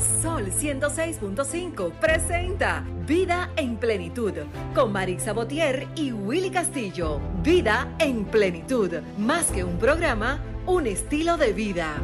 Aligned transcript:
Sol 0.00 0.46
106.5 0.50 1.92
presenta 2.00 2.86
Vida 3.06 3.52
en 3.56 3.76
Plenitud 3.76 4.32
con 4.74 4.92
Marisa 4.92 5.34
Botier 5.34 5.88
y 5.94 6.12
Willy 6.12 6.50
Castillo. 6.50 7.20
Vida 7.42 7.94
en 7.98 8.24
Plenitud, 8.24 8.94
más 9.18 9.50
que 9.52 9.62
un 9.62 9.78
programa, 9.78 10.42
un 10.66 10.86
estilo 10.86 11.36
de 11.36 11.52
vida. 11.52 12.02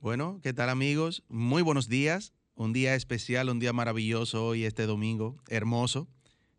Bueno, 0.00 0.40
¿qué 0.42 0.52
tal 0.52 0.68
amigos? 0.68 1.22
Muy 1.28 1.62
buenos 1.62 1.88
días. 1.88 2.32
Un 2.56 2.72
día 2.72 2.96
especial, 2.96 3.48
un 3.48 3.60
día 3.60 3.72
maravilloso 3.72 4.44
hoy, 4.44 4.64
este 4.64 4.86
domingo, 4.86 5.36
hermoso. 5.48 6.08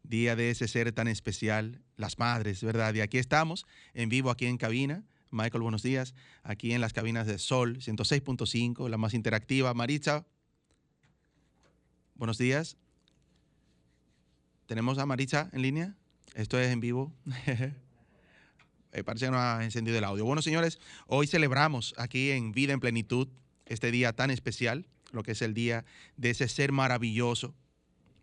Día 0.04 0.38
de 0.38 0.52
ese 0.52 0.70
ser 0.70 0.94
tan 0.94 1.10
especial, 1.10 1.82
las 1.98 2.18
madres, 2.18 2.64
¿verdad? 2.64 2.94
Y 2.94 3.02
aquí 3.02 3.18
estamos, 3.18 3.66
en 3.94 4.08
vivo, 4.08 4.30
aquí 4.30 4.46
en 4.46 4.56
cabina. 4.56 5.04
Michael, 5.32 5.62
buenos 5.62 5.84
días. 5.84 6.14
Aquí 6.44 6.72
en 6.74 6.82
las 6.82 6.94
cabinas 6.94 7.28
de 7.28 7.38
Sol 7.38 7.78
106.5, 7.80 8.90
la 8.90 8.98
más 8.98 9.14
interactiva. 9.14 9.74
Maritza, 9.74 10.26
buenos 12.16 12.38
días. 12.38 12.78
¿Tenemos 14.68 14.98
a 14.98 15.06
Maritza 15.06 15.50
en 15.54 15.62
línea? 15.62 15.96
Esto 16.36 16.60
es 16.60 16.72
en 16.72 16.80
vivo. 16.80 17.14
Eh, 18.94 19.04
parece 19.04 19.26
que 19.26 19.32
no 19.32 19.38
ha 19.38 19.64
encendido 19.64 19.98
el 19.98 20.04
audio. 20.06 20.24
Bueno, 20.24 20.42
señores, 20.42 20.80
hoy 21.08 21.28
celebramos 21.28 21.94
aquí 21.98 22.32
en 22.32 22.54
Vida 22.54 22.72
en 22.72 22.80
Plenitud 22.80 23.28
este 23.66 23.92
día 23.92 24.14
tan 24.14 24.32
especial, 24.32 24.88
lo 25.12 25.24
que 25.24 25.34
es 25.34 25.42
el 25.42 25.54
día 25.54 25.84
de 26.16 26.30
ese 26.30 26.48
ser 26.48 26.72
maravilloso, 26.72 27.54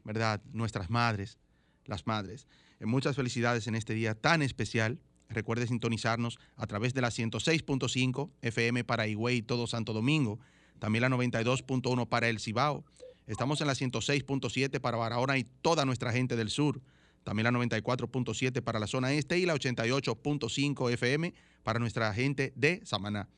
¿verdad? 0.04 0.42
Nuestras 0.52 0.88
madres, 0.88 1.38
las 1.84 2.06
madres. 2.06 2.48
Eh, 2.80 2.86
muchas 2.86 3.14
felicidades 3.14 3.66
en 3.66 3.74
este 3.74 3.92
día 3.92 4.14
tan 4.14 4.40
especial. 4.42 4.98
Recuerde 5.34 5.66
sintonizarnos 5.66 6.38
a 6.56 6.66
través 6.66 6.95
de 6.95 7.01
la 7.01 7.09
106.5 7.09 8.30
FM 8.43 8.84
para 8.84 9.06
Higüey 9.06 9.38
y 9.38 9.43
todo 9.43 9.66
Santo 9.66 9.93
Domingo, 9.93 10.38
también 10.79 11.02
la 11.02 11.09
92.1 11.10 12.09
para 12.09 12.29
El 12.29 12.41
Cibao. 12.41 12.85
Estamos 13.26 13.60
en 13.60 13.66
la 13.66 13.74
106.7 13.74 14.80
para 14.80 14.96
Barahona 14.96 15.38
y 15.38 15.45
toda 15.45 15.85
nuestra 15.85 16.13
gente 16.13 16.37
del 16.37 16.51
sur 16.51 16.80
también 17.24 17.45
la 17.45 17.51
94.7 17.59 18.63
para 18.63 18.79
la 18.79 18.87
zona 18.87 19.13
este 19.13 19.38
y 19.38 19.46
la 19.46 19.54
88.5 19.54 20.93
FM 20.93 21.35
para 21.63 21.80
nuestra 21.80 22.13
gente 22.15 22.52
de 22.54 22.82
Samaná. 22.85 23.29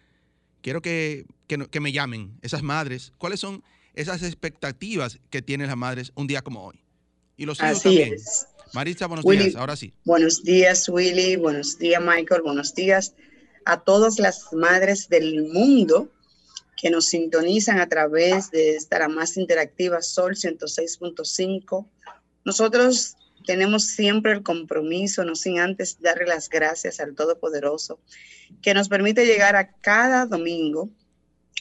quiero 0.65 0.81
que, 0.81 1.27
me 1.79 1.91
llamen 1.91 2.39
esas 2.41 2.63
madres. 2.63 3.13
¿Cuáles 3.19 3.39
son 3.39 3.63
esas 3.93 4.23
expectativas 4.23 5.19
que 5.29 5.43
tienen 5.43 5.67
las 5.67 5.77
madres 5.77 6.11
un 6.15 6.25
día 6.25 6.41
como 6.41 6.65
hoy? 6.65 6.79
Y 7.37 7.45
los 7.45 7.59
hijos 7.59 7.71
Así 7.71 7.83
también. 7.83 8.13
Es. 8.15 8.47
Maritza, 8.73 9.05
buenos 9.05 9.25
días. 9.25 9.55
Ahora 9.55 9.75
sí. 9.75 9.93
Buenos 10.05 10.43
días, 10.43 10.89
Willy. 10.89 11.35
Buenos 11.35 11.77
días, 11.77 12.01
Michael. 12.01 12.41
Buenos 12.41 12.73
días 12.73 13.13
a 13.65 13.81
todas 13.81 14.17
las 14.17 14.51
madres 14.53 15.07
del 15.07 15.43
mundo 15.43 16.09
que 16.85 16.91
nos 16.91 17.07
sintonizan 17.07 17.79
a 17.79 17.89
través 17.89 18.51
de 18.51 18.75
esta 18.75 19.07
más 19.07 19.37
interactiva 19.37 20.03
Sol 20.03 20.35
106.5. 20.35 21.87
Nosotros 22.43 23.15
tenemos 23.43 23.87
siempre 23.87 24.33
el 24.33 24.43
compromiso, 24.43 25.25
no 25.25 25.33
sin 25.33 25.57
antes 25.57 25.99
darle 25.99 26.27
las 26.27 26.47
gracias 26.47 26.99
al 26.99 27.15
Todopoderoso, 27.15 27.99
que 28.61 28.75
nos 28.75 28.87
permite 28.87 29.25
llegar 29.25 29.55
a 29.55 29.71
cada 29.71 30.27
domingo 30.27 30.91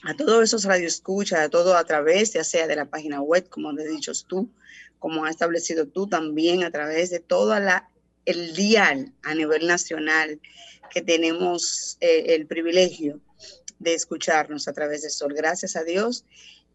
a 0.03 0.15
todos 0.15 0.45
esos 0.45 0.65
radioescuchas, 0.65 1.41
a 1.41 1.49
todo 1.49 1.75
a 1.75 1.85
través, 1.85 2.35
ya 2.35 2.45
sea 2.45 2.67
de 2.67 2.77
la 2.77 2.85
página 2.85 3.23
web, 3.23 3.49
como 3.49 3.71
has 3.71 3.77
dicho 3.77 4.13
tú, 4.29 4.51
como 4.99 5.25
has 5.25 5.31
establecido 5.31 5.87
tú 5.87 6.07
también, 6.07 6.65
a 6.65 6.71
través 6.71 7.09
de 7.09 7.21
todo 7.21 7.59
la, 7.59 7.89
el 8.27 8.55
dial 8.55 9.15
a 9.23 9.35
nivel 9.35 9.67
nacional 9.67 10.39
que 10.93 11.01
tenemos 11.01 11.97
eh, 12.03 12.35
el 12.35 12.47
privilegio 12.47 13.23
de 13.79 13.95
escucharnos 13.95 14.69
a 14.69 14.73
través 14.73 15.03
de 15.03 15.11
Sol. 15.11 15.35
Gracias 15.35 15.77
a 15.77 15.85
Dios 15.85 16.25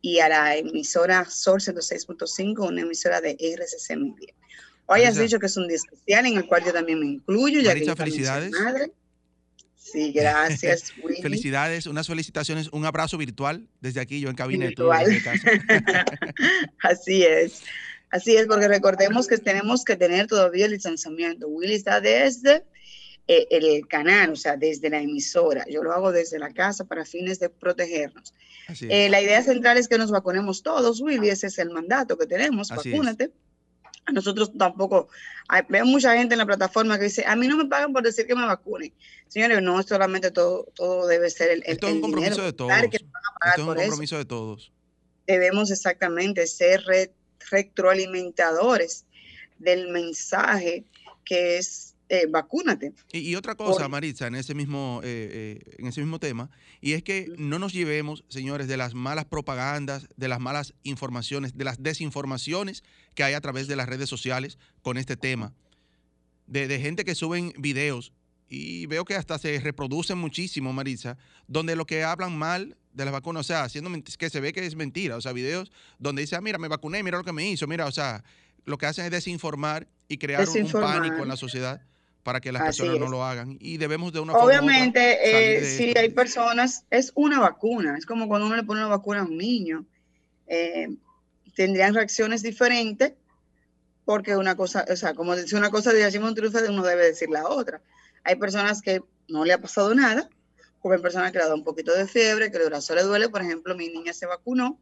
y 0.02 0.20
a 0.20 0.30
la 0.30 0.56
emisora 0.56 1.26
Sol 1.30 1.60
106.5, 1.60 2.68
una 2.68 2.82
emisora 2.82 3.22
de 3.22 3.38
RCC 3.40 3.98
Media. 3.98 4.34
Hoy 4.86 5.04
has 5.04 5.18
dicho 5.18 5.40
que 5.40 5.46
es 5.46 5.58
un 5.58 5.68
día 5.68 5.78
especial 5.78 6.26
en 6.26 6.38
el 6.38 6.48
cual 6.48 6.66
yo 6.66 6.74
también 6.74 7.00
me 7.00 7.06
incluyo. 7.06 7.62
Ya 7.62 7.76
que 7.76 7.96
felicidades. 7.96 8.52
Madre. 8.52 8.92
Sí, 9.76 10.12
gracias. 10.12 10.94
Felicidades, 11.22 11.86
unas 11.86 12.08
felicitaciones, 12.08 12.70
un 12.72 12.86
abrazo 12.86 13.18
virtual 13.18 13.68
desde 13.82 14.02
aquí, 14.02 14.20
yo 14.20 14.30
en 14.30 14.36
cabina. 14.36 14.68
Virtual. 14.68 15.06
Así 16.84 17.24
es. 17.24 17.64
Así 18.12 18.36
es, 18.36 18.48
porque 18.48 18.68
recordemos 18.68 19.28
que 19.28 19.38
tenemos 19.38 19.84
que 19.84 19.96
tener 19.96 20.28
todavía 20.28 20.66
el 20.66 20.72
licenciamiento. 20.72 21.48
Willy 21.48 21.76
está 21.76 22.02
desde 22.02 22.64
eh, 23.30 23.48
el 23.52 23.88
canal, 23.88 24.32
o 24.32 24.36
sea, 24.36 24.58
desde 24.58 24.90
la 24.90 25.00
emisora. 25.00 25.64
Yo 25.70 25.84
lo 25.84 25.94
hago 25.94 26.12
desde 26.12 26.40
la 26.40 26.52
casa 26.52 26.86
para 26.86 27.06
fines 27.06 27.40
de 27.40 27.50
protegernos. 27.50 28.34
Eh, 28.82 29.08
la 29.10 29.22
idea 29.22 29.44
central 29.44 29.78
es 29.78 29.88
que 29.88 30.00
nos 30.00 30.10
vacunemos 30.10 30.64
todos, 30.64 31.00
Willy, 31.00 31.30
ese 31.30 31.48
es 31.48 31.60
el 31.60 31.70
mandato 31.70 32.18
que 32.18 32.26
tenemos, 32.26 32.70
vacúnate 32.70 33.32
nosotros 34.12 34.52
tampoco, 34.58 35.10
veo 35.68 35.86
mucha 35.86 36.16
gente 36.16 36.34
en 36.34 36.40
la 36.40 36.46
plataforma 36.46 36.98
que 36.98 37.06
dice, 37.06 37.24
a 37.28 37.36
mí 37.36 37.48
no 37.48 37.58
me 37.58 37.66
pagan 37.66 37.94
por 37.94 38.04
decir 38.04 38.26
que 38.26 38.36
me 38.36 38.46
vacune. 38.46 38.94
Señores, 39.28 39.62
no, 39.62 39.82
solamente 39.84 40.32
todo, 40.32 40.68
todo 40.74 41.08
debe 41.08 41.30
ser 41.30 41.52
el, 41.52 41.64
Esto 41.66 41.88
es 41.88 41.94
un 41.94 42.02
compromiso 42.02 42.44
de 42.44 42.54
todos. 42.54 42.72
Esto 42.72 42.98
es 43.46 43.60
un 43.60 43.76
compromiso 43.76 44.18
de 44.18 44.26
todos. 44.26 44.72
Debemos 45.28 45.70
exactamente 45.70 46.48
ser 46.48 46.84
retroalimentadores 47.52 49.06
del 49.60 49.90
mensaje 49.90 50.86
que 51.26 51.58
es 51.58 51.89
eh, 52.12 52.26
vacúnate. 52.28 52.92
Y, 53.12 53.36
otra 53.36 53.54
cosa, 53.54 53.88
Maritza, 53.88 54.26
en 54.26 54.34
ese, 54.34 54.56
mismo, 54.56 55.00
eh, 55.04 55.60
eh, 55.64 55.76
en 55.78 55.86
ese 55.86 56.02
mismo 56.02 56.20
tema, 56.20 56.50
y 56.82 56.94
es 56.94 57.04
que 57.04 57.32
no 57.38 57.60
nos 57.60 57.72
llevemos, 57.72 58.24
señores, 58.30 58.68
de 58.68 58.78
las 58.78 58.96
malas 58.96 59.26
propagandas, 59.26 60.08
de 60.18 60.28
las 60.28 60.40
malas 60.40 60.74
informaciones, 60.82 61.56
de 61.56 61.66
las 61.66 61.84
desinformaciones 61.84 62.84
que 63.14 63.24
hay 63.24 63.36
a 63.36 63.42
través 63.42 63.68
de 63.68 63.76
las 63.76 63.88
redes 63.88 64.10
sociales 64.10 64.58
con 64.82 64.98
este 64.98 65.18
tema. 65.18 65.54
De, 66.48 66.80
gente 66.80 67.06
que 67.06 67.14
suben 67.14 67.54
videos 67.60 68.12
y 68.48 68.88
veo 68.88 69.06
que 69.06 69.14
hasta 69.14 69.38
se 69.38 69.60
reproducen 69.60 70.18
muchísimo, 70.18 70.74
Maritza, 70.74 71.16
donde 71.48 71.76
lo 71.76 71.86
que 71.86 72.04
hablan 72.04 72.36
mal 72.36 72.76
de 72.92 73.06
las 73.06 73.12
vacunas, 73.12 73.42
o 73.42 73.44
sea, 73.44 73.64
haciendo 73.66 73.92
que 74.18 74.30
se 74.32 74.40
ve 74.40 74.52
que 74.52 74.66
es 74.66 74.76
mentira, 74.76 75.16
o 75.16 75.22
sea, 75.22 75.32
videos 75.32 75.72
donde 76.00 76.24
dice, 76.24 76.36
ah, 76.36 76.42
mira, 76.42 76.58
me 76.58 76.70
vacuné, 76.70 77.04
mira 77.04 77.20
lo 77.20 77.24
que 77.24 77.34
me 77.34 77.48
hizo, 77.48 77.68
mira, 77.68 77.86
o 77.86 77.92
sea, 77.92 78.24
lo 78.66 78.80
que 78.80 78.88
hacen 78.88 79.06
es 79.06 79.12
desinformar 79.12 79.88
y 80.08 80.18
crear 80.18 80.50
un 80.50 80.72
pánico 80.72 81.22
en 81.22 81.28
la 81.28 81.38
sociedad 81.38 81.84
para 82.30 82.42
que 82.42 82.52
las 82.52 82.62
personas 82.62 83.00
no 83.00 83.08
lo 83.08 83.26
hagan. 83.26 83.58
Y 83.60 83.78
debemos 83.78 84.14
de 84.14 84.20
una 84.20 84.34
Obviamente, 84.34 85.18
forma 85.20 85.68
si 85.68 85.98
hay 85.98 86.10
personas, 86.10 86.86
es 86.92 87.12
una 87.16 87.40
vacuna, 87.40 87.98
es 87.98 88.06
como 88.06 88.28
cuando 88.28 88.46
uno 88.46 88.56
le 88.56 88.62
pone 88.62 88.82
una 88.82 88.90
vacuna 88.90 89.22
a 89.22 89.24
un 89.24 89.36
niño. 89.36 89.84
Eh, 90.46 90.90
tendrían 91.56 91.96
reacciones 91.96 92.44
diferentes 92.44 93.14
porque 94.06 94.38
una 94.38 94.56
cosa, 94.56 94.86
o 94.92 94.96
sea, 94.96 95.16
como 95.16 95.36
dice 95.36 95.56
una 95.56 95.72
cosa, 95.72 95.92
decimos 95.92 96.34
un 96.38 96.70
uno 96.70 96.84
debe 96.84 97.06
decir 97.08 97.32
la 97.32 97.48
otra. 97.48 97.82
Hay 98.24 98.36
personas 98.36 98.84
que 98.84 99.02
no 99.28 99.44
le 99.44 99.54
ha 99.54 99.60
pasado 99.60 99.96
nada, 99.96 100.30
como 100.82 100.94
hay 100.94 101.02
personas 101.02 101.32
que 101.32 101.40
le 101.40 101.46
da 101.46 101.56
un 101.56 101.64
poquito 101.64 101.96
de 101.96 102.08
fiebre, 102.08 102.52
que 102.52 102.58
el 102.58 102.70
brazo 102.70 102.94
le 102.94 103.02
duele. 103.02 103.30
Por 103.30 103.42
ejemplo, 103.42 103.76
mi 103.76 103.88
niña 103.90 104.14
se 104.14 104.28
vacunó 104.28 104.80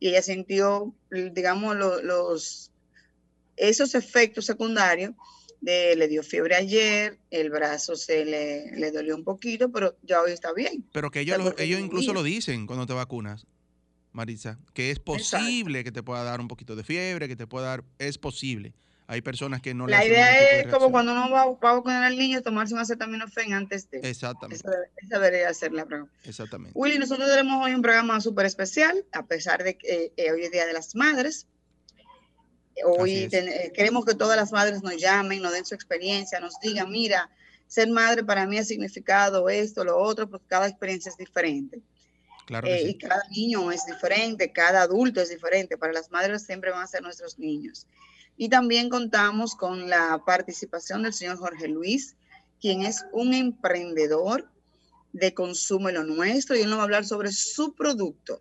y 0.00 0.08
ella 0.08 0.22
sintió, 0.22 0.94
digamos, 1.10 1.76
los, 1.76 2.72
esos 3.56 3.94
efectos 3.94 4.46
secundarios 4.46 5.12
le 5.60 6.08
dio 6.08 6.22
fiebre 6.22 6.54
ayer, 6.54 7.18
el 7.30 7.50
brazo 7.50 7.96
se 7.96 8.24
le, 8.24 8.90
dolió 8.90 9.16
un 9.16 9.24
poquito, 9.24 9.70
pero 9.70 9.96
ya 10.02 10.20
hoy 10.20 10.32
está 10.32 10.52
bien. 10.52 10.84
Pero 10.92 11.10
que 11.10 11.20
ellos, 11.20 11.54
ellos 11.58 11.80
incluso 11.80 12.12
lo 12.12 12.22
dicen 12.22 12.66
cuando 12.66 12.86
te 12.86 12.92
vacunas, 12.92 13.46
Marisa, 14.12 14.58
que 14.74 14.90
es 14.90 14.98
posible 14.98 15.84
que 15.84 15.92
te 15.92 16.02
pueda 16.02 16.22
dar 16.22 16.40
un 16.40 16.48
poquito 16.48 16.76
de 16.76 16.84
fiebre, 16.84 17.28
que 17.28 17.36
te 17.36 17.46
pueda 17.46 17.68
dar, 17.68 17.84
es 17.98 18.18
posible. 18.18 18.74
Hay 19.10 19.22
personas 19.22 19.62
que 19.62 19.72
no 19.72 19.86
La 19.86 20.04
idea 20.04 20.60
es 20.60 20.66
como 20.66 20.90
cuando 20.90 21.12
uno 21.12 21.30
va, 21.30 21.42
a 21.44 21.74
vacunar 21.74 22.04
al 22.04 22.18
niño, 22.18 22.42
tomarse 22.42 22.74
un 22.74 22.80
acetaminofén 22.80 23.54
antes 23.54 23.90
de. 23.90 24.00
Exactamente. 24.00 24.62
Esa, 25.00 25.18
debería 25.18 25.54
ser 25.54 25.72
la 25.72 25.86
prueba. 25.86 26.06
Exactamente. 26.24 26.78
Willy, 26.78 26.98
nosotros 26.98 27.26
tenemos 27.26 27.64
hoy 27.64 27.72
un 27.72 27.80
programa 27.80 28.20
súper 28.20 28.44
especial, 28.44 29.06
a 29.12 29.24
pesar 29.24 29.64
de 29.64 29.78
que 29.78 30.12
eh, 30.14 30.30
hoy 30.30 30.42
es 30.42 30.50
Día 30.50 30.66
de 30.66 30.74
las 30.74 30.94
Madres. 30.94 31.46
Hoy 32.84 33.28
eh, 33.30 33.72
queremos 33.74 34.04
que 34.04 34.14
todas 34.14 34.36
las 34.36 34.52
madres 34.52 34.82
nos 34.82 34.96
llamen, 34.96 35.42
nos 35.42 35.52
den 35.52 35.64
su 35.64 35.74
experiencia, 35.74 36.40
nos 36.40 36.58
digan, 36.60 36.90
mira, 36.90 37.30
ser 37.66 37.88
madre 37.88 38.24
para 38.24 38.46
mí 38.46 38.58
ha 38.58 38.64
significado 38.64 39.48
esto, 39.48 39.84
lo 39.84 39.98
otro, 39.98 40.28
porque 40.28 40.46
cada 40.48 40.66
experiencia 40.66 41.10
es 41.10 41.16
diferente. 41.16 41.80
Claro 42.46 42.66
eh, 42.66 42.82
Y 42.88 42.94
cada 42.94 43.22
niño 43.30 43.70
es 43.70 43.84
diferente, 43.84 44.52
cada 44.52 44.82
adulto 44.82 45.20
es 45.20 45.28
diferente. 45.28 45.76
Para 45.76 45.92
las 45.92 46.10
madres 46.10 46.44
siempre 46.44 46.70
van 46.70 46.82
a 46.82 46.86
ser 46.86 47.02
nuestros 47.02 47.38
niños. 47.38 47.86
Y 48.38 48.48
también 48.48 48.88
contamos 48.88 49.54
con 49.54 49.90
la 49.90 50.22
participación 50.24 51.02
del 51.02 51.12
señor 51.12 51.36
Jorge 51.36 51.68
Luis, 51.68 52.16
quien 52.60 52.82
es 52.82 53.04
un 53.12 53.34
emprendedor 53.34 54.48
de 55.12 55.34
consumo 55.34 55.90
lo 55.90 56.04
nuestro 56.04 56.56
y 56.56 56.60
él 56.60 56.70
nos 56.70 56.78
va 56.78 56.82
a 56.82 56.84
hablar 56.84 57.04
sobre 57.04 57.32
su 57.32 57.74
producto. 57.74 58.40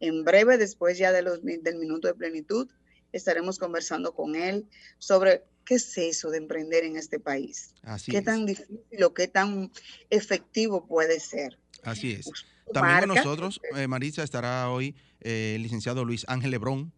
En 0.00 0.24
breve, 0.24 0.58
después 0.58 0.98
ya 0.98 1.12
de 1.12 1.22
los, 1.22 1.42
del 1.42 1.76
minuto 1.76 2.08
de 2.08 2.14
plenitud, 2.14 2.68
estaremos 3.12 3.58
conversando 3.58 4.14
con 4.14 4.34
él 4.34 4.66
sobre 4.98 5.44
qué 5.64 5.74
es 5.74 5.96
eso 5.98 6.30
de 6.30 6.38
emprender 6.38 6.84
en 6.84 6.96
este 6.96 7.20
país. 7.20 7.74
Así 7.82 8.10
qué 8.10 8.18
es. 8.18 8.24
tan 8.24 8.46
difícil 8.46 9.04
o 9.04 9.14
qué 9.14 9.28
tan 9.28 9.70
efectivo 10.10 10.86
puede 10.86 11.20
ser. 11.20 11.58
Así 11.82 12.12
es. 12.12 12.30
También 12.72 13.00
con 13.00 13.16
nosotros, 13.16 13.60
eh, 13.76 13.86
Maritza, 13.86 14.22
estará 14.22 14.70
hoy 14.70 14.94
eh, 15.20 15.54
el 15.56 15.62
licenciado 15.62 16.04
Luis 16.04 16.24
Ángel 16.28 16.50
Lebrón, 16.50 16.92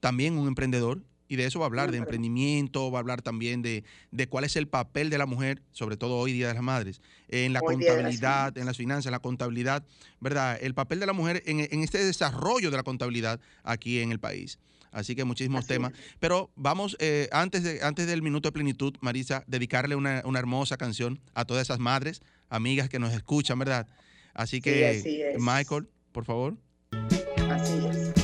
también 0.00 0.36
un 0.36 0.48
emprendedor, 0.48 1.02
y 1.28 1.36
de 1.36 1.46
eso 1.46 1.60
va 1.60 1.66
a 1.66 1.68
hablar, 1.68 1.92
de 1.92 1.98
emprendimiento, 1.98 2.90
va 2.90 2.98
a 2.98 3.02
hablar 3.02 3.22
también 3.22 3.62
de, 3.62 3.84
de 4.10 4.28
cuál 4.28 4.42
es 4.42 4.56
el 4.56 4.66
papel 4.66 5.10
de 5.10 5.18
la 5.18 5.26
mujer, 5.26 5.62
sobre 5.70 5.96
todo 5.96 6.16
hoy 6.16 6.32
Día 6.32 6.48
de 6.48 6.54
las 6.54 6.62
Madres, 6.62 7.00
en 7.28 7.52
la 7.52 7.60
Hoy 7.60 7.76
contabilidad, 7.76 8.58
en 8.58 8.66
las 8.66 8.76
finanzas, 8.76 9.06
en 9.06 9.12
la 9.12 9.20
contabilidad, 9.20 9.84
¿verdad? 10.18 10.58
El 10.60 10.74
papel 10.74 10.98
de 10.98 11.06
la 11.06 11.12
mujer 11.12 11.44
en, 11.46 11.60
en 11.60 11.84
este 11.84 12.04
desarrollo 12.04 12.72
de 12.72 12.76
la 12.76 12.82
contabilidad 12.82 13.40
aquí 13.62 14.00
en 14.00 14.10
el 14.10 14.18
país. 14.18 14.58
Así 14.92 15.14
que 15.14 15.24
muchísimos 15.24 15.60
Así 15.60 15.68
temas. 15.68 15.92
es. 15.92 15.98
Pero 16.18 16.50
vamos, 16.56 16.96
eh, 16.98 17.28
antes, 17.32 17.62
de, 17.62 17.82
antes 17.82 18.06
del 18.06 18.22
minuto 18.22 18.48
de 18.48 18.52
plenitud, 18.52 18.94
Marisa, 19.00 19.44
dedicarle 19.46 19.94
una, 19.96 20.22
una 20.24 20.38
hermosa 20.38 20.76
canción 20.76 21.20
a 21.34 21.44
todas 21.44 21.62
esas 21.62 21.78
madres, 21.78 22.20
amigas 22.48 22.88
que 22.88 22.98
nos 22.98 23.12
escuchan, 23.14 23.58
¿verdad? 23.58 23.86
Así 24.34 24.56
Sí, 24.56 24.62
que, 24.62 24.88
así. 24.88 25.20
Michael, 25.38 25.88
por 26.12 26.24
favor. 26.24 26.56
Así 27.50 27.74
es. 27.88 28.19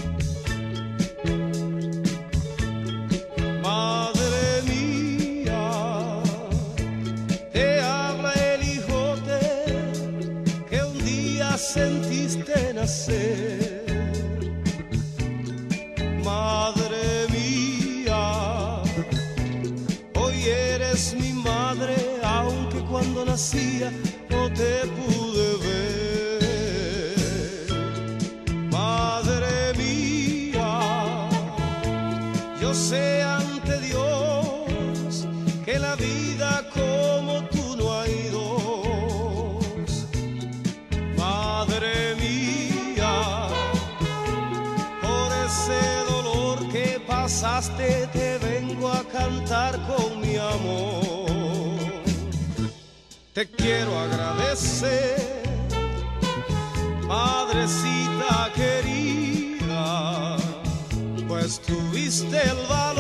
Cantar 49.27 49.75
con 49.87 50.21
mi 50.21 50.37
amor. 50.37 51.27
Te 53.33 53.51
quiero 53.51 53.99
agradecer, 53.99 55.43
madrecita 57.07 58.51
querida 58.55 60.37
pues 61.29 61.61
tuviste 61.61 62.41
el 62.41 62.57
valor 62.69 62.96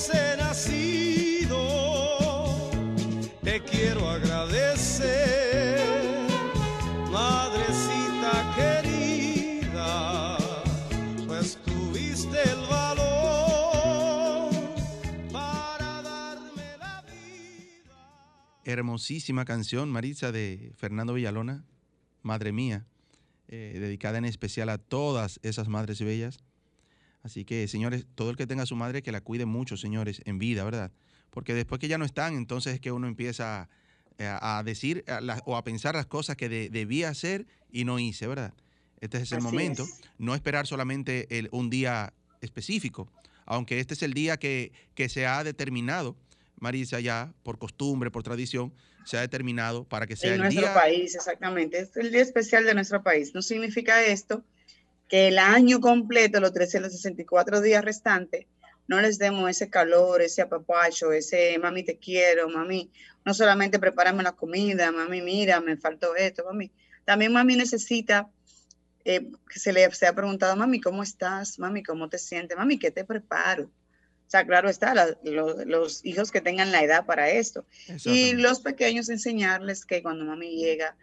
hubiese 0.00 0.36
nacido. 0.36 1.58
Te 3.42 3.62
quiero 3.62 4.08
agradecer, 4.08 5.80
madrecita 7.10 8.54
querida, 8.56 10.38
pues 11.26 11.58
tuviste 11.64 12.42
el 12.42 12.60
valor 12.68 14.50
para 15.32 16.02
darme 16.02 16.76
la 16.78 17.02
vida. 17.02 17.94
Hermosísima 18.64 19.44
canción, 19.44 19.90
Maritza, 19.90 20.32
de 20.32 20.72
Fernando 20.76 21.14
Villalona, 21.14 21.64
Madre 22.22 22.52
Mía, 22.52 22.86
eh, 23.48 23.76
dedicada 23.80 24.18
en 24.18 24.24
especial 24.26 24.68
a 24.68 24.78
todas 24.78 25.40
esas 25.42 25.68
madres 25.68 26.00
bellas. 26.00 26.38
Así 27.22 27.44
que, 27.44 27.68
señores, 27.68 28.06
todo 28.14 28.30
el 28.30 28.36
que 28.36 28.46
tenga 28.46 28.62
a 28.62 28.66
su 28.66 28.76
madre, 28.76 29.02
que 29.02 29.12
la 29.12 29.20
cuide 29.20 29.44
mucho, 29.46 29.76
señores, 29.76 30.22
en 30.24 30.38
vida, 30.38 30.64
¿verdad? 30.64 30.90
Porque 31.30 31.54
después 31.54 31.78
que 31.78 31.88
ya 31.88 31.98
no 31.98 32.04
están, 32.04 32.34
entonces 32.34 32.74
es 32.74 32.80
que 32.80 32.92
uno 32.92 33.06
empieza 33.06 33.68
eh, 34.18 34.26
a, 34.26 34.58
a 34.58 34.62
decir 34.62 35.04
a 35.06 35.20
la- 35.20 35.42
o 35.46 35.56
a 35.56 35.64
pensar 35.64 35.94
las 35.94 36.06
cosas 36.06 36.36
que 36.36 36.48
de- 36.50 36.68
debía 36.68 37.08
hacer 37.08 37.46
y 37.70 37.84
no 37.84 37.98
hice, 37.98 38.26
¿verdad? 38.26 38.52
Este 39.00 39.16
es 39.18 39.32
el 39.32 39.38
Así 39.38 39.46
momento. 39.46 39.82
es. 39.84 40.00
No 40.18 40.34
esperar 40.34 40.66
solamente 40.66 41.26
el- 41.38 41.48
un 41.52 41.70
día 41.70 42.12
específico, 42.42 43.10
aunque 43.46 43.80
este 43.80 43.94
es 43.94 44.02
el 44.02 44.12
día 44.12 44.36
que, 44.38 44.72
que 44.94 45.08
se 45.08 45.26
ha 45.26 45.42
determinado, 45.44 46.16
Marisa, 46.58 47.00
ya 47.00 47.32
por 47.42 47.58
costumbre, 47.58 48.10
por 48.10 48.22
tradición, 48.22 48.72
se 49.04 49.16
ha 49.16 49.20
determinado 49.22 49.84
para 49.84 50.06
que 50.06 50.16
sea 50.16 50.30
en 50.30 50.34
el 50.36 50.40
nuestro 50.42 50.62
día. 50.62 50.74
país, 50.74 51.14
exactamente. 51.14 51.78
Es 51.80 51.96
el 51.96 52.12
día 52.12 52.20
especial 52.22 52.66
de 52.66 52.74
nuestro 52.74 53.02
país. 53.02 53.32
No 53.34 53.40
significa 53.40 54.04
esto 54.04 54.44
que 55.10 55.28
el 55.28 55.38
año 55.38 55.80
completo, 55.80 56.40
los 56.40 56.52
364 56.54 57.60
días 57.60 57.84
restantes, 57.84 58.46
no 58.86 59.00
les 59.00 59.18
demos 59.18 59.50
ese 59.50 59.68
calor, 59.68 60.22
ese 60.22 60.42
apapacho, 60.42 61.12
ese 61.12 61.58
mami 61.58 61.82
te 61.84 61.98
quiero, 61.98 62.48
mami, 62.48 62.90
no 63.24 63.34
solamente 63.34 63.78
prepárame 63.78 64.22
la 64.22 64.32
comida, 64.32 64.90
mami, 64.90 65.20
mira, 65.20 65.60
me 65.60 65.76
faltó 65.76 66.16
esto, 66.16 66.44
mami. 66.44 66.70
También 67.04 67.32
mami 67.32 67.56
necesita 67.56 68.28
eh, 69.04 69.28
que 69.52 69.58
se 69.58 69.72
le 69.72 69.90
sea 69.92 70.12
preguntado, 70.14 70.56
mami, 70.56 70.80
¿cómo 70.80 71.02
estás? 71.02 71.58
Mami, 71.58 71.82
¿cómo 71.82 72.08
te 72.08 72.18
sientes? 72.18 72.56
Mami, 72.56 72.78
¿qué 72.78 72.90
te 72.90 73.04
preparo? 73.04 73.64
O 73.64 74.30
sea, 74.30 74.46
claro 74.46 74.68
está, 74.68 74.94
la- 74.94 75.18
lo- 75.24 75.64
los 75.64 76.04
hijos 76.04 76.30
que 76.30 76.40
tengan 76.40 76.70
la 76.70 76.84
edad 76.84 77.04
para 77.06 77.30
esto. 77.30 77.64
Y 78.12 78.32
los 78.34 78.60
pequeños 78.60 79.08
enseñarles 79.08 79.84
que 79.84 80.02
cuando 80.02 80.24
mami 80.24 80.56
llega, 80.56 80.96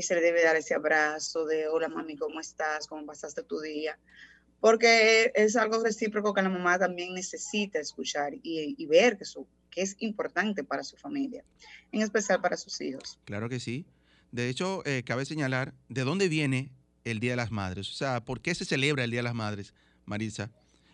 se 0.00 0.14
le 0.14 0.20
debe 0.20 0.42
dar 0.42 0.56
ese 0.56 0.74
abrazo 0.74 1.44
de 1.44 1.68
hola 1.68 1.88
mami, 1.88 2.16
¿cómo 2.16 2.40
estás? 2.40 2.86
¿Cómo 2.86 3.04
pasaste 3.04 3.42
tu 3.42 3.60
día? 3.60 3.98
Porque 4.60 5.32
es 5.34 5.56
algo 5.56 5.82
recíproco 5.82 6.32
que 6.32 6.40
la 6.40 6.48
mamá 6.48 6.78
también 6.78 7.14
necesita 7.14 7.80
escuchar 7.80 8.32
y, 8.42 8.74
y 8.78 8.86
ver 8.86 9.18
que, 9.18 9.24
su, 9.24 9.46
que 9.70 9.82
es 9.82 9.96
importante 9.98 10.62
para 10.62 10.84
su 10.84 10.96
familia, 10.96 11.44
en 11.90 12.02
especial 12.02 12.40
para 12.40 12.56
sus 12.56 12.80
hijos. 12.80 13.18
Claro 13.24 13.48
que 13.48 13.58
sí. 13.58 13.84
De 14.30 14.48
hecho, 14.48 14.82
eh, 14.86 15.02
cabe 15.04 15.26
señalar 15.26 15.74
de 15.88 16.02
dónde 16.04 16.28
viene 16.28 16.70
el 17.04 17.20
Día 17.20 17.32
de 17.32 17.36
las 17.36 17.50
Madres. 17.50 17.90
O 17.90 17.94
sea, 17.94 18.24
¿por 18.24 18.40
qué 18.40 18.54
se 18.54 18.64
celebra 18.64 19.04
el 19.04 19.10
Día 19.10 19.18
de 19.18 19.24
las 19.24 19.34
Madres, 19.34 19.74
Marisa? 20.06 20.50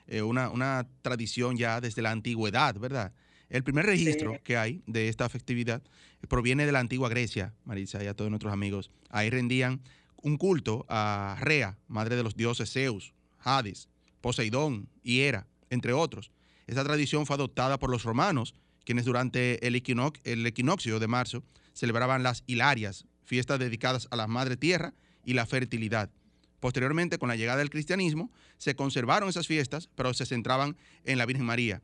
Eh, 0.06 0.22
una, 0.22 0.50
una 0.50 0.88
tradición 1.02 1.56
ya 1.56 1.80
desde 1.80 2.02
la 2.02 2.10
antigüedad, 2.10 2.74
¿verdad? 2.76 3.12
El 3.48 3.62
primer 3.64 3.86
registro 3.86 4.34
Sí. 4.34 4.40
que 4.44 4.56
hay 4.56 4.82
de 4.86 5.08
esta 5.08 5.28
festividad 5.28 5.82
proviene 6.28 6.66
de 6.66 6.72
la 6.72 6.80
antigua 6.80 7.08
Grecia, 7.08 7.54
Marisa, 7.64 8.02
y 8.02 8.06
a 8.06 8.14
todos 8.14 8.30
nuestros 8.30 8.52
amigos. 8.52 8.90
Ahí 9.10 9.30
rendían 9.30 9.80
un 10.22 10.36
culto 10.36 10.84
a 10.88 11.36
Rea, 11.40 11.78
madre 11.86 12.16
de 12.16 12.22
los 12.22 12.36
dioses 12.36 12.70
Zeus, 12.72 13.14
Hades, 13.38 13.88
Poseidón 14.20 14.88
y 15.02 15.20
Hera, 15.20 15.46
entre 15.70 15.92
otros. 15.92 16.30
Esta 16.66 16.84
tradición 16.84 17.24
fue 17.24 17.36
adoptada 17.36 17.78
por 17.78 17.88
los 17.90 18.02
romanos, 18.02 18.54
quienes 18.84 19.04
durante 19.06 19.66
el, 19.66 19.74
equinoc- 19.74 20.20
el 20.24 20.44
equinoccio 20.46 20.98
de 20.98 21.06
marzo 21.06 21.42
celebraban 21.72 22.22
las 22.22 22.42
Hilarias, 22.46 23.06
fiestas 23.24 23.58
dedicadas 23.58 24.08
a 24.10 24.16
la 24.16 24.26
madre 24.26 24.56
tierra 24.56 24.92
y 25.24 25.34
la 25.34 25.46
fertilidad. 25.46 26.10
Posteriormente, 26.60 27.18
con 27.18 27.28
la 27.28 27.36
llegada 27.36 27.58
del 27.58 27.70
cristianismo, 27.70 28.30
se 28.56 28.74
conservaron 28.74 29.28
esas 29.28 29.46
fiestas, 29.46 29.88
pero 29.94 30.12
se 30.12 30.26
centraban 30.26 30.76
en 31.04 31.16
la 31.18 31.24
Virgen 31.26 31.46
María. 31.46 31.80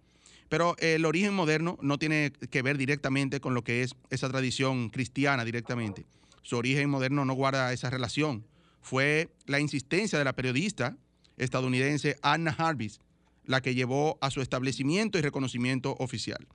Pero 0.49 0.77
el 0.79 1.05
origen 1.05 1.35
moderno 1.35 1.79
no 1.81 1.99
tiene 1.99 2.33
que 2.51 2.63
ver 2.63 2.79
directamente 2.79 3.41
con 3.41 3.55
lo 3.55 3.65
que 3.65 3.83
es 3.83 3.95
esa 4.11 4.29
tradición 4.29 4.91
cristiana 4.91 5.45
directamente. 5.45 6.07
Su 6.43 6.57
origen 6.57 6.91
moderno 6.91 7.25
no 7.25 7.35
guarda 7.35 7.73
esa 7.73 7.91
relación. 7.91 8.47
Fue 8.81 9.31
la 9.47 9.61
insistencia 9.61 10.19
de 10.19 10.25
la 10.25 10.35
periodista 10.35 10.97
estadounidense 11.37 12.19
Anna 12.23 12.53
Jarvis 12.53 13.01
la 13.47 13.61
que 13.61 13.75
llevó 13.75 14.19
a 14.21 14.31
su 14.31 14.41
establecimiento 14.41 15.19
y 15.19 15.23
reconocimiento 15.23 15.97
oficial. 15.99 16.47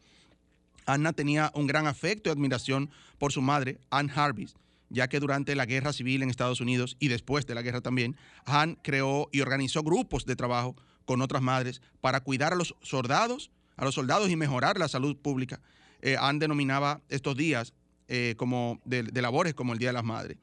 Anna 0.86 1.14
tenía 1.14 1.52
un 1.54 1.68
gran 1.68 1.88
afecto 1.88 2.30
y 2.30 2.34
admiración 2.34 2.90
por 3.20 3.32
su 3.32 3.42
madre, 3.42 3.80
Anne 3.92 4.10
Jarvis, 4.10 4.56
ya 4.90 5.08
que 5.08 5.20
durante 5.20 5.56
la 5.56 5.66
guerra 5.66 5.94
civil 5.94 6.24
en 6.24 6.30
Estados 6.30 6.62
Unidos 6.62 6.98
y 7.00 7.10
después 7.10 7.46
de 7.46 7.54
la 7.54 7.62
guerra 7.62 7.82
también, 7.82 8.16
Han 8.46 8.76
creó 8.76 9.30
y 9.32 9.42
organizó 9.42 9.84
grupos 9.84 10.26
de 10.26 10.36
trabajo 10.36 10.76
con 11.06 11.22
otras 11.22 11.44
madres 11.44 11.82
para 12.02 12.22
cuidar 12.22 12.54
a 12.54 12.56
los 12.56 12.76
soldados, 12.82 13.52
a 13.80 13.86
los 13.86 13.96
soldados 13.96 14.30
y 14.30 14.36
mejorar 14.36 14.78
la 14.78 14.88
salud 14.88 15.16
pública. 15.18 15.62
Eh, 16.02 16.18
Han 16.20 16.38
denominaba 16.38 17.02
estos 17.10 17.36
días 17.36 17.74
eh, 18.12 18.34
como 18.38 18.82
de, 18.86 19.04
labores 19.22 19.54
como 19.54 19.74
el 19.74 19.78
Día 19.80 19.90
de 19.90 19.94
las 19.94 20.04
Madres. 20.04 20.38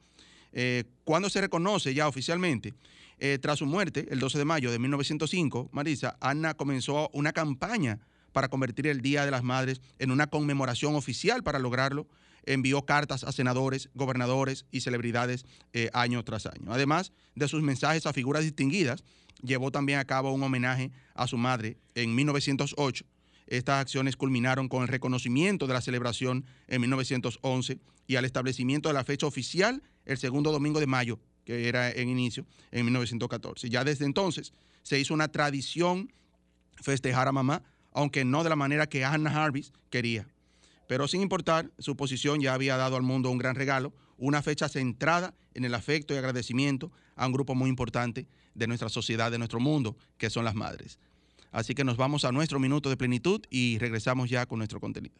Eh, 0.53 0.85
cuando 1.03 1.29
se 1.29 1.41
reconoce 1.41 1.93
ya 1.93 2.07
oficialmente, 2.07 2.73
eh, 3.19 3.39
tras 3.41 3.59
su 3.59 3.65
muerte, 3.65 4.07
el 4.09 4.19
12 4.19 4.37
de 4.37 4.45
mayo 4.45 4.71
de 4.71 4.79
1905, 4.79 5.69
Marisa, 5.73 6.15
Ana 6.21 6.53
comenzó 6.53 7.09
una 7.11 7.33
campaña 7.33 7.99
para 8.31 8.47
convertir 8.47 8.87
el 8.87 9.01
Día 9.01 9.25
de 9.25 9.31
las 9.31 9.43
Madres 9.43 9.81
en 9.99 10.11
una 10.11 10.27
conmemoración 10.27 10.95
oficial 10.95 11.43
para 11.43 11.59
lograrlo. 11.59 12.07
Envió 12.45 12.85
cartas 12.85 13.25
a 13.25 13.33
senadores, 13.33 13.89
gobernadores 13.93 14.65
y 14.71 14.79
celebridades 14.79 15.45
año 15.91 16.23
tras 16.23 16.45
año. 16.45 16.71
Además 16.71 17.11
de 17.35 17.49
sus 17.49 17.61
mensajes 17.61 18.05
a 18.05 18.13
figuras 18.13 18.43
distinguidas, 18.43 19.03
llevó 19.43 19.71
también 19.71 19.99
a 19.99 20.05
cabo 20.05 20.31
un 20.31 20.41
homenaje 20.41 20.91
a 21.13 21.27
su 21.27 21.37
madre 21.37 21.77
en 21.95 22.15
1908. 22.15 23.05
Estas 23.47 23.81
acciones 23.81 24.15
culminaron 24.15 24.67
con 24.67 24.83
el 24.83 24.87
reconocimiento 24.87 25.67
de 25.67 25.73
la 25.73 25.81
celebración 25.81 26.45
en 26.67 26.81
1911 26.81 27.79
y 28.07 28.15
al 28.15 28.25
establecimiento 28.25 28.89
de 28.89 28.93
la 28.93 29.03
fecha 29.03 29.25
oficial 29.25 29.81
el 30.05 30.17
segundo 30.17 30.51
domingo 30.51 30.79
de 30.79 30.87
mayo, 30.87 31.19
que 31.45 31.67
era 31.67 31.89
en 31.89 32.09
inicio, 32.09 32.45
en 32.71 32.85
1914. 32.85 33.69
Ya 33.69 33.83
desde 33.83 34.05
entonces 34.05 34.53
se 34.83 34.99
hizo 34.99 35.13
una 35.13 35.29
tradición 35.29 36.11
festejar 36.81 37.27
a 37.27 37.31
mamá, 37.31 37.63
aunque 37.93 38.25
no 38.25 38.43
de 38.43 38.49
la 38.49 38.55
manera 38.55 38.87
que 38.87 39.03
Anna 39.03 39.31
Jarvis 39.31 39.73
quería. 39.89 40.27
Pero 40.87 41.07
sin 41.07 41.21
importar, 41.21 41.71
su 41.79 41.95
posición 41.95 42.39
ya 42.39 42.53
había 42.53 42.77
dado 42.77 42.95
al 42.95 43.03
mundo 43.03 43.29
un 43.29 43.37
gran 43.37 43.55
regalo, 43.55 43.93
una 44.17 44.41
fecha 44.41 44.69
centrada 44.69 45.33
en 45.53 45.65
el 45.65 45.73
afecto 45.73 46.13
y 46.13 46.17
agradecimiento 46.17 46.91
a 47.15 47.25
un 47.25 47.33
grupo 47.33 47.55
muy 47.55 47.69
importante 47.69 48.27
de 48.55 48.67
nuestra 48.67 48.89
sociedad, 48.89 49.31
de 49.31 49.37
nuestro 49.37 49.59
mundo, 49.59 49.97
que 50.17 50.29
son 50.29 50.45
las 50.45 50.55
madres. 50.55 50.99
Así 51.51 51.73
que 51.73 51.83
nos 51.83 51.97
vamos 51.97 52.25
a 52.25 52.31
nuestro 52.31 52.59
minuto 52.59 52.89
de 52.89 52.97
plenitud 52.97 53.41
y 53.49 53.79
regresamos 53.79 54.29
ya 54.29 54.45
con 54.45 54.59
nuestro 54.59 54.79
contenido. 54.79 55.15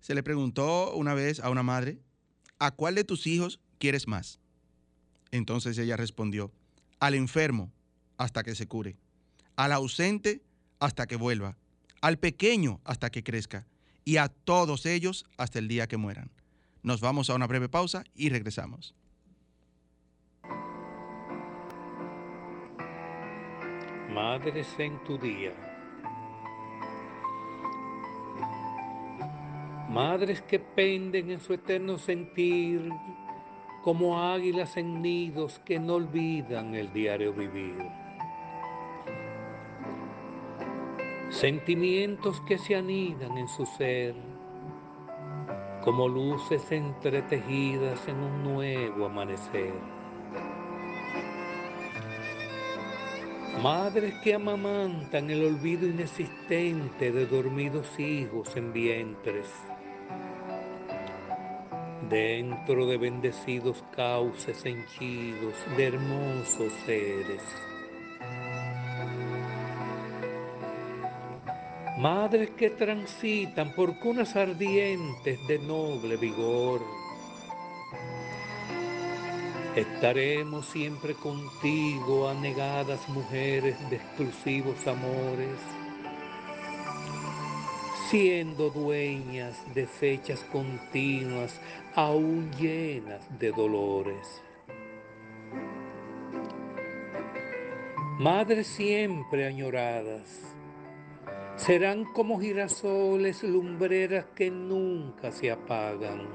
Se 0.00 0.14
le 0.14 0.22
preguntó 0.22 0.94
una 0.94 1.14
vez 1.14 1.40
a 1.40 1.50
una 1.50 1.62
madre, 1.62 1.98
¿a 2.58 2.70
cuál 2.70 2.94
de 2.94 3.04
tus 3.04 3.26
hijos 3.26 3.60
quieres 3.78 4.08
más? 4.08 4.41
Entonces 5.32 5.76
ella 5.78 5.96
respondió, 5.96 6.52
al 7.00 7.14
enfermo 7.14 7.72
hasta 8.16 8.44
que 8.44 8.54
se 8.54 8.68
cure 8.68 8.96
al 9.56 9.72
ausente 9.72 10.42
hasta 10.80 11.06
que 11.06 11.16
vuelva, 11.16 11.56
al 12.00 12.18
pequeño 12.18 12.80
hasta 12.84 13.10
que 13.10 13.22
crezca 13.22 13.66
y 14.04 14.16
a 14.16 14.28
todos 14.28 14.86
ellos 14.86 15.24
hasta 15.36 15.58
el 15.58 15.68
día 15.68 15.86
que 15.86 15.96
mueran. 15.96 16.30
Nos 16.82 17.00
vamos 17.00 17.30
a 17.30 17.34
una 17.34 17.46
breve 17.46 17.68
pausa 17.68 18.02
y 18.16 18.28
regresamos. 18.28 18.94
Madres 24.12 24.66
en 24.78 25.02
tu 25.04 25.16
día. 25.16 25.54
Madres 29.88 30.42
que 30.42 30.58
penden 30.58 31.30
en 31.30 31.40
su 31.40 31.52
eterno 31.52 31.98
sentir 31.98 32.90
como 33.82 34.22
águilas 34.22 34.76
en 34.76 35.02
nidos 35.02 35.60
que 35.64 35.78
no 35.78 35.94
olvidan 35.94 36.74
el 36.74 36.92
diario 36.92 37.32
vivir 37.32 38.02
sentimientos 41.32 42.40
que 42.42 42.58
se 42.58 42.76
anidan 42.76 43.36
en 43.38 43.48
su 43.48 43.64
ser, 43.64 44.14
como 45.82 46.06
luces 46.06 46.70
entretejidas 46.70 48.06
en 48.06 48.16
un 48.16 48.44
nuevo 48.44 49.06
amanecer. 49.06 49.72
Madres 53.62 54.14
que 54.22 54.34
amamantan 54.34 55.30
el 55.30 55.44
olvido 55.44 55.86
inexistente 55.86 57.10
de 57.10 57.26
dormidos 57.26 57.98
hijos 57.98 58.56
en 58.56 58.72
vientres, 58.72 59.48
dentro 62.12 62.84
de 62.84 62.98
bendecidos 62.98 63.82
cauces 63.96 64.66
henchidos 64.66 65.54
de 65.78 65.86
hermosos 65.86 66.70
seres. 66.84 67.42
Madres 71.98 72.50
que 72.50 72.68
transitan 72.68 73.74
por 73.74 73.98
cunas 73.98 74.36
ardientes 74.36 75.38
de 75.46 75.58
noble 75.60 76.16
vigor. 76.18 76.82
Estaremos 79.74 80.66
siempre 80.66 81.14
contigo, 81.14 82.28
anegadas 82.28 83.08
mujeres 83.08 83.78
de 83.88 83.96
exclusivos 83.96 84.86
amores, 84.86 85.58
siendo 88.12 88.68
dueñas 88.68 89.56
de 89.72 89.86
fechas 89.86 90.44
continuas, 90.52 91.58
aún 91.94 92.50
llenas 92.60 93.22
de 93.38 93.50
dolores. 93.52 94.42
Madres 98.18 98.66
siempre 98.66 99.46
añoradas, 99.46 100.54
serán 101.56 102.04
como 102.04 102.38
girasoles 102.38 103.42
lumbreras 103.42 104.26
que 104.34 104.50
nunca 104.50 105.32
se 105.32 105.50
apagan. 105.50 106.28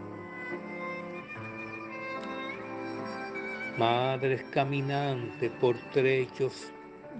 Madres 3.77 4.41
caminantes 4.45 5.51
por 5.61 5.75
trechos 5.91 6.71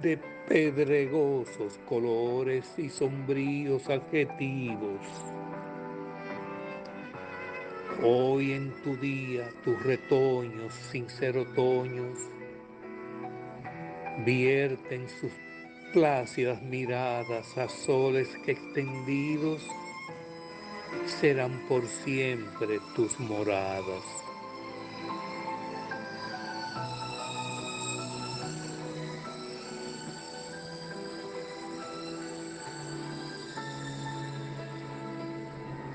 de 0.01 0.19
pedregosos 0.47 1.77
colores 1.89 2.65
y 2.77 2.89
sombríos 2.89 3.89
adjetivos. 3.89 5.01
Hoy 8.01 8.53
en 8.53 8.71
tu 8.83 8.95
día 8.95 9.49
tus 9.65 9.81
retoños, 9.83 10.73
sin 10.73 11.09
ser 11.09 11.37
otoños, 11.37 12.17
vierten 14.25 15.09
sus 15.09 15.31
plácidas 15.91 16.61
miradas 16.61 17.57
a 17.57 17.67
soles 17.67 18.29
que 18.45 18.51
extendidos 18.51 19.67
serán 21.05 21.59
por 21.67 21.85
siempre 21.85 22.79
tus 22.95 23.19
moradas. 23.19 24.26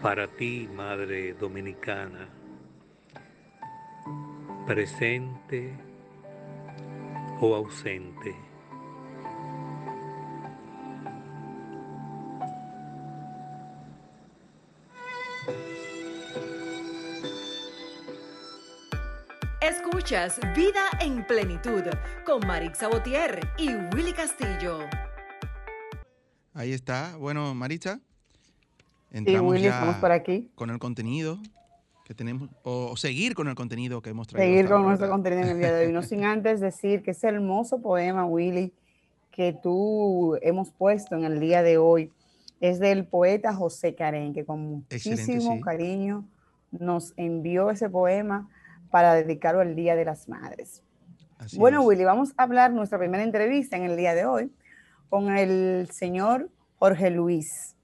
Para 0.02 0.26
ti, 0.26 0.68
Madre 0.75 1.32
Dominicana, 1.35 2.28
presente 4.66 5.73
o 7.40 7.54
ausente. 7.54 8.35
Escuchas 19.61 20.40
Vida 20.56 20.82
en 21.00 21.25
Plenitud 21.25 21.85
con 22.26 22.44
Marix 22.44 22.78
Sabotier 22.78 23.38
y 23.56 23.68
Willy 23.94 24.12
Castillo. 24.12 24.80
Ahí 26.54 26.73
está. 26.73 27.16
Bueno, 27.18 27.54
Maritza, 27.54 28.00
Sí, 29.12 29.19
entramos 29.19 29.52
Willy, 29.52 29.64
ya 29.64 29.71
estamos 29.71 29.97
por 29.97 30.11
aquí. 30.11 30.50
con 30.54 30.71
el 30.71 30.78
contenido 30.78 31.38
que 32.04 32.14
tenemos, 32.14 32.49
o, 32.62 32.90
o 32.92 32.97
seguir 32.97 33.35
con 33.35 33.47
el 33.49 33.54
contenido 33.54 34.00
que 34.00 34.11
hemos 34.11 34.26
traído. 34.26 34.50
Seguir 34.50 34.69
con 34.69 34.83
nuestro 34.83 35.09
contenido 35.09 35.42
en 35.42 35.49
el 35.50 35.59
día 35.59 35.73
de 35.73 35.87
hoy. 35.87 35.92
No 35.92 36.02
sin 36.02 36.25
antes 36.25 36.61
decir 36.61 37.02
que 37.02 37.12
ese 37.12 37.28
hermoso 37.28 37.81
poema, 37.81 38.25
Willy, 38.25 38.73
que 39.31 39.52
tú 39.52 40.38
hemos 40.42 40.71
puesto 40.71 41.14
en 41.14 41.25
el 41.25 41.40
día 41.40 41.62
de 41.62 41.78
hoy, 41.78 42.11
es 42.61 42.78
del 42.78 43.04
poeta 43.04 43.54
José 43.54 43.95
Carén, 43.95 44.33
que 44.33 44.45
con 44.45 44.61
muchísimo 44.61 45.54
sí. 45.54 45.61
cariño 45.61 46.25
nos 46.71 47.12
envió 47.16 47.71
ese 47.71 47.90
poema 47.90 48.49
para 48.90 49.14
dedicarlo 49.14 49.61
al 49.61 49.75
Día 49.75 49.95
de 49.97 50.04
las 50.04 50.28
Madres. 50.28 50.83
Así 51.38 51.59
Bueno, 51.59 51.81
es. 51.81 51.87
Willy, 51.87 52.04
vamos 52.04 52.33
a 52.37 52.45
hablar 52.45 52.73
nuestra 52.73 52.99
primera 52.99 53.23
entrevista 53.23 53.76
en 53.76 53.85
el 53.85 53.97
día 53.97 54.14
de 54.14 54.25
hoy 54.25 54.52
con 55.09 55.37
el 55.37 55.88
señor 55.90 56.49
Jorge 56.78 57.11
Luis. 57.11 57.76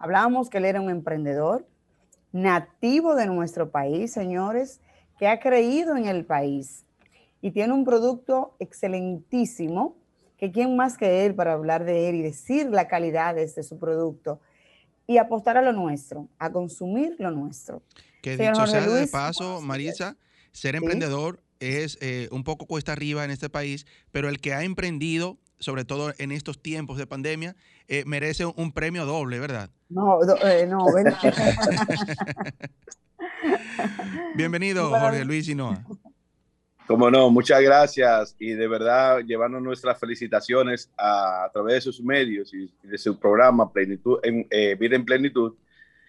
Hablábamos 0.00 0.48
que 0.48 0.58
él 0.58 0.64
era 0.64 0.80
un 0.80 0.88
emprendedor 0.88 1.66
nativo 2.32 3.14
de 3.14 3.26
nuestro 3.26 3.70
país, 3.70 4.12
señores, 4.12 4.80
que 5.18 5.28
ha 5.28 5.40
creído 5.40 5.94
en 5.94 6.06
el 6.06 6.24
país 6.24 6.86
y 7.42 7.50
tiene 7.50 7.74
un 7.74 7.84
producto 7.84 8.56
excelentísimo, 8.58 9.96
que 10.38 10.50
quién 10.50 10.74
más 10.74 10.96
que 10.96 11.26
él 11.26 11.34
para 11.34 11.52
hablar 11.52 11.84
de 11.84 12.08
él 12.08 12.16
y 12.16 12.22
decir 12.22 12.70
la 12.70 12.88
calidad 12.88 13.34
de 13.34 13.42
este, 13.42 13.62
su 13.62 13.78
producto 13.78 14.40
y 15.06 15.18
apostar 15.18 15.58
a 15.58 15.62
lo 15.62 15.74
nuestro, 15.74 16.28
a 16.38 16.50
consumir 16.50 17.16
lo 17.18 17.30
nuestro. 17.30 17.82
Que 18.22 18.38
dicho 18.38 18.66
sea 18.66 18.86
de 18.86 19.06
paso, 19.06 19.60
Marisa, 19.60 20.16
ser 20.52 20.76
emprendedor 20.76 21.42
es 21.58 21.98
eh, 22.00 22.28
un 22.32 22.42
poco 22.42 22.66
cuesta 22.66 22.92
arriba 22.92 23.22
en 23.22 23.30
este 23.30 23.50
país, 23.50 23.86
pero 24.12 24.30
el 24.30 24.40
que 24.40 24.54
ha 24.54 24.64
emprendido, 24.64 25.36
sobre 25.58 25.84
todo 25.84 26.14
en 26.16 26.32
estos 26.32 26.62
tiempos 26.62 26.96
de 26.96 27.06
pandemia, 27.06 27.54
eh, 27.92 28.04
merece 28.06 28.46
un, 28.46 28.70
premio 28.70 29.04
doble, 29.04 29.40
¿verdad? 29.40 29.68
No, 29.88 30.20
eh, 30.44 30.64
no, 30.64 30.86
Bienvenido, 34.36 34.90
Jorge 34.90 35.24
Luis 35.24 35.46
Sinoa. 35.46 35.84
Como 36.86 37.10
no, 37.10 37.30
muchas 37.30 37.60
gracias 37.60 38.36
y 38.38 38.52
de 38.52 38.68
verdad 38.68 39.22
llevando 39.26 39.58
nuestras 39.58 39.98
felicitaciones 39.98 40.88
a, 40.96 41.50
través 41.52 41.74
de 41.74 41.80
sus 41.80 42.00
medios 42.00 42.54
y 42.54 42.72
de 42.84 42.96
su 42.96 43.18
programa 43.18 43.72
Plenitud, 43.72 44.20
en, 44.22 44.46
Vida 44.78 44.94
en 44.94 45.04
Plenitud 45.04 45.56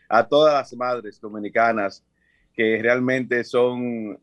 a 0.08 0.28
todas 0.28 0.54
las 0.54 0.74
madres 0.78 1.20
dominicanas 1.20 2.04
que 2.54 2.78
realmente 2.80 3.44
son 3.44 4.20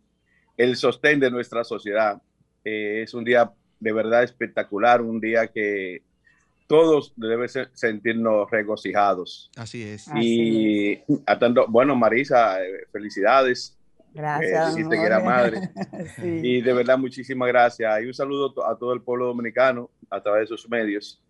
el 0.57 0.77
sostén 0.77 1.19
de 1.19 1.33
nuestra 1.33 1.65
sociedad. 1.65 2.23
Eh, 2.65 3.03
es 3.03 3.15
un 3.15 3.25
día 3.25 3.50
de 3.81 3.93
verdad 3.93 4.23
espectacular, 4.23 5.03
un 5.03 5.21
día 5.21 5.49
que 5.49 6.03
todos 6.69 7.13
deben 7.17 7.49
sentirnos 7.73 8.49
regocijados. 8.51 9.51
Así 9.57 9.83
es. 9.83 10.07
Y 10.15 11.01
atando, 11.27 11.67
bueno, 11.67 11.97
Marisa, 11.97 12.63
eh, 12.63 12.87
felicidades. 12.93 13.77
Gracias. 14.15 14.77
Eh, 14.77 14.87
que 14.89 14.97
era 14.97 15.21
madre. 15.21 15.71
Y 16.23 16.61
de 16.61 16.73
verdad, 16.73 16.99
muchísimas 16.99 17.49
gracias. 17.49 18.03
Y 18.03 18.07
un 18.07 18.15
saludo 18.15 18.55
a 18.67 18.79
todo 18.79 18.93
el 18.93 19.01
pueblo 19.01 19.27
dominicano 19.27 19.91
a 20.11 20.23
través 20.23 20.43
de 20.43 20.57
sus 20.57 20.69
medios. 20.69 21.21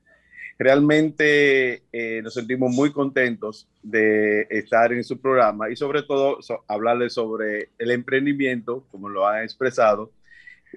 Realmente 0.59 1.85
eh, 1.92 2.21
nos 2.21 2.35
sentimos 2.35 2.73
muy 2.73 2.92
contentos 2.92 3.68
de 3.80 4.45
estar 4.50 4.92
en 4.92 5.04
su 5.04 5.21
programa 5.21 5.71
y 5.71 5.76
sobre 5.76 6.02
todo 6.02 6.40
hablarles 6.66 7.14
sobre 7.14 7.71
el 7.78 7.92
emprendimiento, 7.92 8.85
como 8.90 9.09
lo 9.09 9.25
han 9.25 9.45
expresado, 9.45 10.11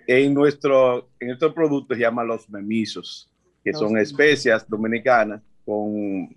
en 0.06 0.36
nuestro, 0.36 1.10
en 1.20 1.30
nuestro 1.30 1.51
producto 1.53 1.96
se 1.96 2.01
llama 2.01 2.24
los 2.24 2.48
memisos, 2.48 3.30
que 3.63 3.74
son 3.74 3.98
especias 3.98 4.68
dominicanas 4.68 5.41
con, 5.65 6.36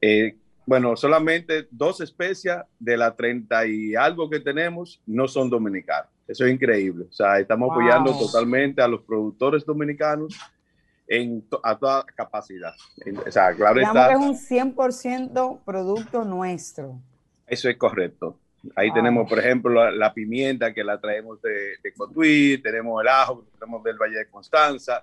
eh, 0.00 0.36
bueno, 0.66 0.96
solamente 0.96 1.66
dos 1.70 2.00
especias 2.00 2.64
de 2.78 2.96
las 2.96 3.16
30 3.16 3.66
y 3.66 3.94
algo 3.94 4.30
que 4.30 4.40
tenemos 4.40 5.02
no 5.06 5.26
son 5.26 5.50
dominicanas. 5.50 6.08
Eso 6.28 6.44
es 6.44 6.52
increíble. 6.52 7.06
O 7.10 7.12
sea, 7.12 7.40
estamos 7.40 7.72
apoyando 7.72 8.16
totalmente 8.16 8.80
a 8.80 8.86
los 8.86 9.02
productores 9.02 9.64
dominicanos 9.66 10.38
en 11.08 11.44
a 11.64 11.76
toda 11.76 12.04
capacidad. 12.14 12.72
O 13.26 13.30
sea, 13.32 13.52
claro 13.52 13.80
está. 13.80 14.12
es 14.12 14.18
un 14.18 14.36
100% 14.36 15.58
producto 15.64 16.24
nuestro. 16.24 17.00
Eso 17.48 17.68
es 17.68 17.76
correcto. 17.76 18.38
Ahí 18.76 18.92
tenemos, 18.92 19.28
por 19.28 19.40
ejemplo, 19.40 19.90
la, 19.90 20.14
pimienta 20.14 20.72
que 20.72 20.84
la 20.84 21.00
traemos 21.00 21.42
de, 21.42 21.78
de 21.82 21.92
Cotuí, 21.94 22.58
tenemos 22.62 23.02
el 23.02 23.08
ajo 23.08 23.40
que 23.40 23.58
tenemos 23.58 23.82
del 23.82 23.96
Valle 23.96 24.18
de 24.18 24.28
Constanza, 24.28 25.02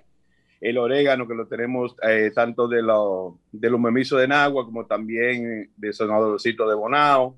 el 0.60 0.78
orégano 0.78 1.28
que 1.28 1.36
lo 1.36 1.48
tenemos 1.48 1.96
eh, 2.08 2.32
tanto 2.34 2.68
de, 2.68 2.82
lo, 2.82 3.38
de 3.52 3.70
los 3.70 3.80
memisos 3.80 4.20
de 4.20 4.28
Nagua 4.28 4.66
como 4.66 4.86
también 4.86 5.70
de 5.76 5.94
Sonadorcito 5.94 6.68
de 6.68 6.76
Bonao. 6.76 7.36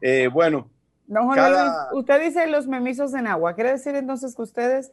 Eh, 0.00 0.28
bueno. 0.28 0.70
usted 1.92 2.22
dice 2.22 2.46
los 2.46 2.66
memisos 2.66 3.12
de 3.12 3.22
Nagua, 3.22 3.54
¿quiere 3.54 3.72
decir 3.72 3.94
entonces 3.94 4.34
que 4.34 4.42
ustedes 4.42 4.90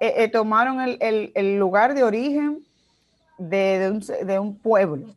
eh, 0.00 0.28
tomaron 0.28 0.80
el, 0.80 1.32
el, 1.34 1.58
lugar 1.58 1.94
de 1.94 2.02
origen 2.02 2.64
de, 3.38 3.78
de, 3.78 3.90
un, 3.90 4.26
de 4.26 4.38
un, 4.38 4.58
pueblo? 4.58 5.14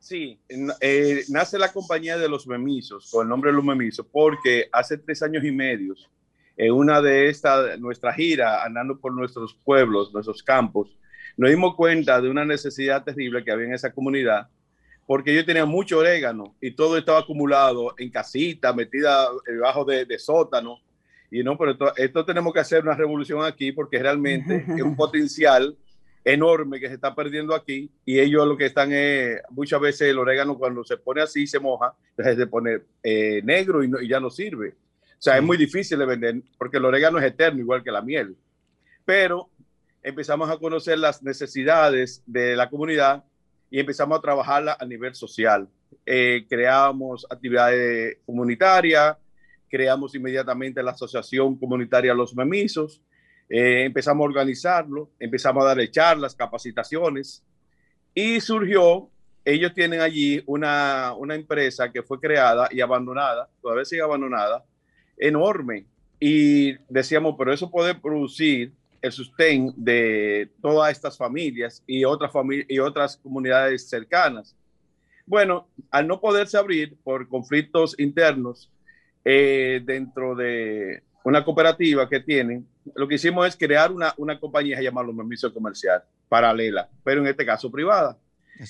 Sí, 0.00 0.40
nace 1.28 1.58
la 1.58 1.72
compañía 1.72 2.18
de 2.18 2.28
los 2.28 2.48
memisos, 2.48 3.08
con 3.08 3.22
el 3.22 3.28
nombre 3.28 3.50
de 3.50 3.56
los 3.56 3.64
memisos, 3.64 4.04
porque 4.10 4.68
hace 4.72 4.98
tres 4.98 5.22
años 5.22 5.44
y 5.44 5.52
medio 5.52 5.94
en 6.62 6.72
una 6.72 7.02
de 7.02 7.28
estas, 7.28 7.78
nuestra 7.80 8.12
gira, 8.12 8.62
andando 8.62 8.96
por 8.96 9.12
nuestros 9.12 9.52
pueblos, 9.64 10.12
nuestros 10.12 10.44
campos, 10.44 10.96
nos 11.36 11.50
dimos 11.50 11.74
cuenta 11.74 12.20
de 12.20 12.30
una 12.30 12.44
necesidad 12.44 13.02
terrible 13.02 13.42
que 13.42 13.50
había 13.50 13.66
en 13.66 13.74
esa 13.74 13.92
comunidad, 13.92 14.46
porque 15.04 15.34
yo 15.34 15.44
tenía 15.44 15.64
mucho 15.64 15.98
orégano 15.98 16.54
y 16.60 16.70
todo 16.70 16.96
estaba 16.96 17.18
acumulado 17.18 17.94
en 17.98 18.10
casita, 18.10 18.72
metida 18.72 19.26
debajo 19.44 19.84
de, 19.84 20.04
de 20.04 20.18
sótano. 20.20 20.78
Y 21.32 21.42
no, 21.42 21.58
pero 21.58 21.76
esto, 21.96 22.24
tenemos 22.24 22.52
que 22.52 22.60
hacer 22.60 22.84
una 22.84 22.94
revolución 22.94 23.44
aquí 23.44 23.72
porque 23.72 23.98
realmente 23.98 24.64
es 24.76 24.82
un 24.82 24.94
potencial 24.94 25.76
enorme 26.24 26.78
que 26.78 26.86
se 26.86 26.94
está 26.94 27.12
perdiendo 27.12 27.56
aquí 27.56 27.90
y 28.04 28.20
ellos 28.20 28.46
lo 28.46 28.56
que 28.56 28.66
están 28.66 28.92
es, 28.92 29.40
muchas 29.50 29.80
veces 29.80 30.02
el 30.02 30.18
orégano 30.18 30.56
cuando 30.56 30.84
se 30.84 30.96
pone 30.96 31.22
así 31.22 31.48
se 31.48 31.58
moja, 31.58 31.92
se 32.16 32.46
pone 32.46 32.82
eh, 33.02 33.40
negro 33.42 33.82
y, 33.82 33.90
y, 34.02 34.08
ya 34.08 34.20
no 34.20 34.30
sirve. 34.30 34.76
O 35.22 35.24
sea, 35.24 35.36
es 35.36 35.42
muy 35.44 35.56
difícil 35.56 36.00
de 36.00 36.04
vender 36.04 36.42
porque 36.58 36.78
el 36.78 36.84
orégano 36.84 37.16
es 37.20 37.24
eterno, 37.24 37.60
igual 37.60 37.84
que 37.84 37.92
la 37.92 38.02
miel. 38.02 38.36
Pero 39.04 39.50
empezamos 40.02 40.50
a 40.50 40.56
conocer 40.56 40.98
las 40.98 41.22
necesidades 41.22 42.24
de 42.26 42.56
la 42.56 42.68
comunidad 42.68 43.22
y 43.70 43.78
empezamos 43.78 44.18
a 44.18 44.20
trabajarla 44.20 44.76
a 44.80 44.84
nivel 44.84 45.14
social. 45.14 45.68
Eh, 46.04 46.44
creamos 46.48 47.24
actividades 47.30 48.16
comunitarias, 48.26 49.16
creamos 49.70 50.12
inmediatamente 50.16 50.82
la 50.82 50.90
Asociación 50.90 51.56
Comunitaria 51.56 52.14
Los 52.14 52.34
Memisos, 52.34 53.00
eh, 53.48 53.84
empezamos 53.84 54.24
a 54.24 54.28
organizarlo, 54.28 55.12
empezamos 55.20 55.62
a 55.62 55.68
darle 55.68 55.88
charlas, 55.88 56.34
capacitaciones 56.34 57.44
y 58.12 58.40
surgió, 58.40 59.08
ellos 59.44 59.72
tienen 59.72 60.00
allí 60.00 60.42
una, 60.46 61.14
una 61.16 61.36
empresa 61.36 61.92
que 61.92 62.02
fue 62.02 62.18
creada 62.18 62.68
y 62.72 62.80
abandonada, 62.80 63.48
todavía 63.60 63.84
sigue 63.84 64.02
abandonada, 64.02 64.64
enorme. 65.16 65.86
Y 66.20 66.74
decíamos, 66.88 67.34
pero 67.36 67.52
eso 67.52 67.70
puede 67.70 67.94
producir 67.94 68.72
el 69.00 69.12
sustén 69.12 69.72
de 69.76 70.48
todas 70.60 70.92
estas 70.92 71.18
familias 71.18 71.82
y 71.86 72.04
otras, 72.04 72.30
familias 72.32 72.66
y 72.68 72.78
otras 72.78 73.16
comunidades 73.16 73.88
cercanas. 73.88 74.56
Bueno, 75.26 75.66
al 75.90 76.06
no 76.06 76.20
poderse 76.20 76.56
abrir 76.56 76.96
por 77.02 77.28
conflictos 77.28 77.98
internos 77.98 78.70
eh, 79.24 79.80
dentro 79.84 80.34
de 80.34 81.02
una 81.24 81.44
cooperativa 81.44 82.08
que 82.08 82.20
tienen, 82.20 82.66
lo 82.94 83.06
que 83.06 83.16
hicimos 83.16 83.46
es 83.46 83.56
crear 83.56 83.92
una, 83.92 84.14
una 84.16 84.38
compañía 84.38 84.80
llamada 84.80 85.08
Los 85.08 85.16
Permisos 85.16 85.52
Comercial, 85.52 86.02
paralela, 86.28 86.88
pero 87.04 87.20
en 87.20 87.28
este 87.28 87.46
caso 87.46 87.70
privada. 87.70 88.18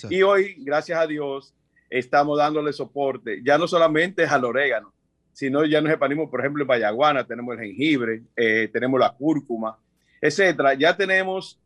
Y 0.09 0.23
hoy, 0.23 0.57
gracias 0.59 0.99
a 0.99 1.07
Dios, 1.07 1.55
estamos 1.91 2.39
dándole 2.39 2.73
soporte, 2.73 3.43
ya 3.45 3.59
no 3.59 3.67
solamente 3.67 4.25
al 4.25 4.45
orégano, 4.45 4.93
sino 5.33 5.65
ya 5.65 5.81
nos 5.81 5.91
expanimos, 5.91 6.29
por 6.31 6.41
ejemplo, 6.41 6.63
en 6.63 6.69
Vallaguana, 6.69 7.27
tenemos 7.27 7.59
el 7.59 7.65
jengibre, 7.65 8.23
eh, 8.37 8.69
tenemos 8.73 9.01
la 9.01 9.13
cúrcuma, 9.13 9.77
etcétera. 10.21 10.75
Ya 10.75 10.97
tenemos, 10.97 11.59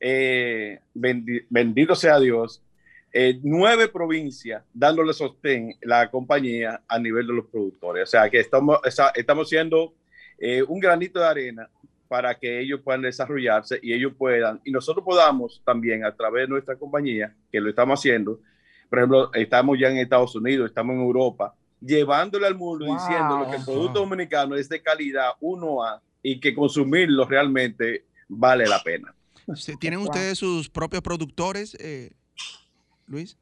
eh, 0.00 0.80
bendito 0.92 1.94
sea 1.94 2.18
Dios, 2.18 2.62
eh, 3.12 3.38
nueve 3.42 3.88
provincias 3.88 4.64
dándole 4.72 5.12
sostén 5.12 5.76
la 5.82 6.10
compañía 6.10 6.82
a 6.88 6.98
nivel 6.98 7.26
de 7.26 7.34
los 7.34 7.46
productores. 7.46 8.04
O 8.04 8.06
sea, 8.06 8.28
que 8.28 8.40
estamos, 8.40 8.78
estamos 9.14 9.48
siendo 9.48 9.94
un 10.66 10.80
granito 10.80 11.20
de 11.20 11.26
arena 11.26 11.68
para 12.08 12.34
que 12.34 12.60
ellos 12.60 12.80
puedan 12.82 13.02
desarrollarse 13.02 13.78
y 13.80 13.92
ellos 13.92 14.12
puedan, 14.18 14.60
y 14.64 14.72
nosotros 14.72 15.04
podamos 15.04 15.62
también 15.64 16.04
a 16.04 16.14
través 16.14 16.42
de 16.42 16.48
nuestra 16.48 16.74
compañía, 16.74 17.32
que 17.50 17.60
lo 17.60 17.70
estamos 17.70 18.00
haciendo, 18.00 18.40
por 18.90 18.98
ejemplo, 18.98 19.30
estamos 19.32 19.78
ya 19.78 19.88
en 19.88 19.98
Estados 19.98 20.34
Unidos, 20.34 20.68
estamos 20.68 20.94
en 20.94 21.00
Europa, 21.00 21.54
llevándole 21.84 22.46
al 22.46 22.54
mundo 22.54 22.84
diciendo 22.84 23.46
que 23.50 23.56
el 23.56 23.64
producto 23.64 24.00
dominicano 24.00 24.56
es 24.56 24.68
de 24.68 24.82
calidad 24.82 25.32
1A 25.40 26.00
y 26.22 26.40
que 26.40 26.54
consumirlo 26.54 27.26
realmente 27.26 28.04
vale 28.28 28.66
la 28.66 28.82
pena. 28.82 29.14
¿Tienen 29.80 30.00
ustedes 30.00 30.38
sus 30.38 30.68
propios 30.68 31.02
productores, 31.02 31.76
eh, 31.80 32.10
Luis? 33.06 33.36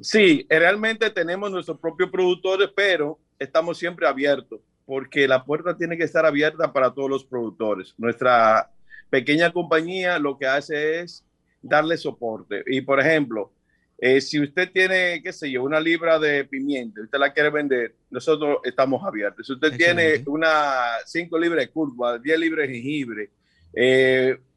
Sí, 0.00 0.46
realmente 0.48 1.10
tenemos 1.10 1.50
nuestros 1.50 1.78
propios 1.78 2.10
productores, 2.10 2.70
pero 2.74 3.18
estamos 3.38 3.78
siempre 3.78 4.06
abiertos 4.06 4.60
porque 4.88 5.28
la 5.28 5.44
puerta 5.44 5.76
tiene 5.76 5.98
que 5.98 6.04
estar 6.04 6.24
abierta 6.24 6.72
para 6.72 6.94
todos 6.94 7.10
los 7.10 7.22
productores. 7.22 7.94
Nuestra 7.98 8.70
pequeña 9.10 9.52
compañía 9.52 10.18
lo 10.18 10.38
que 10.38 10.46
hace 10.46 11.00
es 11.00 11.26
darle 11.60 11.98
soporte. 11.98 12.62
Y 12.66 12.80
por 12.80 12.98
ejemplo, 12.98 13.52
eh, 14.00 14.20
si 14.20 14.40
usted 14.40 14.70
tiene, 14.70 15.20
qué 15.22 15.32
sé 15.32 15.50
yo, 15.50 15.64
una 15.64 15.80
libra 15.80 16.20
de 16.20 16.44
pimienta, 16.44 17.00
usted 17.00 17.18
la 17.18 17.32
quiere 17.32 17.50
vender, 17.50 17.96
nosotros 18.10 18.58
estamos 18.62 19.04
abiertos. 19.04 19.44
Si 19.44 19.52
usted 19.52 19.76
tiene 19.76 20.22
una 20.26 20.98
5 21.04 21.36
libras 21.36 21.64
de 21.64 21.70
curva, 21.70 22.16
10 22.16 22.38
libras 22.38 22.68
de 22.68 22.74
jengibre, 22.74 23.30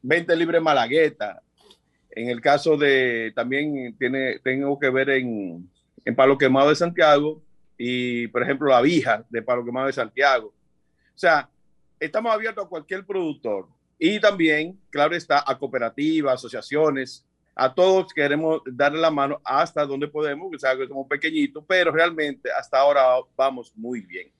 20 0.02 0.36
libras 0.36 0.60
de 0.60 0.64
malagueta, 0.64 1.42
En 2.10 2.28
el 2.28 2.40
caso 2.40 2.76
de, 2.76 3.32
también 3.34 3.96
tiene, 3.98 4.38
tengo 4.40 4.78
que 4.78 4.90
ver 4.90 5.10
en, 5.10 5.68
en 6.04 6.14
Palo 6.14 6.38
Quemado 6.38 6.68
de 6.68 6.76
Santiago 6.76 7.42
y, 7.76 8.28
por 8.28 8.42
ejemplo, 8.42 8.68
la 8.68 8.80
Vija 8.80 9.24
de 9.28 9.42
Palo 9.42 9.64
Quemado 9.64 9.88
de 9.88 9.92
Santiago. 9.92 10.48
O 10.48 11.18
sea, 11.18 11.48
estamos 11.98 12.32
abiertos 12.32 12.64
a 12.64 12.68
cualquier 12.68 13.04
productor 13.04 13.66
y 13.98 14.20
también, 14.20 14.78
claro 14.90 15.16
está, 15.16 15.42
a 15.44 15.58
cooperativas, 15.58 16.34
asociaciones, 16.34 17.24
a 17.54 17.72
todos 17.72 18.12
queremos 18.12 18.62
darle 18.66 19.00
la 19.00 19.10
mano 19.10 19.40
hasta 19.44 19.84
donde 19.84 20.08
podemos, 20.08 20.50
que 20.50 20.58
sabes 20.58 20.78
que 20.78 20.88
somos 20.88 21.06
pequeñitos, 21.06 21.64
pero 21.66 21.90
realmente 21.90 22.50
hasta 22.50 22.78
ahora 22.78 23.02
vamos 23.36 23.72
muy 23.76 24.00
bien. 24.00 24.30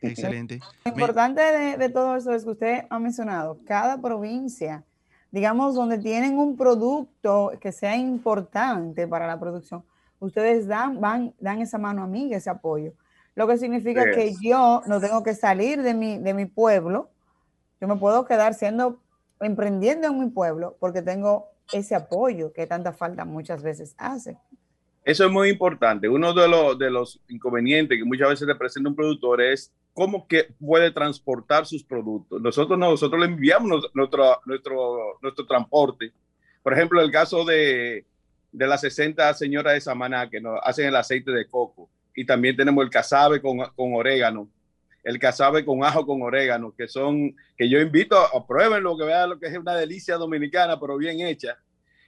Excelente. 0.00 0.60
Lo 0.84 0.92
importante 0.92 1.40
de, 1.40 1.76
de 1.76 1.88
todo 1.88 2.16
eso 2.16 2.32
es 2.32 2.44
que 2.44 2.50
usted 2.50 2.84
ha 2.88 2.98
mencionado, 2.98 3.58
cada 3.66 4.00
provincia, 4.00 4.84
digamos, 5.30 5.74
donde 5.74 5.98
tienen 5.98 6.38
un 6.38 6.56
producto 6.56 7.52
que 7.60 7.72
sea 7.72 7.96
importante 7.96 9.08
para 9.08 9.26
la 9.26 9.40
producción, 9.40 9.84
ustedes 10.20 10.66
dan, 10.66 11.00
van, 11.00 11.34
dan 11.40 11.60
esa 11.60 11.78
mano 11.78 12.02
amiga, 12.02 12.36
ese 12.36 12.50
apoyo. 12.50 12.92
Lo 13.34 13.46
que 13.46 13.58
significa 13.58 14.10
que 14.12 14.34
yo 14.40 14.82
no 14.86 15.00
tengo 15.00 15.22
que 15.22 15.34
salir 15.34 15.82
de 15.82 15.92
mi, 15.92 16.18
de 16.18 16.32
mi 16.32 16.46
pueblo, 16.46 17.10
yo 17.80 17.88
me 17.88 17.96
puedo 17.96 18.24
quedar 18.24 18.54
siendo, 18.54 18.98
emprendiendo 19.40 20.08
en 20.08 20.18
mi 20.18 20.30
pueblo, 20.30 20.76
porque 20.80 21.02
tengo 21.02 21.48
ese 21.72 21.94
apoyo 21.94 22.52
que 22.52 22.66
tanta 22.66 22.92
falta 22.92 23.24
muchas 23.24 23.62
veces 23.62 23.94
hace. 23.98 24.36
Eso 25.04 25.24
es 25.24 25.30
muy 25.30 25.50
importante. 25.50 26.08
Uno 26.08 26.32
de 26.32 26.48
los, 26.48 26.78
de 26.78 26.90
los 26.90 27.20
inconvenientes 27.28 27.96
que 27.96 28.04
muchas 28.04 28.28
veces 28.28 28.48
le 28.48 28.56
presenta 28.56 28.90
un 28.90 28.96
productor 28.96 29.40
es 29.40 29.72
cómo 29.92 30.26
que 30.26 30.48
puede 30.58 30.90
transportar 30.90 31.64
sus 31.64 31.84
productos. 31.84 32.40
Nosotros 32.42 32.78
no, 32.78 32.90
nosotros 32.90 33.20
le 33.20 33.26
enviamos 33.26 33.88
nuestro, 33.94 34.40
nuestro, 34.44 35.18
nuestro 35.22 35.46
transporte. 35.46 36.12
Por 36.62 36.72
ejemplo, 36.72 37.00
el 37.00 37.12
caso 37.12 37.44
de, 37.44 38.04
de 38.50 38.66
las 38.66 38.80
60 38.80 39.32
señoras 39.34 39.74
de 39.74 39.80
Samaná 39.80 40.28
que 40.28 40.40
nos 40.40 40.58
hacen 40.62 40.86
el 40.86 40.96
aceite 40.96 41.30
de 41.30 41.46
coco. 41.46 41.88
Y 42.14 42.26
también 42.26 42.56
tenemos 42.56 42.82
el 42.82 42.90
casabe 42.90 43.40
con, 43.40 43.58
con 43.76 43.94
orégano, 43.94 44.48
el 45.06 45.20
casabe 45.20 45.64
con 45.64 45.84
ajo 45.84 46.04
con 46.04 46.20
orégano, 46.20 46.74
que 46.76 46.88
son, 46.88 47.36
que 47.56 47.68
yo 47.68 47.78
invito 47.80 48.18
a, 48.18 48.36
a 48.36 48.44
pruébenlo, 48.44 48.98
que 48.98 49.04
vean 49.04 49.30
lo 49.30 49.38
que 49.38 49.46
es 49.46 49.56
una 49.56 49.76
delicia 49.76 50.16
dominicana, 50.16 50.80
pero 50.80 50.96
bien 50.96 51.20
hecha. 51.20 51.56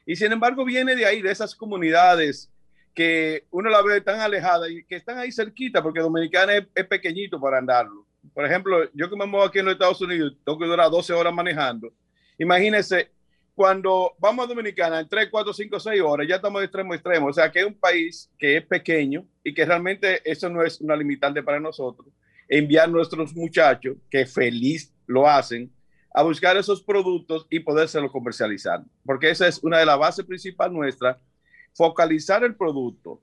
Y 0.05 0.17
sin 0.17 0.33
embargo 0.33 0.65
viene 0.65 0.97
de 0.97 1.07
ahí, 1.07 1.23
de 1.23 1.31
esas 1.31 1.55
comunidades 1.55 2.51
que 2.93 3.45
uno 3.53 3.71
la 3.71 3.83
ve 3.83 4.01
tan 4.01 4.19
alejada 4.19 4.69
y 4.69 4.83
que 4.83 4.97
están 4.97 5.17
ahí 5.17 5.31
cerquita, 5.31 5.81
porque 5.81 6.01
Dominicana 6.01 6.57
es, 6.57 6.67
es 6.75 6.87
pequeñito 6.87 7.41
para 7.41 7.59
andarlo. 7.59 8.05
Por 8.35 8.45
ejemplo, 8.45 8.91
yo 8.93 9.09
que 9.09 9.15
me 9.15 9.27
muevo 9.27 9.47
aquí 9.47 9.61
en 9.61 9.67
los 9.67 9.75
Estados 9.75 10.01
Unidos, 10.01 10.37
tengo 10.45 10.59
que 10.59 10.67
durar 10.67 10.91
12 10.91 11.13
horas 11.13 11.33
manejando. 11.33 11.93
Imagínense, 12.37 13.13
cuando 13.55 14.17
vamos 14.19 14.45
a 14.45 14.49
Dominicana 14.49 14.99
en 14.99 15.09
3, 15.09 15.29
4, 15.31 15.53
5, 15.53 15.79
6 15.79 16.03
horas, 16.03 16.27
ya 16.29 16.35
estamos 16.35 16.61
de 16.61 16.65
extremo 16.65 16.93
a 16.93 16.97
extremo. 16.97 17.29
O 17.29 17.33
sea, 17.33 17.53
que 17.53 17.61
es 17.61 17.67
un 17.67 17.79
país 17.79 18.29
que 18.37 18.57
es 18.57 18.67
pequeño 18.67 19.25
y 19.45 19.55
que 19.55 19.65
realmente 19.65 20.21
eso 20.29 20.49
no 20.49 20.65
es 20.65 20.81
una 20.81 20.97
limitante 20.97 21.45
para 21.45 21.61
nosotros. 21.61 22.09
Enviar 22.49 22.89
nuestros 22.89 23.35
muchachos, 23.35 23.97
que 24.11 24.27
feliz 24.27 24.93
lo 25.07 25.29
hacen, 25.29 25.71
a 26.15 26.23
buscar 26.23 26.57
esos 26.57 26.83
productos 26.83 27.47
y 27.51 27.61
podérselos 27.61 28.11
comercializar. 28.11 28.83
Porque 29.05 29.31
esa 29.31 29.47
es 29.47 29.63
una 29.63 29.79
de 29.79 29.87
las 29.87 29.99
bases 29.99 30.25
principales 30.25 30.75
nuestras, 30.75 31.17
focalizar 31.75 32.43
el 32.43 32.57
producto, 32.57 33.21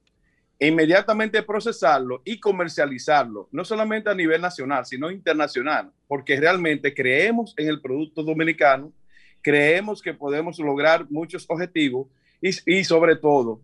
inmediatamente 0.60 1.44
procesarlo 1.44 2.22
y 2.24 2.40
comercializarlo, 2.40 3.50
no 3.52 3.66
solamente 3.66 4.10
a 4.10 4.16
nivel 4.16 4.42
nacional, 4.42 4.86
sino 4.86 5.12
internacional, 5.12 5.92
porque 6.08 6.40
realmente 6.40 6.94
creemos 6.94 7.54
en 7.58 7.68
el 7.68 7.82
producto 7.82 8.24
dominicano, 8.24 8.94
creemos 9.42 10.02
que 10.02 10.14
podemos 10.14 10.58
lograr 10.60 11.06
muchos 11.10 11.46
objetivos 11.50 12.08
y, 12.42 12.52
y 12.78 12.84
sobre 12.84 13.16
todo, 13.16 13.62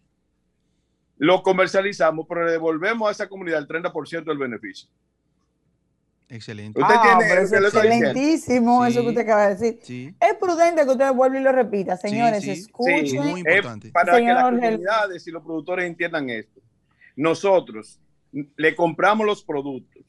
lo 1.16 1.42
comercializamos, 1.42 2.26
pero 2.28 2.44
le 2.46 2.52
devolvemos 2.52 3.08
a 3.08 3.12
esa 3.12 3.28
comunidad 3.28 3.58
el 3.58 3.66
30% 3.66 4.24
del 4.24 4.38
beneficio. 4.38 4.88
Excelente. 6.28 6.80
Usted 6.80 6.94
Ah, 6.96 7.18
tiene 7.18 7.24
es 7.42 7.52
excelentísimo 7.52 8.84
eso 8.84 9.00
que 9.02 9.08
usted 9.08 9.22
acaba 9.22 9.48
de 9.48 9.54
decir. 9.56 9.80
Sí. 9.82 10.14
Es 10.20 10.34
prudente 10.38 10.84
que 10.84 10.90
usted 10.90 11.12
vuelva 11.12 11.40
y 11.40 11.42
lo 11.42 11.50
repita, 11.52 11.96
señores. 11.96 12.42
sí. 12.44 12.50
Escuchen. 12.50 13.04
Sí, 13.06 13.18
Muy 13.18 13.40
Es 13.40 13.46
importante. 13.56 13.90
para 13.90 14.16
que 14.18 14.24
las 14.26 14.44
comunidades 14.44 15.26
y 15.26 15.30
los 15.32 15.42
productores 15.42 15.86
entiendan 15.86 16.28
esto. 16.30 16.60
Nosotros 17.18 17.98
le 18.30 18.76
compramos 18.76 19.26
los 19.26 19.42
productos, 19.42 20.04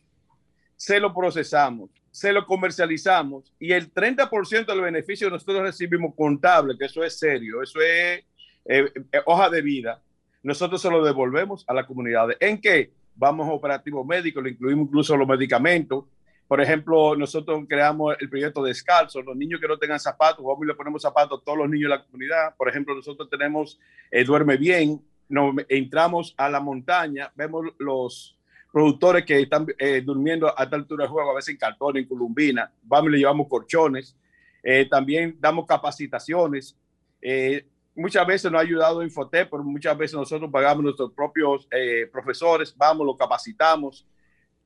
se 0.76 1.00
lo 1.00 1.12
procesamos, 1.12 1.90
se 2.12 2.32
lo 2.32 2.46
comercializamos 2.46 3.52
y 3.58 3.72
el 3.72 3.92
30% 3.92 4.68
del 4.68 4.82
beneficio 4.82 5.28
nosotros 5.28 5.64
recibimos 5.64 6.14
contable, 6.16 6.78
que 6.78 6.86
eso 6.86 7.04
es 7.04 7.18
serio, 7.18 7.64
eso 7.64 7.82
es 7.82 8.24
eh, 8.66 8.94
eh, 9.12 9.22
hoja 9.26 9.50
de 9.50 9.64
vida. 9.64 10.04
Nosotros 10.44 10.80
se 10.80 10.92
lo 10.92 11.04
devolvemos 11.04 11.66
a 11.68 11.74
la 11.74 11.88
comunidad. 11.88 12.28
¿En 12.40 12.62
qué? 12.62 12.92
Vamos 13.16 13.48
a 13.48 13.54
operativo 13.54 14.06
médico, 14.06 14.40
le 14.40 14.52
incluimos 14.52 14.86
incluso 14.86 15.18
los 15.18 15.28
medicamentos. 15.28 16.06
Por 16.48 16.62
ejemplo, 16.62 17.16
nosotros 17.16 17.66
creamos 17.68 18.16
el 18.20 18.30
proyecto 18.30 18.62
Descalzo. 18.62 19.24
Los 19.24 19.36
niños 19.36 19.60
que 19.60 19.68
no 19.68 19.80
tengan 19.80 20.00
zapatos, 20.00 20.46
vamos 20.46 20.64
y 20.64 20.68
le 20.68 20.76
ponemos 20.76 21.02
zapatos 21.02 21.42
a 21.42 21.44
todos 21.44 21.58
los 21.58 21.70
niños 21.70 21.90
de 21.90 21.98
la 21.98 22.06
comunidad. 22.06 22.56
Por 22.56 22.70
ejemplo, 22.70 22.94
nosotros 22.94 23.28
tenemos 23.32 23.80
eh, 24.12 24.24
Duerme 24.24 24.58
Bien, 24.58 25.02
nos 25.30 25.56
entramos 25.70 26.34
a 26.38 26.50
la 26.50 26.60
montaña, 26.60 27.32
vemos 27.36 27.68
los 27.78 28.38
productores 28.72 29.26
que 29.26 29.40
están 29.40 29.66
eh, 29.78 30.02
durmiendo 30.02 30.48
a 30.48 30.70
tal 30.70 30.82
altura 30.82 31.06
de 31.06 31.10
juego, 31.10 31.32
a 31.32 31.36
veces 31.36 31.50
en 31.50 31.58
cartón, 31.58 31.98
en 31.98 32.06
columbina, 32.06 32.72
vamos 32.84 33.10
y 33.10 33.14
le 33.14 33.18
llevamos 33.20 33.48
colchones. 33.48 34.16
Eh, 34.64 34.88
también 34.90 35.38
damos 35.40 35.66
capacitaciones. 35.66 36.78
Eh, 37.22 37.66
muchas 37.96 38.26
veces 38.26 38.52
nos 38.52 38.60
ha 38.60 38.64
ayudado 38.64 39.04
Infotep, 39.04 39.50
pero 39.50 39.64
muchas 39.64 39.98
veces 39.98 40.18
nosotros 40.18 40.50
pagamos 40.52 40.84
nuestros 40.84 41.12
propios 41.14 41.68
eh, 41.72 42.08
profesores, 42.12 42.76
vamos, 42.76 43.06
lo 43.06 43.18
capacitamos, 43.18 44.06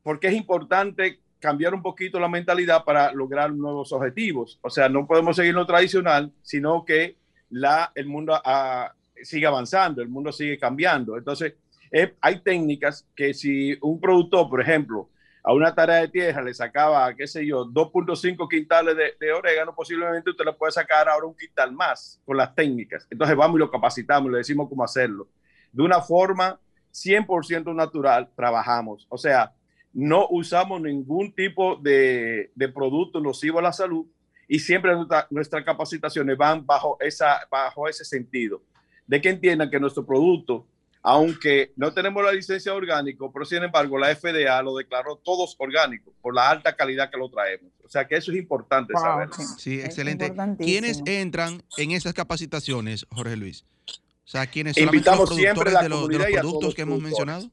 porque 0.01 0.27
es 0.27 0.33
importante 0.33 1.19
cambiar 1.39 1.73
un 1.73 1.81
poquito 1.81 2.19
la 2.19 2.29
mentalidad 2.29 2.83
para 2.83 3.11
lograr 3.11 3.51
nuevos 3.53 3.91
objetivos. 3.91 4.59
O 4.61 4.69
sea, 4.69 4.87
no 4.87 5.05
podemos 5.05 5.35
seguir 5.35 5.53
lo 5.53 5.65
tradicional, 5.65 6.31
sino 6.41 6.85
que 6.85 7.17
la, 7.49 7.91
el 7.95 8.05
mundo 8.05 8.39
ah, 8.45 8.93
sigue 9.23 9.45
avanzando, 9.45 10.01
el 10.01 10.09
mundo 10.09 10.31
sigue 10.31 10.57
cambiando. 10.57 11.17
Entonces, 11.17 11.53
eh, 11.91 12.15
hay 12.21 12.39
técnicas 12.39 13.07
que 13.15 13.33
si 13.33 13.77
un 13.81 13.99
productor, 13.99 14.49
por 14.49 14.61
ejemplo, 14.61 15.09
a 15.43 15.53
una 15.53 15.75
tarea 15.75 15.97
de 15.97 16.07
tierra 16.07 16.41
le 16.41 16.53
sacaba, 16.53 17.13
qué 17.15 17.27
sé 17.27 17.45
yo, 17.45 17.65
2.5 17.65 18.47
quintales 18.49 18.95
de, 19.19 19.31
orégano, 19.33 19.75
posiblemente 19.75 20.29
usted 20.29 20.45
le 20.45 20.53
puede 20.53 20.71
sacar 20.71 21.09
ahora 21.09 21.27
un 21.27 21.35
quintal 21.35 21.73
más 21.73 22.21
con 22.25 22.37
las 22.37 22.55
técnicas. 22.55 23.05
Entonces 23.09 23.35
vamos 23.35 23.57
y 23.57 23.59
lo 23.59 23.69
capacitamos, 23.69 24.31
le 24.31 24.37
decimos 24.37 24.69
cómo 24.69 24.83
hacerlo. 24.83 25.27
De 25.71 25.83
una 25.83 26.01
forma 26.01 26.59
100% 26.93 27.75
natural 27.75 28.29
trabajamos. 28.35 29.05
O 29.09 29.17
sea, 29.17 29.53
no 29.91 30.27
usamos 30.29 30.81
ningún 30.81 31.33
tipo 31.33 31.75
de, 31.75 32.51
de 32.55 32.69
producto 32.69 33.19
nocivo 33.19 33.59
a 33.59 33.63
la 33.63 33.73
salud 33.73 34.07
y 34.47 34.59
siempre 34.59 34.93
nuestra, 34.95 35.27
nuestras 35.29 35.63
capacitaciones 35.63 36.37
van 36.37 36.65
bajo, 36.65 36.97
esa, 36.99 37.41
bajo 37.49 37.87
ese 37.87 38.05
sentido, 38.05 38.61
de 39.07 39.21
que 39.21 39.29
entiendan 39.29 39.69
que 39.69 39.79
nuestro 39.79 40.05
producto 40.05 40.65
aunque 41.05 41.73
no 41.75 41.93
tenemos 41.93 42.23
la 42.23 42.31
licencia 42.31 42.73
orgánico, 42.73 43.29
pero 43.31 43.43
sin 43.43 43.61
embargo 43.61 43.97
la 43.99 44.15
FDA 44.15 44.61
lo 44.61 44.77
declaró 44.77 45.17
todos 45.17 45.53
orgánicos 45.59 46.13
por 46.21 46.33
la 46.33 46.49
alta 46.49 46.77
calidad 46.77 47.11
que 47.11 47.17
lo 47.17 47.29
traemos. 47.29 47.69
O 47.83 47.89
sea 47.89 48.07
que 48.07 48.15
eso 48.15 48.31
es 48.31 48.37
importante 48.37 48.93
Wow, 48.93 49.01
saber. 49.01 49.29
sí. 49.33 49.43
Sí, 49.57 49.79
Es 49.79 49.85
excelente. 49.87 50.33
¿Quiénes 50.57 51.01
entran 51.05 51.61
en 51.77 51.91
esas 51.91 52.13
capacitaciones, 52.13 53.05
Jorge 53.11 53.35
Luis? 53.35 53.65
O 53.85 54.27
sea, 54.27 54.47
¿quiénes 54.47 54.75
solamente 54.75 54.95
Invitamos 54.95 55.29
los 55.29 55.37
siempre 55.37 55.71
la 55.73 55.83
de 55.83 55.89
los, 55.89 56.07
de 56.07 56.17
los 56.17 56.27
productos 56.27 56.63
los 56.63 56.75
que 56.75 56.81
hemos 56.83 57.01
mencionado? 57.01 57.51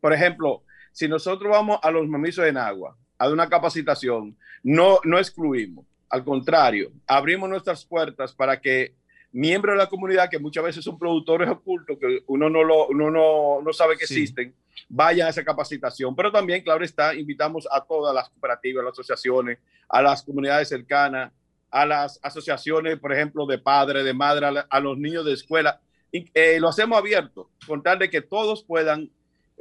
Por 0.00 0.12
ejemplo, 0.12 0.64
si 0.90 1.06
nosotros 1.06 1.48
vamos 1.48 1.78
a 1.80 1.92
los 1.92 2.08
memisos 2.08 2.44
en 2.44 2.56
agua, 2.56 2.96
a 3.18 3.28
una 3.30 3.48
capacitación, 3.48 4.36
no, 4.64 4.98
no 5.04 5.16
excluimos. 5.18 5.86
Al 6.08 6.24
contrario, 6.24 6.90
abrimos 7.06 7.48
nuestras 7.48 7.84
puertas 7.84 8.34
para 8.34 8.60
que 8.60 8.94
miembros 9.32 9.74
de 9.74 9.78
la 9.78 9.88
comunidad, 9.88 10.28
que 10.30 10.38
muchas 10.38 10.62
veces 10.64 10.84
son 10.84 10.98
productores 10.98 11.48
ocultos, 11.48 11.98
que 11.98 12.22
uno 12.26 12.48
no, 12.50 12.62
lo, 12.62 12.88
uno 12.88 13.10
no, 13.10 13.62
no 13.62 13.72
sabe 13.72 13.96
que 13.96 14.06
Sí. 14.06 14.14
existen, 14.22 14.54
vayan 14.88 15.26
a 15.26 15.30
esa 15.30 15.44
capacitación. 15.44 16.14
Pero 16.14 16.30
también, 16.30 16.62
claro 16.62 16.84
está, 16.84 17.14
invitamos 17.14 17.66
a 17.70 17.80
todas 17.82 18.14
las 18.14 18.28
cooperativas, 18.28 18.84
las 18.84 18.92
asociaciones, 18.92 19.58
a 19.88 20.02
las 20.02 20.22
comunidades 20.22 20.68
cercanas, 20.68 21.32
a 21.70 21.86
las 21.86 22.20
asociaciones, 22.22 22.98
por 22.98 23.12
ejemplo, 23.12 23.46
de 23.46 23.58
padres, 23.58 24.04
de 24.04 24.12
madres, 24.14 24.44
a, 24.48 24.50
la- 24.52 24.66
a 24.68 24.80
los 24.80 24.98
niños 24.98 25.24
de 25.24 25.32
escuela. 25.32 25.80
Y, 26.10 26.26
eh, 26.34 26.60
lo 26.60 26.68
hacemos 26.68 26.98
abierto, 26.98 27.48
con 27.66 27.82
tal 27.82 27.98
de 27.98 28.10
que 28.10 28.20
todos 28.20 28.62
puedan 28.64 29.10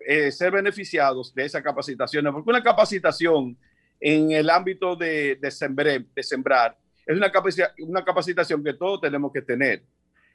eh, 0.05 0.31
ser 0.31 0.51
beneficiados 0.51 1.33
de 1.35 1.45
esa 1.45 1.61
capacitación, 1.61 2.25
porque 2.33 2.49
una 2.49 2.63
capacitación 2.63 3.55
en 3.99 4.31
el 4.31 4.49
ámbito 4.49 4.95
de, 4.95 5.35
de, 5.35 5.47
sembré- 5.51 6.05
de 6.15 6.23
sembrar 6.23 6.75
es 7.11 7.17
una, 7.17 7.31
capaci- 7.31 7.71
una 7.79 8.03
capacitación 8.03 8.63
que 8.63 8.73
todos 8.73 9.01
tenemos 9.01 9.31
que 9.31 9.41
tener. 9.41 9.83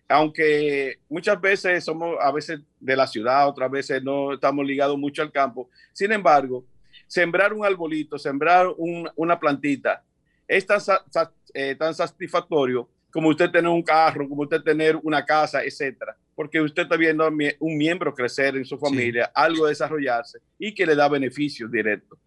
Aunque 0.09 0.99
muchas 1.09 1.41
veces 1.41 1.85
somos 1.85 2.17
a 2.21 2.31
veces 2.31 2.61
de 2.79 2.97
la 2.97 3.07
ciudad, 3.07 3.49
otras 3.49 3.71
veces 3.71 4.03
no 4.03 4.35
estamos 4.35 4.65
ligados 4.65 4.97
mucho 4.97 5.21
al 5.23 5.33
campo. 5.33 5.69
Sin 5.93 6.13
embargo, 6.13 6.65
sembrar 7.09 7.53
un 7.53 7.65
arbolito, 7.65 8.19
sembrar 8.19 8.69
un- 8.77 9.11
una 9.17 9.39
plantita, 9.39 10.05
es 10.47 10.65
tan, 10.65 10.81
sa- 10.81 11.05
sa- 11.11 11.33
eh, 11.53 11.75
tan 11.75 11.93
satisfactorio 11.95 12.89
como 13.11 13.31
usted 13.31 13.51
tener 13.51 13.69
un 13.71 13.83
carro, 13.83 14.29
como 14.29 14.43
usted 14.43 14.61
tener 14.63 14.97
una 15.03 15.25
casa, 15.25 15.65
etcétera, 15.65 16.17
porque 16.37 16.61
usted 16.61 16.83
está 16.83 16.97
viendo 16.97 17.25
a 17.25 17.31
mie- 17.31 17.57
un 17.59 17.77
miembro 17.77 18.15
crecer 18.15 18.57
en 18.57 18.65
su 18.65 18.79
familia, 18.79 19.31
algo 19.35 19.67
desarrollarse 19.67 20.39
y 20.59 20.73
que 20.75 20.87
le 20.87 20.95
da 20.95 21.09
beneficios 21.09 21.71
directos. 21.71 22.19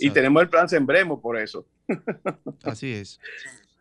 Y 0.00 0.10
tenemos 0.10 0.42
el 0.42 0.48
plan 0.50 0.68
Sembremos 0.68 1.20
por 1.20 1.38
eso. 1.38 1.66
Así 2.64 2.92
es. 2.92 3.18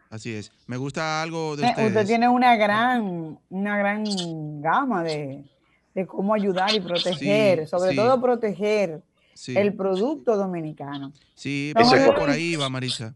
Así 0.10 0.34
es. 0.34 0.52
Me 0.68 0.78
gusta 0.78 1.22
algo 1.22 1.56
de 1.56 1.64
Eh, 1.66 1.70
ustedes. 1.70 1.88
Usted 1.90 2.08
tiene 2.08 2.30
una 2.30 2.56
gran, 2.56 3.40
una 3.50 3.78
gran 3.78 4.62
gama 4.62 5.04
de, 5.04 5.44
de 5.94 6.06
cómo 6.08 6.34
ayudar 6.34 6.74
y 6.74 6.80
proteger, 6.80 7.62
Sí, 7.66 7.68
sobre 7.70 7.92
sí. 7.92 7.96
todo 7.96 8.22
proteger 8.22 9.02
Sí, 9.34 9.56
el 9.56 9.74
producto 9.76 10.36
dominicano. 10.36 11.12
sí, 11.36 11.74
por 11.76 12.30
ahí, 12.30 12.56
va, 12.56 12.70
Marisa. 12.70 13.14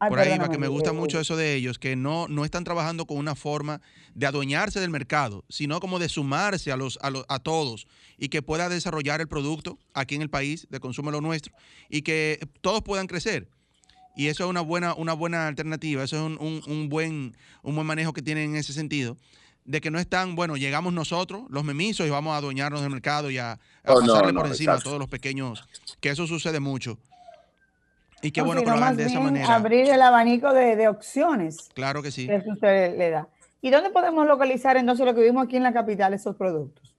Ay, 0.00 0.10
Por 0.10 0.18
ahí 0.18 0.36
va, 0.36 0.50
que 0.50 0.58
me 0.58 0.68
gusta 0.68 0.90
eh, 0.90 0.92
mucho 0.92 1.18
eso 1.20 1.36
de 1.36 1.54
ellos, 1.54 1.78
que 1.78 1.96
no, 1.96 2.28
no 2.28 2.44
están 2.44 2.64
trabajando 2.64 3.06
con 3.06 3.16
una 3.16 3.34
forma 3.34 3.80
de 4.14 4.26
adueñarse 4.26 4.78
del 4.80 4.90
mercado, 4.90 5.44
sino 5.48 5.80
como 5.80 5.98
de 5.98 6.10
sumarse 6.10 6.70
a, 6.72 6.76
los, 6.76 6.98
a, 7.00 7.08
los- 7.10 7.24
a 7.28 7.38
todos 7.38 7.86
y 8.18 8.28
que 8.28 8.42
pueda 8.42 8.68
desarrollar 8.68 9.20
el 9.22 9.28
producto 9.28 9.78
aquí 9.94 10.16
en 10.16 10.22
el 10.22 10.28
país, 10.28 10.66
de 10.68 10.80
consumo 10.80 11.10
lo 11.10 11.20
nuestro, 11.22 11.54
y 11.88 12.02
que 12.02 12.46
todos 12.60 12.82
puedan 12.82 13.06
crecer. 13.06 13.48
Y 14.16 14.28
eso 14.28 14.44
es 14.44 14.50
una 14.50 14.60
buena, 14.60 14.94
una 14.94 15.12
buena 15.12 15.48
alternativa, 15.48 16.04
eso 16.04 16.16
es 16.16 16.22
un, 16.22 16.38
un- 16.40 16.62
un 16.70 16.88
buen, 16.88 17.36
un 17.62 17.74
buen 17.74 17.86
manejo 17.86 18.12
que 18.12 18.22
tienen 18.22 18.50
en 18.50 18.56
ese 18.56 18.72
sentido, 18.72 19.16
de 19.64 19.80
que 19.80 19.90
no 19.90 19.98
están, 19.98 20.36
bueno, 20.36 20.56
llegamos 20.56 20.92
nosotros, 20.92 21.44
los 21.48 21.64
memisos, 21.64 22.06
y 22.06 22.10
vamos 22.10 22.32
a 22.34 22.36
adueñarnos 22.36 22.80
del 22.82 22.90
mercado 22.90 23.30
y 23.30 23.38
a, 23.38 23.52
a 23.52 23.58
Oh, 23.86 24.00
pasarle 24.00 24.32
no, 24.32 24.40
por 24.40 24.48
encima 24.48 24.74
a 24.74 24.78
todos 24.78 24.98
los 24.98 25.08
pequeños, 25.08 25.64
que 26.00 26.10
eso 26.10 26.26
sucede 26.26 26.60
mucho. 26.60 26.98
Y 28.22 28.30
qué 28.30 28.40
no, 28.40 28.46
bueno 28.46 28.62
que 28.62 28.70
lo 28.70 28.76
hagan 28.76 28.96
de 28.96 29.04
esa 29.04 29.20
manera. 29.20 29.54
Abrir 29.54 29.88
el 29.90 30.00
abanico 30.00 30.52
de, 30.54 30.76
de 30.76 30.88
opciones 30.88 31.70
Claro 31.74 32.02
que 32.02 32.10
sí. 32.10 32.26
que 32.26 32.36
eso 32.36 32.50
usted 32.52 32.96
le 32.96 33.10
da. 33.10 33.28
¿Y 33.60 33.70
dónde 33.70 33.90
podemos 33.90 34.26
localizar 34.26 34.76
entonces 34.76 35.04
lo 35.04 35.14
que 35.14 35.22
vimos 35.22 35.44
aquí 35.46 35.56
en 35.56 35.62
la 35.62 35.72
capital, 35.72 36.14
esos 36.14 36.36
productos? 36.36 36.94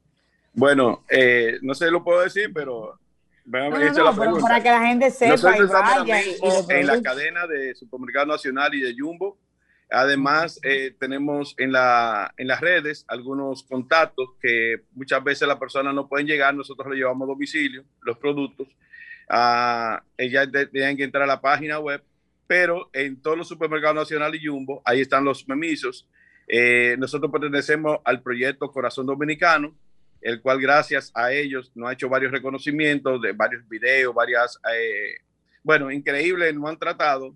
Bueno, 0.54 1.04
eh, 1.10 1.58
no 1.62 1.73
sé 1.75 1.86
si 1.86 1.91
lo 1.91 2.04
puedo 2.04 2.21
decir, 2.21 2.51
pero 2.54 2.99
No, 3.45 3.69
no, 3.69 3.77
no, 3.77 4.15
pero 4.19 4.39
para 4.39 4.62
que 4.62 4.69
la 4.69 4.88
gente 4.88 5.12
sepa 5.12 5.31
Nosotros 5.31 5.65
estamos 5.65 6.08
lo 6.08 6.71
en 6.71 6.88
la 6.88 7.01
cadena 7.01 7.45
de 7.45 7.75
Supermercado 7.75 8.25
Nacional 8.25 8.73
y 8.73 8.81
de 8.81 8.95
Jumbo. 8.97 9.38
Además, 9.91 10.60
eh, 10.63 10.95
tenemos 10.99 11.53
en, 11.60 11.71
la, 11.71 12.34
en 12.38 12.47
las 12.47 12.60
redes 12.60 13.05
algunos 13.08 13.62
contactos 13.63 14.29
que 14.41 14.81
muchas 14.93 15.23
veces 15.23 15.47
las 15.47 15.60
personas 15.60 15.93
no 15.93 16.08
pueden 16.08 16.25
llegar. 16.25 16.55
Nosotros 16.55 16.88
le 16.89 16.97
llevamos 16.97 17.27
a 17.27 17.34
domicilio 17.34 17.84
los 18.01 18.17
productos. 18.17 18.67
Ah, 19.29 20.03
ellas 20.17 20.49
tienen 20.71 20.97
que 20.97 21.03
entrar 21.03 21.23
a 21.23 21.27
la 21.27 21.39
página 21.39 21.79
web, 21.79 22.03
pero 22.47 22.89
en 22.93 23.21
todos 23.21 23.38
los 23.38 23.47
supermercados 23.47 23.95
Nacional 23.95 24.34
y 24.34 24.45
Jumbo, 24.45 24.81
ahí 24.86 25.01
están 25.01 25.23
los 25.23 25.47
memisos. 25.47 26.08
Eh, 26.47 26.95
nosotros 26.97 27.31
pertenecemos 27.31 27.99
al 28.03 28.21
proyecto 28.21 28.71
Corazón 28.71 29.05
Dominicano, 29.05 29.75
el 30.26 30.42
cual 30.42 30.60
gracias 30.60 31.12
a 31.14 31.32
ellos 31.32 31.72
nos 31.76 31.88
ha 31.88 31.94
hecho 31.94 32.10
varios 32.10 32.32
reconocimientos 32.32 33.22
de 33.22 33.32
varios 33.32 33.68
videos, 33.70 34.14
varias, 34.14 34.60
eh, 34.76 35.18
bueno, 35.62 35.92
increíble, 35.92 36.52
nos 36.52 36.68
han 36.68 36.80
tratado 36.80 37.36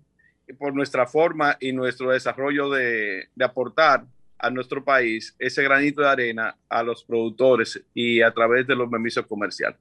por 0.58 0.74
nuestra 0.74 1.06
forma 1.06 1.56
y 1.60 1.72
nuestro 1.72 2.10
desarrollo 2.10 2.68
de, 2.68 3.28
de 3.32 3.44
aportar 3.44 4.04
a 4.36 4.50
nuestro 4.50 4.82
país 4.82 5.36
ese 5.38 5.62
granito 5.62 6.00
de 6.02 6.08
arena 6.08 6.56
a 6.68 6.82
los 6.82 7.04
productores 7.04 7.80
y 7.94 8.22
a 8.22 8.32
través 8.32 8.66
de 8.66 8.74
los 8.74 8.90
memisos 8.90 9.24
comerciales. 9.26 9.78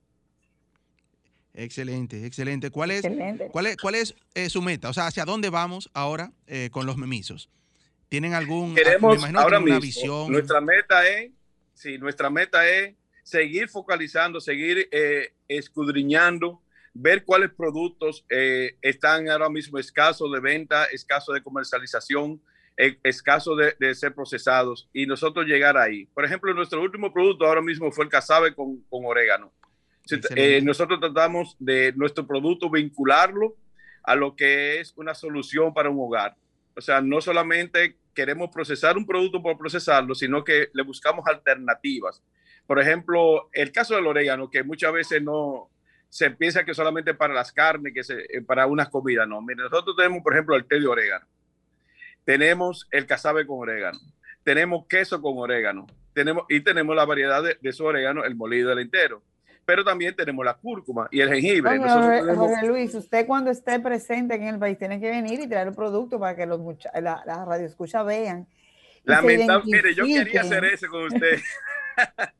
Excelente, 1.55 2.27
excelente. 2.27 2.69
¿Cuál 2.69 2.91
es, 2.91 3.03
Excelente. 3.03 3.47
cuál 3.51 3.65
es, 3.65 3.77
cuál 3.77 3.95
es 3.95 4.13
eh, 4.35 4.51
su 4.51 4.61
meta? 4.61 4.87
O 4.89 4.93
sea, 4.93 5.07
¿hacia 5.07 5.25
dónde 5.25 5.49
vamos 5.49 5.89
ahora 5.95 6.31
eh, 6.45 6.69
con 6.71 6.85
los 6.85 6.95
memisos? 6.95 7.49
¿Tienen 8.07 8.35
algún, 8.35 8.73
me 8.73 8.81
Queremos 8.83 9.17
imagino 9.17 9.39
que 9.39 9.43
ahora 9.43 9.59
mismo, 9.59 9.79
visión? 9.79 10.31
nuestra 10.31 10.61
meta 10.61 11.07
es, 11.07 11.31
sí, 11.73 11.97
nuestra 11.97 12.29
meta 12.29 12.69
es 12.69 12.93
seguir 13.29 13.69
focalizando, 13.69 14.39
seguir 14.39 14.89
eh, 14.91 15.33
escudriñando, 15.47 16.61
ver 16.93 17.23
cuáles 17.23 17.51
productos 17.51 18.25
eh, 18.29 18.75
están 18.81 19.29
ahora 19.29 19.49
mismo 19.49 19.77
escasos 19.77 20.31
de 20.31 20.39
venta, 20.39 20.85
escasos 20.85 21.35
de 21.35 21.43
comercialización, 21.43 22.41
eh, 22.75 22.97
escasos 23.03 23.57
de, 23.57 23.75
de 23.79 23.93
ser 23.93 24.15
procesados 24.15 24.89
y 24.93 25.05
nosotros 25.05 25.45
llegar 25.45 25.77
ahí. 25.77 26.05
Por 26.07 26.25
ejemplo, 26.25 26.53
nuestro 26.53 26.81
último 26.81 27.13
producto 27.13 27.45
ahora 27.45 27.61
mismo 27.61 27.91
fue 27.91 28.05
el 28.05 28.09
casabe 28.09 28.55
con, 28.55 28.81
con 28.89 29.05
orégano. 29.05 29.51
Eh, 30.35 30.61
nosotros 30.63 30.99
tratamos 30.99 31.55
de 31.59 31.93
nuestro 31.95 32.25
producto 32.25 32.69
vincularlo 32.69 33.55
a 34.03 34.15
lo 34.15 34.35
que 34.35 34.79
es 34.79 34.93
una 34.97 35.13
solución 35.13 35.73
para 35.73 35.89
un 35.89 35.99
hogar. 35.99 36.35
O 36.75 36.81
sea, 36.81 36.99
no 37.01 37.21
solamente 37.21 37.97
queremos 38.15 38.49
procesar 38.49 38.97
un 38.97 39.05
producto 39.05 39.41
por 39.43 39.57
procesarlo, 39.57 40.15
sino 40.15 40.43
que 40.43 40.69
le 40.73 40.83
buscamos 40.83 41.27
alternativas. 41.27 42.23
Por 42.69 42.79
ejemplo, 42.79 43.49
el 43.51 43.71
caso 43.71 43.95
del 43.95 44.05
orégano, 44.05 44.47
que 44.51 44.61
muchas 44.61 44.93
veces 44.93 45.23
no 45.23 45.71
se 46.07 46.29
piensa 46.29 46.63
que 46.63 46.75
solamente 46.75 47.15
para 47.15 47.33
las 47.33 47.51
carnes, 47.51 47.91
que 47.95 48.03
se, 48.03 48.13
eh, 48.29 48.43
para 48.45 48.67
unas 48.67 48.89
comidas, 48.89 49.27
no. 49.27 49.41
Mire, 49.41 49.63
nosotros 49.63 49.95
tenemos, 49.95 50.21
por 50.21 50.33
ejemplo, 50.33 50.55
el 50.55 50.65
té 50.65 50.79
de 50.79 50.85
orégano. 50.85 51.25
Tenemos 52.23 52.87
el 52.91 53.07
casabe 53.07 53.47
con 53.47 53.57
orégano. 53.57 53.97
Tenemos 54.43 54.85
queso 54.85 55.19
con 55.19 55.39
orégano. 55.39 55.87
Tenemos, 56.13 56.43
y 56.47 56.59
tenemos 56.59 56.95
la 56.95 57.05
variedad 57.05 57.41
de, 57.41 57.57
de 57.59 57.73
su 57.73 57.83
orégano, 57.85 58.23
el 58.23 58.35
molido 58.35 58.69
del 58.69 58.77
entero. 58.77 59.23
Pero 59.65 59.83
también 59.83 60.15
tenemos 60.15 60.45
la 60.45 60.53
cúrcuma 60.53 61.07
y 61.09 61.21
el 61.21 61.29
jengibre. 61.29 61.71
Oye, 61.71 61.89
Jorge, 61.89 62.19
tenemos- 62.19 62.37
Jorge 62.37 62.67
Luis, 62.67 62.93
usted 62.93 63.25
cuando 63.25 63.49
esté 63.49 63.79
presente 63.79 64.35
aquí 64.35 64.43
en 64.43 64.53
el 64.53 64.59
país 64.59 64.77
tiene 64.77 64.99
que 64.99 65.09
venir 65.09 65.39
y 65.39 65.47
traer 65.49 65.69
el 65.69 65.73
producto 65.73 66.19
para 66.19 66.35
que 66.35 66.45
los 66.45 66.59
la, 67.01 67.23
la 67.25 67.45
radio 67.45 67.65
escucha 67.65 68.03
vean. 68.03 68.45
y 68.47 68.99
se 68.99 69.09
Lamentable, 69.11 69.63
mire, 69.65 69.95
yo 69.95 70.05
quería 70.05 70.41
hacer 70.41 70.65
eso 70.65 70.87
con 70.87 71.05
usted. 71.05 71.39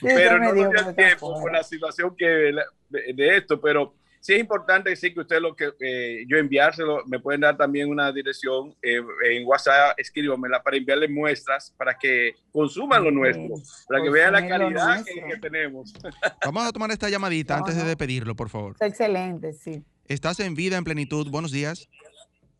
Pero 0.00 0.38
no 0.38 0.44
nos 0.46 0.54
dio 0.54 0.72
está 0.74 0.94
tiempo 0.94 1.40
por 1.40 1.52
la 1.52 1.62
situación 1.62 2.14
que 2.16 2.26
de, 2.26 3.12
de 3.14 3.36
esto, 3.36 3.60
pero 3.60 3.94
sí 4.20 4.34
es 4.34 4.40
importante 4.40 4.90
decir 4.90 5.14
que 5.14 5.20
usted 5.20 5.40
lo 5.40 5.54
que 5.54 5.70
eh, 5.80 6.24
yo 6.28 6.36
enviárselo, 6.36 7.04
me 7.06 7.20
pueden 7.20 7.40
dar 7.42 7.56
también 7.56 7.88
una 7.88 8.10
dirección 8.12 8.74
eh, 8.82 9.00
en 9.24 9.46
WhatsApp, 9.46 9.98
escríbamela 9.98 10.62
para 10.62 10.76
enviarle 10.76 11.08
muestras 11.08 11.72
para 11.76 11.96
que 11.96 12.34
consuman 12.52 13.04
lo 13.04 13.10
nuestro, 13.10 13.54
para 13.88 14.02
que 14.02 14.10
vean 14.10 14.32
la 14.32 14.46
calidad 14.46 15.04
que, 15.04 15.36
tenemos. 15.38 15.92
Vamos 16.44 16.66
a 16.66 16.72
tomar 16.72 16.90
esta 16.90 17.08
llamadita 17.08 17.56
No, 17.56 17.64
antes 17.64 17.76
de 17.76 17.84
despedirlo, 17.84 18.34
por 18.34 18.48
favor. 18.48 18.72
Está 18.72 18.86
excelente, 18.86 19.52
sí. 19.52 19.82
Estás 20.08 20.38
en 20.40 20.54
vida, 20.54 20.76
en 20.76 20.84
plenitud. 20.84 21.28
Buenos 21.30 21.50
días. 21.50 21.88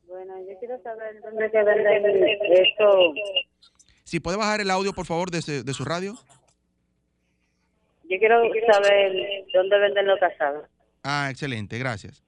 Bueno, 0.08 0.34
yo 0.48 0.58
quiero 0.58 0.80
saber 0.82 1.20
dónde 1.22 1.50
que 1.50 1.62
venden 1.62 2.24
esto. 2.52 3.12
Si 4.04 4.20
puede 4.20 4.36
bajar 4.36 4.60
el 4.60 4.70
audio, 4.70 4.92
por 4.92 5.04
favor, 5.06 5.30
de, 5.30 5.42
su- 5.42 5.64
de 5.64 5.74
su 5.74 5.84
radio. 5.84 6.16
Yo 8.08 8.18
quiero 8.18 8.42
saber 8.72 9.12
dónde 9.52 9.78
venden 9.78 10.06
los 10.06 10.18
casados. 10.18 10.64
Ah, 11.02 11.28
excelente, 11.30 11.78
gracias. 11.78 12.22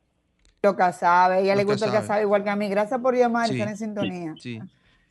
Lo 0.62 0.74
casabe, 0.76 1.34
a 1.36 1.38
ella 1.40 1.54
le 1.56 1.64
gusta 1.64 1.86
el 1.86 1.92
casabe. 1.92 2.22
igual 2.22 2.42
que 2.42 2.50
a 2.50 2.56
mí. 2.56 2.68
Gracias 2.68 3.00
por 3.00 3.14
llamar 3.16 3.46
y 3.46 3.50
Sí, 3.50 3.54
estar 3.54 3.68
en 3.68 3.76
sintonía. 3.76 4.34
Sí. 4.38 4.60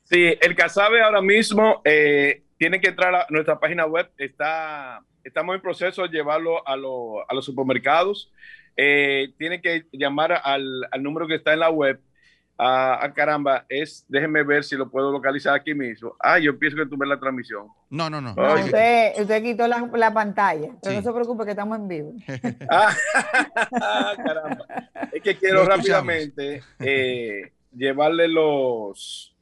Sí, 0.04 0.34
el 0.42 0.56
casabe 0.56 1.02
ahora 1.02 1.22
mismo 1.22 1.82
eh, 1.86 2.44
tienen 2.58 2.80
que 2.82 2.90
entrar 2.90 3.14
a 3.16 3.26
nuestra 3.30 3.60
página 3.60 3.86
web. 3.86 4.10
Está, 4.18 5.02
estamos 5.24 5.56
en 5.56 5.62
proceso 5.62 6.04
de 6.04 6.10
llevarlo 6.10 6.66
a, 6.68 6.76
lo- 6.76 7.30
a 7.30 7.34
los 7.34 7.46
supermercados. 7.46 8.32
Eh, 8.76 9.30
tienen 9.38 9.62
que 9.62 9.86
llamar 9.92 10.42
al, 10.44 10.86
al 10.92 11.04
número 11.04 11.28
que 11.28 11.36
está 11.36 11.54
en 11.54 11.60
la 11.60 11.70
web. 11.70 12.00
Ah, 12.60 13.00
ah, 13.04 13.14
caramba, 13.14 13.66
es, 13.70 14.04
déjenme 14.10 14.42
ver 14.44 14.64
si 14.64 14.76
lo 14.76 14.90
puedo 14.90 15.12
localizar 15.12 15.54
aquí 15.54 15.76
mismo. 15.76 16.16
Ah, 16.20 16.40
yo 16.40 16.58
pienso 16.58 16.76
que 16.76 16.88
tuve 16.88 17.06
la 17.06 17.20
transmisión. 17.20 17.68
No, 17.92 18.10
no, 18.10 18.20
no. 18.20 18.32
Usted, 18.32 19.14
usted 19.22 19.44
quitó 19.44 19.68
la, 19.68 19.88
la 19.94 20.12
pantalla, 20.12 20.70
pero 20.82 20.92
Sí. 20.92 20.96
no 20.98 21.02
se 21.04 21.14
preocupe 21.14 21.46
que 21.46 21.52
estamos 21.52 21.78
en 21.78 21.88
vivo. 21.88 22.14
Ah, 22.70 22.96
caramba. 24.18 24.66
Es 25.12 25.22
que 25.22 25.38
quiero 25.38 25.66
rápidamente 25.66 26.64
eh, 26.80 27.52
llevarle 27.76 28.28
los 28.28 29.36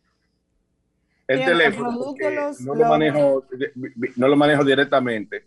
el 1.28 1.44
teléfono. 1.46 1.92
los- 1.92 2.60
no, 2.62 2.74
lo 2.76 2.80
los- 2.82 2.90
manejo, 2.90 3.46
no 4.18 4.28
lo 4.28 4.36
manejo 4.36 4.64
directamente. 4.66 5.46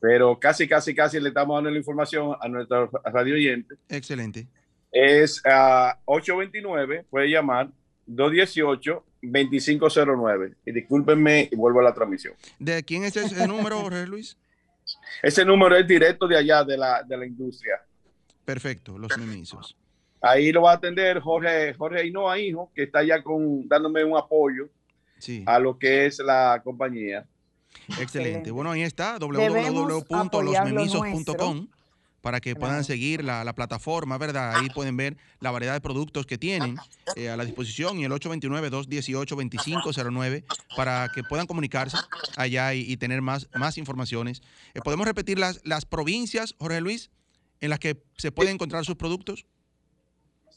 Pero 0.00 0.38
casi, 0.38 0.68
casi, 0.68 0.94
casi 0.94 1.18
le 1.18 1.28
estamos 1.30 1.56
dando 1.56 1.70
la 1.70 1.78
información 1.78 2.36
a 2.38 2.46
nuestro 2.48 2.90
radio 3.04 3.34
oyente. 3.34 3.76
Excelente. 3.88 4.46
Es 4.96 5.42
a 5.44 5.98
829, 6.04 7.04
puede 7.10 7.28
llamar 7.28 7.68
218-2509. 8.08 10.54
Y 10.64 10.70
discúlpenme 10.72 11.48
y 11.50 11.56
vuelvo 11.56 11.80
a 11.80 11.82
la 11.82 11.92
transmisión. 11.92 12.34
¿De 12.58 12.82
quién 12.84 13.02
es 13.04 13.16
ese 13.16 13.46
número, 13.48 13.80
Jorge 13.80 14.06
Luis? 14.06 14.38
Ese 15.22 15.44
número 15.46 15.74
es 15.76 15.86
directo 15.88 16.28
de 16.28 16.36
allá, 16.36 16.62
de 16.62 16.76
la, 16.76 17.02
de 17.02 17.16
la 17.16 17.24
industria. 17.24 17.80
Perfecto, 18.44 18.98
los 18.98 19.16
memisos. 19.16 19.74
Ahí 20.20 20.52
lo 20.52 20.60
va 20.62 20.72
a 20.72 20.74
atender 20.74 21.20
Jorge, 21.20 21.72
Jorge 21.74 22.06
Hinoa, 22.06 22.38
hijo, 22.38 22.70
que 22.74 22.82
está 22.84 23.02
ya 23.02 23.22
con, 23.22 23.66
dándome 23.66 24.04
un 24.04 24.14
apoyo 24.16 24.68
Sí, 25.18 25.42
a 25.46 25.58
lo 25.58 25.78
que 25.78 26.04
es 26.06 26.18
la 26.18 26.60
compañía. 26.62 27.26
excelente. 27.98 28.50
Bueno, 28.50 28.72
ahí 28.72 28.82
está, 28.82 29.16
www.losmemisos.com 29.18 31.68
para 32.24 32.40
que 32.40 32.54
puedan 32.56 32.76
Claro. 32.76 32.84
seguir 32.84 33.22
la, 33.22 33.44
la 33.44 33.54
plataforma, 33.54 34.16
¿verdad? 34.16 34.54
Ahí 34.56 34.70
pueden 34.70 34.96
ver 34.96 35.18
la 35.40 35.50
variedad 35.50 35.74
de 35.74 35.82
productos 35.82 36.24
que 36.24 36.38
tienen 36.38 36.78
eh, 37.16 37.28
a 37.28 37.36
la 37.36 37.44
disposición 37.44 37.98
y 38.00 38.04
el 38.04 38.12
829-218-2509 38.12 40.44
para 40.76 41.10
que 41.14 41.22
puedan 41.22 41.46
comunicarse 41.46 41.96
allá 42.36 42.74
y, 42.74 42.80
y 42.90 42.96
tener 42.96 43.22
más, 43.22 43.48
más 43.54 43.78
informaciones. 43.78 44.42
Eh, 44.74 44.80
¿Podemos 44.82 45.06
repetir 45.06 45.38
las, 45.38 45.60
las 45.64 45.84
provincias, 45.84 46.54
Jorge 46.58 46.80
Luis, 46.80 47.10
en 47.60 47.70
las 47.70 47.78
que 47.78 48.02
se 48.16 48.32
pueden 48.32 48.54
encontrar 48.54 48.84
sus 48.84 48.96
productos? 48.96 49.46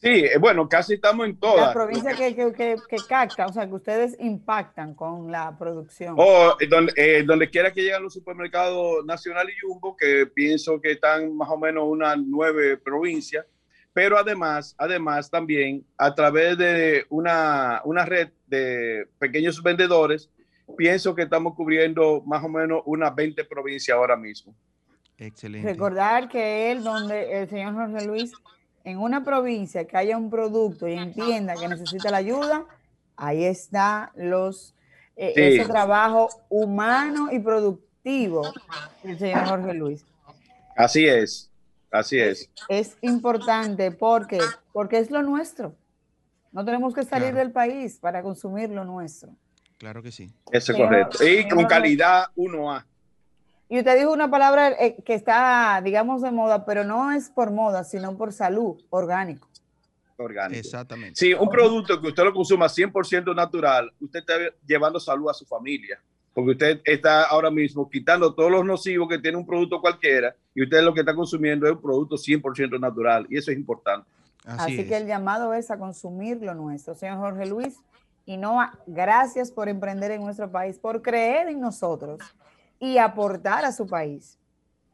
Sí, 0.01 0.25
eh, 0.25 0.37
bueno, 0.39 0.69
casi 0.69 0.93
estamos 0.93 1.25
en 1.25 1.33
La 1.33 1.39
todas. 1.39 1.73
provincia 1.73 2.15
que, 2.15 2.35
que, 2.35 2.53
que, 2.53 2.75
que 2.87 2.97
capta, 3.09 3.47
o 3.47 3.53
sea, 3.53 3.67
que 3.67 3.73
ustedes 3.73 4.15
impactan 4.19 4.93
con 4.93 5.31
la 5.31 5.57
producción. 5.57 6.13
O 6.17 6.55
eh, 6.59 6.67
donde, 6.67 6.93
eh, 6.95 7.23
donde 7.23 7.49
quiera 7.49 7.71
que 7.73 7.81
lleguen 7.81 8.03
los 8.03 8.13
supermercados 8.13 9.03
Nacional 9.05 9.49
y 9.49 9.53
Jumbo, 9.59 9.95
que 9.97 10.27
pienso 10.27 10.79
que 10.79 10.91
están 10.91 11.35
más 11.35 11.49
o 11.49 11.57
menos 11.57 11.85
unas 11.87 12.15
nueve 12.19 12.77
provincias, 12.77 13.45
pero 13.91 14.19
además, 14.19 14.75
además 14.77 15.31
también 15.31 15.83
a 15.97 16.13
través 16.13 16.57
de 16.59 17.05
una, 17.09 17.81
una 17.83 18.05
red 18.05 18.29
de 18.45 19.07
pequeños 19.17 19.63
vendedores, 19.63 20.29
pienso 20.77 21.15
que 21.15 21.23
estamos 21.23 21.55
cubriendo 21.55 22.21
más 22.21 22.43
o 22.43 22.49
menos 22.49 22.83
unas 22.85 23.15
20 23.15 23.43
provincias 23.45 23.97
ahora 23.97 24.15
mismo. 24.15 24.53
Excelente. 25.17 25.67
Recordar 25.67 26.29
que 26.29 26.71
él, 26.71 26.83
donde 26.83 27.41
el 27.41 27.49
señor 27.49 27.73
Jorge 27.73 28.05
Luis, 28.05 28.31
en 28.87 28.99
una 28.99 29.21
provincia 29.21 29.85
que 29.85 29.97
haya 29.97 30.15
un 30.15 30.29
producto 30.29 30.87
y 30.87 30.93
entienda 30.93 31.55
que 31.55 31.67
necesita 31.67 32.09
la 32.09 32.17
ayuda, 32.17 32.63
ahí 33.17 33.43
está 33.43 34.11
los 34.15 34.73
eh, 35.17 35.33
Sí. 35.35 35.41
ese 35.59 35.65
trabajo 35.67 36.29
humano 36.47 37.27
y 37.31 37.39
productivo 37.39 38.43
del 39.03 39.19
señor 39.19 39.45
Jorge 39.45 39.73
Luis. 39.73 40.05
Así 40.77 41.05
es, 41.05 41.49
así 41.91 42.17
es. 42.17 42.49
Es 42.69 42.95
importante 43.01 43.91
porque, 43.91 44.39
porque 44.71 44.99
es 44.99 45.11
lo 45.11 45.21
nuestro. 45.21 45.75
No 46.53 46.63
tenemos 46.63 46.93
que 46.93 47.03
salir 47.03 47.31
Claro. 47.31 47.39
del 47.39 47.51
país 47.51 47.97
para 47.99 48.21
consumir 48.21 48.69
lo 48.69 48.85
nuestro. 48.85 49.31
Claro 49.79 50.01
que 50.01 50.13
sí. 50.13 50.31
Eso 50.51 50.71
es 50.71 50.77
correcto. 50.77 51.27
Y 51.27 51.45
con 51.49 51.65
calidad 51.65 52.27
1A. 52.37 52.85
Y 53.69 53.79
usted 53.79 53.97
dijo 53.97 54.13
una 54.13 54.29
palabra 54.29 54.69
eh, 54.79 54.95
que 55.03 55.13
está, 55.13 55.81
digamos, 55.83 56.21
de 56.21 56.31
moda, 56.31 56.65
pero 56.65 56.83
no 56.83 57.11
es 57.11 57.29
por 57.29 57.51
moda, 57.51 57.83
sino 57.83 58.15
por 58.17 58.31
salud, 58.31 58.81
orgánico. 58.89 59.47
orgánico. 60.17 60.59
Exactamente. 60.59 61.15
Sí, 61.15 61.33
un 61.33 61.49
producto 61.49 61.99
que 61.99 62.07
usted 62.07 62.23
lo 62.23 62.33
consuma 62.33 62.67
100% 62.67 63.35
natural, 63.35 63.91
usted 63.99 64.19
está 64.19 64.33
llevando 64.65 64.99
salud 64.99 65.29
a 65.29 65.33
su 65.33 65.45
familia, 65.45 65.99
porque 66.33 66.51
usted 66.51 66.81
está 66.85 67.23
ahora 67.23 67.51
mismo 67.51 67.89
quitando 67.89 68.33
todos 68.33 68.49
los 68.49 68.63
nocivos 68.63 69.09
que 69.09 69.19
tiene 69.19 69.37
un 69.37 69.45
producto 69.45 69.81
cualquiera 69.81 70.33
y 70.55 70.63
usted 70.63 70.81
lo 70.81 70.93
que 70.93 71.01
está 71.01 71.13
consumiendo 71.13 71.65
es 71.67 71.73
un 71.73 71.81
producto 71.81 72.15
100% 72.15 72.79
natural 72.79 73.27
y 73.29 73.37
eso 73.37 73.51
es 73.51 73.57
importante. 73.57 74.07
Así, 74.45 74.61
Así, 74.61 74.79
es. 74.79 74.87
que 74.87 74.95
el 74.95 75.07
llamado 75.07 75.53
es 75.53 75.69
a 75.71 75.77
consumir 75.77 76.41
lo 76.41 76.55
nuestro. 76.55 76.95
Señor 76.95 77.17
Jorge 77.17 77.47
Luis, 77.47 77.75
y 78.25 78.37
no 78.37 78.59
gracias 78.85 79.51
por 79.51 79.67
emprender 79.67 80.11
en 80.11 80.21
nuestro 80.21 80.49
país, 80.49 80.79
por 80.79 81.01
creer 81.01 81.49
en 81.49 81.59
nosotros 81.59 82.19
y 82.79 82.97
aportar 82.97 83.65
a 83.65 83.71
su 83.71 83.87
país. 83.87 84.37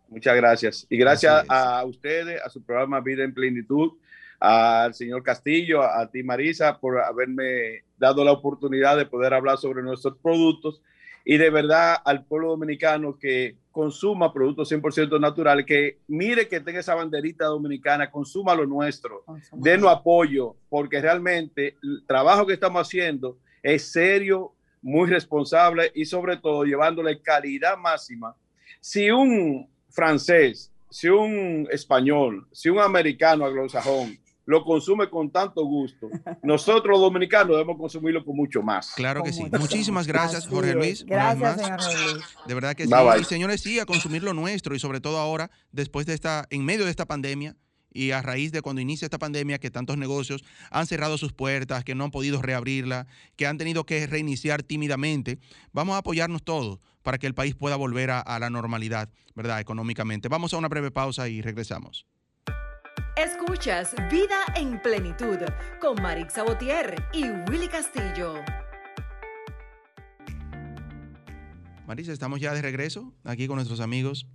Muchas 0.08 0.36
gracias. 0.36 0.88
Y 0.90 0.98
gracias 0.98 1.46
a 1.50 1.84
ustedes, 1.86 2.42
a 2.44 2.50
su 2.50 2.62
programa 2.62 3.02
Vida 3.02 3.24
en 3.24 3.34
Plenitud, 3.34 3.94
al 4.40 4.94
señor 4.94 5.24
Castillo, 5.24 5.82
a 5.82 6.10
ti 6.12 6.22
Marisa, 6.22 6.78
por 6.78 7.00
haberme 7.00 7.84
dado 7.98 8.24
la 8.24 8.32
oportunidad 8.32 8.98
de 8.98 9.06
poder 9.06 9.34
hablar 9.34 9.58
sobre 9.58 9.82
nuestros 9.82 10.18
productos 10.18 10.82
y 11.26 11.38
de 11.38 11.50
verdad 11.50 11.96
al 12.04 12.26
pueblo 12.26 12.50
dominicano 12.50 13.18
que 13.18 13.56
consuma 13.72 14.34
productos 14.34 14.72
100% 14.72 15.20
naturales, 15.20 15.66
que 15.66 16.00
mire 16.08 16.48
que 16.48 16.60
tenga 16.60 16.80
esa 16.80 16.96
banderita 16.96 17.46
dominicana, 17.46 18.12
consuma 18.12 18.54
lo 18.54 18.66
nuestro, 18.66 19.24
denos 19.54 19.92
apoyo, 19.92 20.56
porque 20.70 21.02
realmente 21.02 21.78
el 21.82 22.04
trabajo 22.06 22.46
que 22.46 22.54
estamos 22.54 22.86
haciendo 22.86 23.38
es 23.64 23.92
serio, 23.92 24.54
muy 24.84 25.10
responsable 25.10 25.92
y 25.96 26.06
sobre 26.06 26.38
todo 26.38 26.64
llevándole 26.66 27.22
calidad 27.22 27.78
máxima. 27.78 28.36
Si 28.80 29.10
un 29.10 29.68
francés, 29.90 30.72
si 30.90 31.08
un 31.08 31.68
español, 31.72 32.48
si 32.52 32.70
un 32.70 32.80
americano 32.80 33.46
anglosajón 33.46 34.20
lo 34.46 34.62
consume 34.66 35.10
con 35.10 35.32
tanto 35.32 35.64
gusto, 35.64 36.10
nosotros 36.44 36.92
los 36.92 37.00
dominicanos 37.00 37.56
debemos 37.56 37.78
consumirlo 37.78 38.26
con 38.26 38.36
mucho 38.36 38.62
más. 38.62 38.92
Claro 38.94 39.24
que 39.24 39.32
sí. 39.32 39.46
Muchísimas 39.58 40.06
gracias, 40.06 40.48
Jorge. 40.48 40.74
Luis. 40.74 41.06
Gracias, 41.06 41.40
más. 41.40 41.62
señor 41.62 41.82
Jorge 41.82 42.12
Luis. 42.12 42.26
De 42.46 42.54
verdad 42.54 42.76
que 42.76 42.84
sí. 42.84 42.90
Bye, 42.92 43.04
bye. 43.04 43.22
Y 43.22 43.24
señores, 43.24 43.62
sí, 43.62 43.80
a 43.80 43.86
consumir 43.86 44.22
lo 44.22 44.34
nuestro 44.34 44.76
y 44.76 44.80
sobre 44.80 45.00
todo 45.00 45.18
ahora, 45.18 45.50
después 45.72 46.06
de 46.06 46.14
esta, 46.14 46.46
en 46.50 46.66
medio 46.66 46.84
de 46.84 46.92
esta 46.92 47.06
pandemia 47.06 47.56
y 47.94 48.12
a 48.12 48.22
raíz 48.22 48.52
de 48.52 48.62
cuando 48.62 48.82
inicia 48.82 49.06
esta 49.06 49.20
pandemia, 49.20 49.60
que 49.60 49.72
tantos 49.72 49.98
negocios 49.98 50.44
han 50.72 50.88
cerrado 50.88 51.18
sus 51.18 51.34
puertas, 51.34 51.84
que 51.84 51.96
no 51.96 52.04
han 52.04 52.12
podido 52.12 52.42
reabrirla, 52.42 53.08
que 53.36 53.48
han 53.48 53.58
tenido 53.58 53.86
que 53.86 54.06
reiniciar 54.08 54.64
tímidamente, 54.64 55.40
vamos 55.72 55.96
a 55.96 56.00
apoyarnos 56.00 56.44
todos 56.44 56.80
para 57.02 57.18
que 57.18 57.28
el 57.28 57.34
país 57.34 57.56
pueda 57.56 57.76
volver 57.76 58.12
a, 58.12 58.20
a 58.20 58.40
la 58.40 58.50
normalidad, 58.50 59.10
¿verdad? 59.36 59.60
Económicamente. 59.60 60.30
Vamos 60.30 60.54
a 60.54 60.58
una 60.58 60.70
breve 60.70 60.92
pausa 60.92 61.28
y 61.30 61.42
regresamos. 61.42 62.06
Escuchas 63.16 63.94
Vida 64.10 64.44
en 64.56 64.82
Plenitud 64.82 65.38
con 65.80 66.02
Marix 66.02 66.34
Sabotier 66.34 66.96
y 67.14 67.26
Willy 67.50 67.68
Castillo. 67.68 68.42
Marisa, 71.86 72.14
estamos 72.14 72.40
ya 72.40 72.54
de 72.54 72.62
regreso 72.62 73.14
aquí 73.24 73.46
con 73.46 73.58
nuestros 73.58 73.82
amigos, 73.82 74.26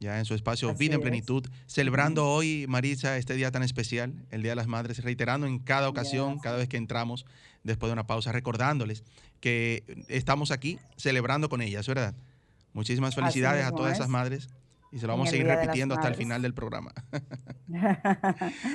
ya 0.00 0.18
en 0.18 0.24
su 0.24 0.34
espacio 0.34 0.70
Así 0.70 0.78
Vida 0.78 0.94
en 0.94 1.00
es. 1.00 1.04
Plenitud, 1.04 1.46
celebrando 1.66 2.26
hoy, 2.28 2.66
Marisa, 2.68 3.16
este 3.16 3.34
día 3.34 3.50
tan 3.50 3.62
especial, 3.62 4.14
el 4.30 4.42
Día 4.42 4.52
de 4.52 4.56
las 4.56 4.66
Madres, 4.68 5.02
reiterando 5.02 5.46
en 5.46 5.58
cada 5.58 5.88
ocasión, 5.88 6.34
Yes. 6.34 6.42
cada 6.42 6.56
vez 6.56 6.68
que 6.68 6.76
entramos, 6.76 7.26
después 7.64 7.88
de 7.88 7.94
una 7.94 8.06
pausa, 8.06 8.30
recordándoles 8.32 9.02
que 9.40 9.84
estamos 10.08 10.50
aquí 10.50 10.78
celebrando 10.96 11.48
con 11.48 11.60
ellas, 11.62 11.86
¿verdad? 11.86 12.14
Muchísimas 12.72 13.14
felicidades 13.14 13.64
a 13.64 13.70
todas 13.72 13.92
es. 13.92 13.98
esas 13.98 14.08
madres 14.08 14.48
y 14.92 14.98
se 14.98 15.06
lo 15.06 15.12
vamos 15.12 15.28
a 15.28 15.30
seguir 15.32 15.46
repitiendo 15.46 15.94
hasta 15.94 16.08
el 16.08 16.14
final 16.14 16.42
del 16.42 16.54
programa. 16.54 16.92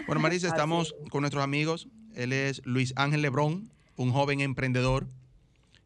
Bueno, 0.08 0.22
Marisa, 0.22 0.48
Así 0.48 0.54
estamos 0.54 0.96
con 1.10 1.22
nuestros 1.22 1.44
amigos. 1.44 1.88
Él 2.16 2.34
es 2.34 2.62
Luis 2.66 2.94
Ángel 2.96 3.22
Lebrón, 3.22 3.72
un 3.96 4.12
joven 4.12 4.42
emprendedor 4.42 5.08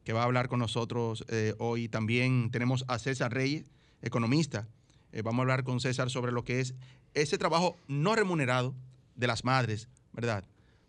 que 0.03 0.13
va 0.13 0.21
a 0.21 0.25
hablar 0.25 0.47
con 0.49 0.59
nosotros 0.59 1.25
eh, 1.29 1.53
hoy. 1.59 1.87
También 1.87 2.49
tenemos 2.51 2.83
a 2.87 2.99
César 2.99 3.33
Reyes, 3.33 3.65
economista. 4.01 4.67
Eh, 5.11 5.21
vamos 5.21 5.39
a 5.39 5.41
hablar 5.43 5.63
con 5.63 5.79
César 5.79 6.09
sobre 6.09 6.31
lo 6.31 6.43
que 6.43 6.59
es 6.59 6.75
ese 7.13 7.37
trabajo 7.37 7.77
no 7.87 8.15
remunerado 8.15 8.75
de 9.15 9.27
las 9.27 9.43
madres, 9.43 9.87
¿verdad? 10.13 10.43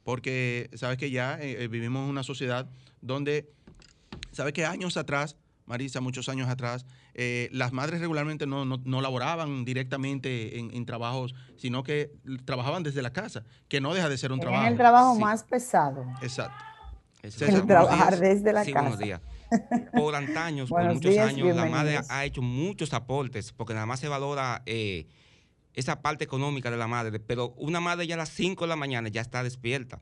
Porque 0.04 0.70
sabes 0.74 0.98
que 0.98 1.10
ya 1.10 1.38
eh, 1.40 1.64
eh, 1.64 1.68
vivimos 1.68 2.02
en 2.04 2.10
una 2.10 2.22
sociedad 2.22 2.68
donde, 3.00 3.50
sabes 4.32 4.52
que 4.52 4.64
años 4.66 4.96
atrás, 4.96 5.36
Marisa, 5.66 6.00
muchos 6.00 6.28
años 6.28 6.48
atrás, 6.48 6.86
eh, 7.14 7.48
las 7.52 7.72
madres 7.72 8.00
regularmente 8.00 8.46
no, 8.46 8.64
no, 8.64 8.80
no 8.84 9.00
laboraban 9.00 9.64
directamente 9.64 10.58
en, 10.58 10.74
en 10.74 10.86
trabajos, 10.86 11.34
sino 11.56 11.82
que 11.82 12.10
trabajaban 12.44 12.82
desde 12.82 13.02
la 13.02 13.12
casa, 13.12 13.44
que 13.68 13.80
no 13.80 13.92
deja 13.94 14.08
de 14.08 14.16
ser 14.18 14.32
un 14.32 14.40
trabajo. 14.40 14.66
el 14.66 14.76
trabajo 14.76 15.14
Sí, 15.16 15.20
más 15.20 15.44
pesado. 15.44 16.04
Exacto. 16.22 16.64
El 17.22 17.32
César, 17.32 17.48
buenos 17.50 17.66
trabajar 17.66 18.18
días. 18.18 18.20
desde 18.36 18.52
la 18.52 18.64
Sí, 18.64 18.72
casa. 18.72 18.82
buenos 18.82 18.98
días. 19.00 19.20
Por 19.92 20.14
antaños, 20.14 20.68
por 20.68 20.82
muchos 20.84 21.10
días, 21.10 21.28
años, 21.28 21.56
la 21.56 21.66
madre 21.66 22.00
ha 22.08 22.24
hecho 22.24 22.42
muchos 22.42 22.92
aportes, 22.92 23.52
porque 23.52 23.74
nada 23.74 23.86
más 23.86 24.00
se 24.00 24.08
valora 24.08 24.62
eh, 24.66 25.06
esa 25.74 26.02
parte 26.02 26.24
económica 26.24 26.70
de 26.70 26.76
la 26.76 26.86
madre, 26.86 27.20
pero 27.20 27.54
una 27.56 27.80
madre 27.80 28.06
ya 28.06 28.14
a 28.14 28.18
las 28.18 28.30
5 28.30 28.64
de 28.64 28.68
la 28.68 28.76
mañana 28.76 29.08
ya 29.08 29.20
está 29.20 29.42
despierta. 29.42 30.00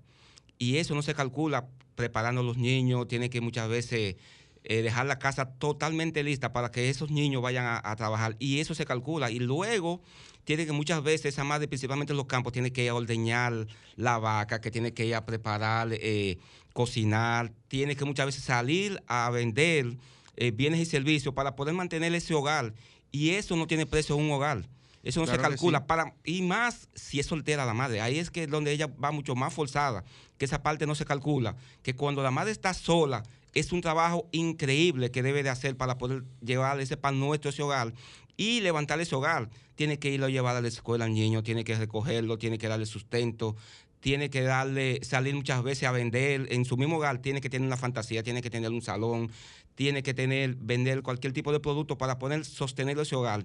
Y 0.58 0.78
eso 0.78 0.94
no 0.94 1.02
se 1.02 1.14
calcula 1.14 1.66
preparando 1.94 2.40
a 2.40 2.44
los 2.44 2.56
niños, 2.56 3.08
tiene 3.08 3.28
que 3.28 3.40
muchas 3.40 3.68
veces 3.68 4.16
eh, 4.64 4.82
dejar 4.82 5.06
la 5.06 5.18
casa 5.18 5.52
totalmente 5.58 6.22
lista 6.22 6.52
para 6.52 6.70
que 6.70 6.88
esos 6.88 7.10
niños 7.10 7.42
vayan 7.42 7.66
a, 7.66 7.80
a 7.84 7.94
trabajar. 7.96 8.36
Y 8.38 8.60
eso 8.60 8.74
se 8.74 8.84
calcula. 8.84 9.30
Y 9.30 9.38
luego 9.38 10.02
tiene 10.46 10.64
que 10.64 10.72
muchas 10.72 11.02
veces 11.02 11.26
esa 11.34 11.44
madre, 11.44 11.68
principalmente 11.68 12.12
en 12.12 12.16
los 12.16 12.26
campos, 12.26 12.52
tiene 12.52 12.72
que 12.72 12.84
ir 12.84 12.90
a 12.90 12.94
ordeñar 12.94 13.66
la 13.96 14.18
vaca, 14.18 14.60
que 14.60 14.70
tiene 14.70 14.94
que 14.94 15.04
ir 15.04 15.14
a 15.14 15.26
preparar, 15.26 15.88
eh, 15.92 16.38
cocinar, 16.76 17.52
tiene 17.68 17.96
que 17.96 18.04
muchas 18.04 18.26
veces 18.26 18.44
salir 18.44 19.02
a 19.06 19.30
vender 19.30 19.96
eh, 20.36 20.50
bienes 20.50 20.78
y 20.78 20.84
servicios 20.84 21.32
para 21.32 21.56
poder 21.56 21.72
mantener 21.72 22.14
ese 22.14 22.34
hogar. 22.34 22.74
Y 23.10 23.30
eso 23.30 23.56
no 23.56 23.66
tiene 23.66 23.86
precio 23.86 24.14
en 24.14 24.24
un 24.24 24.30
hogar. 24.30 24.68
Eso 25.02 25.20
no 25.20 25.24
Claro 25.24 25.42
se 25.42 25.48
calcula. 25.48 25.78
sí. 25.78 25.84
Para, 25.86 26.14
y 26.22 26.42
más 26.42 26.90
si 26.94 27.18
es 27.18 27.24
soltera 27.24 27.64
la 27.64 27.72
madre. 27.72 28.02
Ahí 28.02 28.18
es 28.18 28.30
que 28.30 28.46
donde 28.46 28.72
ella 28.72 28.88
va 29.02 29.10
mucho 29.10 29.34
más 29.34 29.54
forzada, 29.54 30.04
que 30.36 30.44
esa 30.44 30.62
parte 30.62 30.86
no 30.86 30.94
se 30.94 31.06
calcula. 31.06 31.56
Que 31.82 31.94
cuando 31.94 32.22
la 32.22 32.30
madre 32.30 32.52
está 32.52 32.74
sola, 32.74 33.22
es 33.54 33.72
un 33.72 33.80
trabajo 33.80 34.28
increíble 34.32 35.10
que 35.10 35.22
debe 35.22 35.42
de 35.42 35.48
hacer 35.48 35.78
para 35.78 35.96
poder 35.96 36.24
llevar 36.42 36.78
ese 36.78 36.98
pan 36.98 37.18
nuestro 37.18 37.48
a 37.48 37.52
ese 37.54 37.62
hogar 37.62 37.94
y 38.36 38.60
levantar 38.60 39.00
ese 39.00 39.14
hogar. 39.14 39.48
Tiene 39.76 39.98
que 39.98 40.10
irlo 40.10 40.26
a 40.26 40.30
llevar 40.30 40.56
a 40.56 40.60
la 40.60 40.68
escuela 40.68 41.06
al 41.06 41.14
niño, 41.14 41.42
tiene 41.42 41.64
que 41.64 41.74
recogerlo, 41.74 42.36
tiene 42.36 42.58
que 42.58 42.68
darle 42.68 42.84
sustento, 42.84 43.56
tiene 44.00 44.30
que 44.30 44.42
darle, 44.42 45.00
salir 45.02 45.34
muchas 45.34 45.62
veces 45.62 45.88
a 45.88 45.92
vender. 45.92 46.48
En 46.50 46.64
su 46.64 46.76
mismo 46.76 46.96
hogar 46.96 47.18
tiene 47.18 47.40
que 47.40 47.50
tener 47.50 47.66
una 47.66 47.76
fantasía, 47.76 48.22
tiene 48.22 48.42
que 48.42 48.50
tener 48.50 48.70
un 48.70 48.82
salón, 48.82 49.30
tiene 49.74 50.02
que 50.02 50.14
tener, 50.14 50.54
vender 50.56 51.02
cualquier 51.02 51.32
tipo 51.32 51.52
de 51.52 51.60
producto 51.60 51.98
para 51.98 52.18
poder 52.18 52.44
sostener 52.44 52.98
ese 52.98 53.16
hogar. 53.16 53.44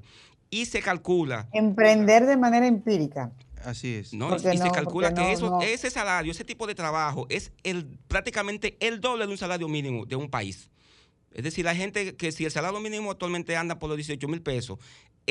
Y 0.50 0.66
se 0.66 0.82
calcula 0.82 1.48
Emprender 1.54 2.26
de 2.26 2.38
manera 2.38 2.68
empírica. 2.68 3.32
Así 3.64 3.96
es. 3.96 4.14
¿no? 4.14 4.30
Porque 4.30 4.54
y 4.54 4.58
se 4.58 4.72
calcula 4.72 5.14
que 5.14 5.22
no, 5.22 5.30
eso, 5.30 5.50
no. 5.50 5.62
ese 5.62 5.90
salario, 5.90 6.32
ese 6.32 6.44
tipo 6.44 6.68
de 6.68 6.76
trabajo 6.76 7.28
es 7.30 7.52
el, 7.64 7.86
prácticamente 8.08 8.76
el 8.80 9.00
doble 9.00 9.26
de 9.26 9.32
un 9.32 9.38
salario 9.38 9.68
mínimo 9.68 10.06
de 10.06 10.16
un 10.16 10.30
país. 10.30 10.70
Es 11.34 11.44
decir, 11.44 11.64
la 11.64 11.76
gente 11.76 12.16
que 12.16 12.32
si 12.32 12.44
el 12.44 12.52
salario 12.52 12.80
mínimo 12.80 13.12
actualmente 13.12 13.56
anda 13.56 13.80
por 13.80 13.90
los 13.90 13.98
18 13.98 14.28
mil 14.28 14.42
pesos, 14.42 14.80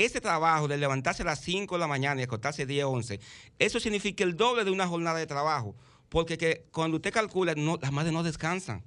ese 0.05 0.20
trabajo 0.20 0.68
de 0.68 0.76
levantarse 0.76 1.22
a 1.22 1.26
las 1.26 1.40
5 1.40 1.74
de 1.74 1.78
la 1.80 1.86
mañana 1.86 2.20
y 2.20 2.24
acostarse 2.24 2.66
10, 2.66 2.84
11, 2.84 3.20
eso 3.59 3.80
significa 3.80 4.24
el 4.24 4.36
doble 4.36 4.64
de 4.64 4.70
una 4.70 4.86
jornada 4.86 5.18
de 5.18 5.26
trabajo. 5.26 5.74
Porque 6.09 6.36
que 6.38 6.64
cuando 6.72 6.96
usted 6.96 7.12
calcula, 7.12 7.55
no, 7.55 7.78
las 7.80 7.92
madres 7.92 8.12
no 8.12 8.22
descansan. 8.22 8.82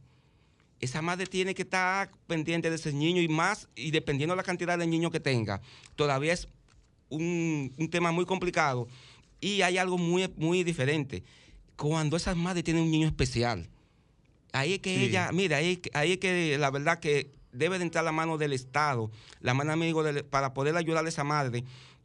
Esa 0.82 1.02
madre 1.02 1.26
tiene 1.26 1.56
que 1.56 1.62
estar 1.62 2.12
pendiente 2.28 2.70
de 2.70 2.76
ese 2.76 2.92
niño 2.92 3.22
y 3.22 3.30
más, 3.30 3.70
y 3.76 3.92
dependiendo 3.92 4.34
de 4.34 4.38
la 4.38 4.44
cantidad 4.44 4.78
de 4.78 4.86
niños 4.86 5.12
que 5.12 5.22
tenga, 5.22 5.62
todavía 5.96 6.34
es 6.34 6.48
un, 7.10 7.74
un 7.78 7.90
tema 7.90 8.12
muy 8.12 8.26
complicado. 8.26 8.88
Y 9.40 9.62
hay 9.62 9.78
algo 9.78 9.98
muy, 9.98 10.32
muy 10.36 10.64
diferente. 10.66 11.24
Cuando 11.78 12.18
esas 12.18 12.36
madres 12.36 12.64
tienen 12.66 12.84
un 12.84 12.92
niño 12.92 13.08
especial, 13.08 13.70
ahí 14.52 14.74
es 14.74 14.80
que 14.80 14.96
Sí. 14.98 15.04
ella, 15.06 15.32
mira, 15.32 15.58
ahí, 15.58 15.82
ahí 15.94 16.14
es 16.14 16.18
que 16.18 16.58
la 16.58 16.70
verdad 16.72 17.00
que 17.00 17.32
debe 17.54 17.78
de 17.78 17.86
entrar 17.86 18.04
la 18.04 18.12
mano 18.12 18.38
del 18.38 18.54
Estado, 18.54 19.10
la 19.40 19.54
mano 19.54 19.72
amigo 19.72 20.04
para 20.30 20.54
poder 20.54 20.76
ayudar 20.76 21.06
a 21.06 21.10
esa 21.10 21.24
madre, 21.24 21.64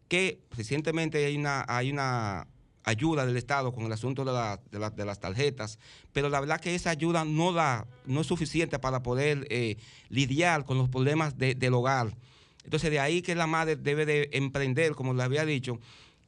que 0.08 0.40
recientemente 0.56 1.24
hay 1.24 1.36
una, 1.36 1.64
hay 1.68 1.90
una 1.90 2.46
ayuda 2.84 3.26
del 3.26 3.36
Estado 3.36 3.72
con 3.72 3.84
el 3.84 3.92
asunto 3.92 4.24
de 4.24 5.04
las 5.04 5.20
tarjetas, 5.20 5.78
pero 6.12 6.28
la 6.30 6.40
verdad 6.40 6.60
que 6.60 6.74
esa 6.74 6.90
ayuda 6.90 7.24
no, 7.24 7.52
da, 7.52 7.86
no 8.06 8.22
es 8.22 8.26
suficiente 8.26 8.78
para 8.78 9.02
poder 9.02 9.46
eh, 9.50 9.76
lidiar 10.08 10.64
con 10.64 10.78
los 10.78 10.88
problemas 10.88 11.36
de- 11.36 11.54
del 11.54 11.74
hogar. 11.74 12.16
Entonces 12.64 12.90
de 12.90 13.00
ahí 13.00 13.20
que 13.20 13.34
la 13.34 13.46
madre 13.46 13.76
debe 13.76 14.06
de 14.06 14.30
emprender, 14.32 14.94
como 14.94 15.12
le 15.12 15.22
había 15.22 15.44
dicho, 15.44 15.78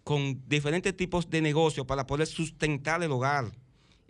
con 0.04 0.42
diferentes 0.48 0.94
tipos 0.96 1.30
de 1.30 1.40
negocios 1.40 1.86
para 1.86 2.06
poder 2.06 2.26
sustentar 2.26 3.02
el 3.02 3.12
hogar. 3.12 3.52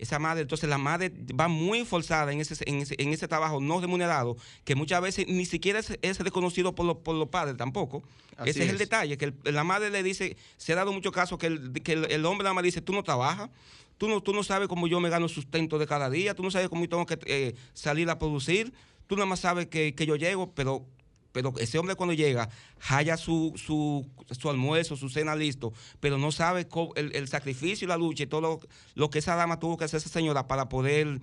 Esa 0.00 0.18
madre, 0.18 0.42
entonces 0.42 0.68
la 0.68 0.78
madre 0.78 1.12
va 1.38 1.46
muy 1.48 1.84
forzada 1.84 2.32
en 2.32 2.40
ese, 2.40 2.54
en 2.66 2.76
ese, 2.80 2.94
en 2.98 3.12
ese 3.12 3.28
trabajo 3.28 3.60
no 3.60 3.80
remunerado, 3.80 4.36
que 4.64 4.74
muchas 4.74 5.00
veces 5.02 5.26
ni 5.28 5.44
siquiera 5.46 5.78
es, 5.78 5.98
es 6.02 6.18
reconocido 6.20 6.74
por, 6.74 6.86
los- 6.86 6.96
por 6.98 7.14
los 7.14 7.28
padres 7.28 7.56
tampoco. 7.56 8.02
Así 8.36 8.50
ese 8.50 8.64
es. 8.64 8.70
el 8.70 8.78
detalle, 8.78 9.18
que 9.18 9.26
el- 9.26 9.34
la 9.54 9.62
madre 9.64 9.90
le 9.90 10.02
dice, 10.02 10.36
se 10.56 10.72
ha 10.72 10.76
dado 10.76 10.92
muchos 10.92 11.12
casos 11.12 11.38
que 11.38 11.46
el, 11.48 11.72
que 11.82 11.92
el, 11.92 12.10
el 12.10 12.24
hombre 12.24 12.44
nada 12.44 12.54
más 12.54 12.64
dice, 12.64 12.80
tú 12.80 12.92
no 12.94 13.02
trabajas, 13.02 13.50
tú 13.98 14.08
no, 14.08 14.22
tú 14.22 14.32
no 14.32 14.42
sabes 14.42 14.66
cómo 14.68 14.86
yo 14.88 14.98
me 15.00 15.10
gano 15.10 15.28
sustento 15.28 15.78
de 15.78 15.86
cada 15.86 16.08
día, 16.08 16.34
tú 16.34 16.42
no 16.42 16.50
sabes 16.50 16.68
cómo 16.70 16.82
yo 16.84 16.88
tengo 16.88 17.04
que 17.06 17.18
eh, 17.26 17.54
salir 17.74 18.08
a 18.08 18.18
producir, 18.18 18.72
tú 19.06 19.16
nada 19.16 19.26
más 19.26 19.40
sabes 19.40 19.66
que, 19.66 19.94
que 19.94 20.06
yo 20.06 20.16
llego, 20.16 20.52
pero 20.54 20.86
pero 21.32 21.52
ese 21.58 21.78
hombre 21.78 21.94
cuando 21.94 22.12
llega, 22.12 22.48
haya 22.88 23.16
su, 23.16 23.52
su, 23.56 24.06
su 24.38 24.50
almuerzo, 24.50 24.96
su 24.96 25.08
cena 25.08 25.36
listo, 25.36 25.72
pero 26.00 26.18
no 26.18 26.32
sabe 26.32 26.66
el, 26.96 27.14
el 27.14 27.28
sacrificio 27.28 27.84
y 27.84 27.88
la 27.88 27.96
lucha 27.96 28.24
y 28.24 28.26
todo 28.26 28.40
lo, 28.40 28.60
lo 28.94 29.10
que 29.10 29.20
esa 29.20 29.34
dama 29.36 29.58
tuvo 29.58 29.76
que 29.76 29.84
hacer 29.84 29.98
esa 29.98 30.08
señora 30.08 30.46
para 30.46 30.68
poder 30.68 31.20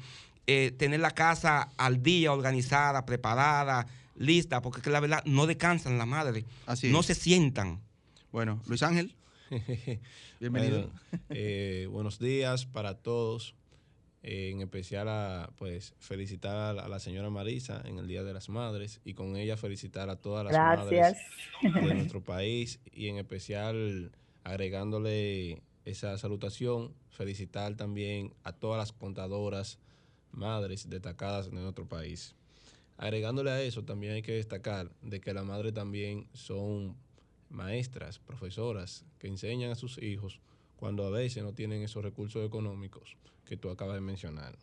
eh, 0.48 0.72
tener 0.72 1.02
la 1.02 1.12
casa 1.12 1.70
al 1.78 2.02
día, 2.02 2.32
organizada, 2.32 3.06
preparada, 3.06 3.86
lista, 4.16 4.62
porque 4.62 4.82
que 4.82 4.90
la 4.90 5.00
verdad 5.00 5.22
no 5.26 5.46
descansan 5.46 5.98
la 5.98 6.06
madre, 6.06 6.46
Así 6.66 6.90
no 6.90 7.02
es. 7.02 7.08
se 7.08 7.16
sientan. 7.16 7.82
Bueno, 8.32 8.62
Luis 8.68 8.82
Ángel, 8.84 9.16
bienvenido. 10.40 10.90
Bueno, 10.90 11.24
eh, 11.30 11.88
buenos 11.92 12.18
días 12.20 12.66
para 12.66 12.96
todos. 12.96 13.56
Eh, 14.24 14.50
en 14.52 14.62
especial 14.62 15.08
a 15.10 15.52
pues 15.58 15.94
felicitar 16.00 16.78
a 16.80 16.88
la, 16.88 17.00
señora 17.00 17.30
Marisa 17.30 17.82
en 17.86 18.00
el 18.00 18.08
Día 18.08 18.24
de 18.24 18.34
las 18.34 18.50
Madres 18.50 19.00
y 19.06 19.14
con 19.14 19.38
ella 19.38 19.58
felicitar 19.58 20.10
a 20.10 20.16
todas 20.16 20.44
las 20.44 20.54
Gracias. 20.54 21.18
madres 21.62 21.86
de 21.86 21.94
nuestro 21.96 22.24
país 22.24 22.80
y 22.92 23.10
en 23.10 23.18
especial 23.18 24.12
agregándole 24.44 25.62
esa 25.86 26.18
salutación, 26.18 26.94
felicitar 27.10 27.76
también 27.76 28.34
a 28.44 28.54
todas 28.54 28.80
las 28.80 28.92
contadoras 28.92 29.80
madres 30.32 30.90
destacadas 30.90 31.52
de 31.52 31.62
nuestro 31.62 31.88
país. 31.88 32.36
Agregándole 32.98 33.52
a 33.52 33.62
eso, 33.62 33.84
también 33.84 34.14
hay 34.14 34.22
que 34.24 34.34
destacar 34.34 34.92
de 35.02 35.22
que 35.22 35.34
las 35.34 35.46
madres 35.46 35.74
también 35.74 36.28
son 36.34 36.98
maestras, 37.50 38.20
profesoras, 38.20 39.06
que 39.20 39.28
enseñan 39.28 39.72
a 39.72 39.76
sus 39.76 40.02
hijos 40.02 40.42
cuando 40.78 41.06
a 41.06 41.10
veces 41.10 41.44
no 41.44 41.54
tienen 41.54 41.82
esos 41.84 42.04
recursos 42.04 42.46
económicos 42.46 43.18
que 43.46 43.58
tú 43.58 43.70
acabas 43.70 43.96
de 43.96 44.02
mencionar. 44.02 44.58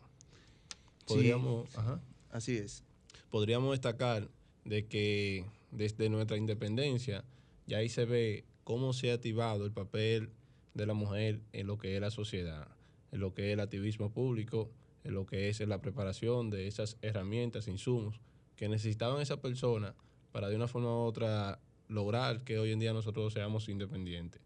Podríamos, 1.05 1.75
ajá. 1.77 2.01
Así 2.31 2.57
es. 2.57 2.83
podríamos 3.29 3.71
destacar 3.71 4.27
de 4.63 4.87
que 4.87 5.45
desde 5.71 6.09
nuestra 6.09 6.37
independencia 6.37 7.23
ya 7.67 7.77
ahí 7.77 7.89
se 7.89 8.05
ve 8.05 8.45
cómo 8.63 8.93
se 8.93 9.11
ha 9.11 9.15
activado 9.15 9.65
el 9.65 9.71
papel 9.71 10.31
de 10.73 10.85
la 10.85 10.93
mujer 10.93 11.41
en 11.53 11.67
lo 11.67 11.77
que 11.77 11.95
es 11.95 12.01
la 12.01 12.11
sociedad, 12.11 12.67
en 13.11 13.19
lo 13.19 13.33
que 13.33 13.47
es 13.47 13.53
el 13.53 13.59
activismo 13.59 14.11
público, 14.11 14.69
en 15.03 15.13
lo 15.13 15.25
que 15.25 15.49
es 15.49 15.59
la 15.61 15.81
preparación 15.81 16.49
de 16.49 16.67
esas 16.67 16.97
herramientas, 17.01 17.67
insumos 17.67 18.19
que 18.55 18.69
necesitaban 18.69 19.21
esa 19.21 19.41
persona 19.41 19.95
para 20.31 20.49
de 20.49 20.55
una 20.55 20.67
forma 20.67 20.89
u 20.89 21.03
otra 21.03 21.59
lograr 21.87 22.43
que 22.43 22.57
hoy 22.57 22.71
en 22.71 22.79
día 22.79 22.93
nosotros 22.93 23.33
seamos 23.33 23.69
independientes. 23.69 24.41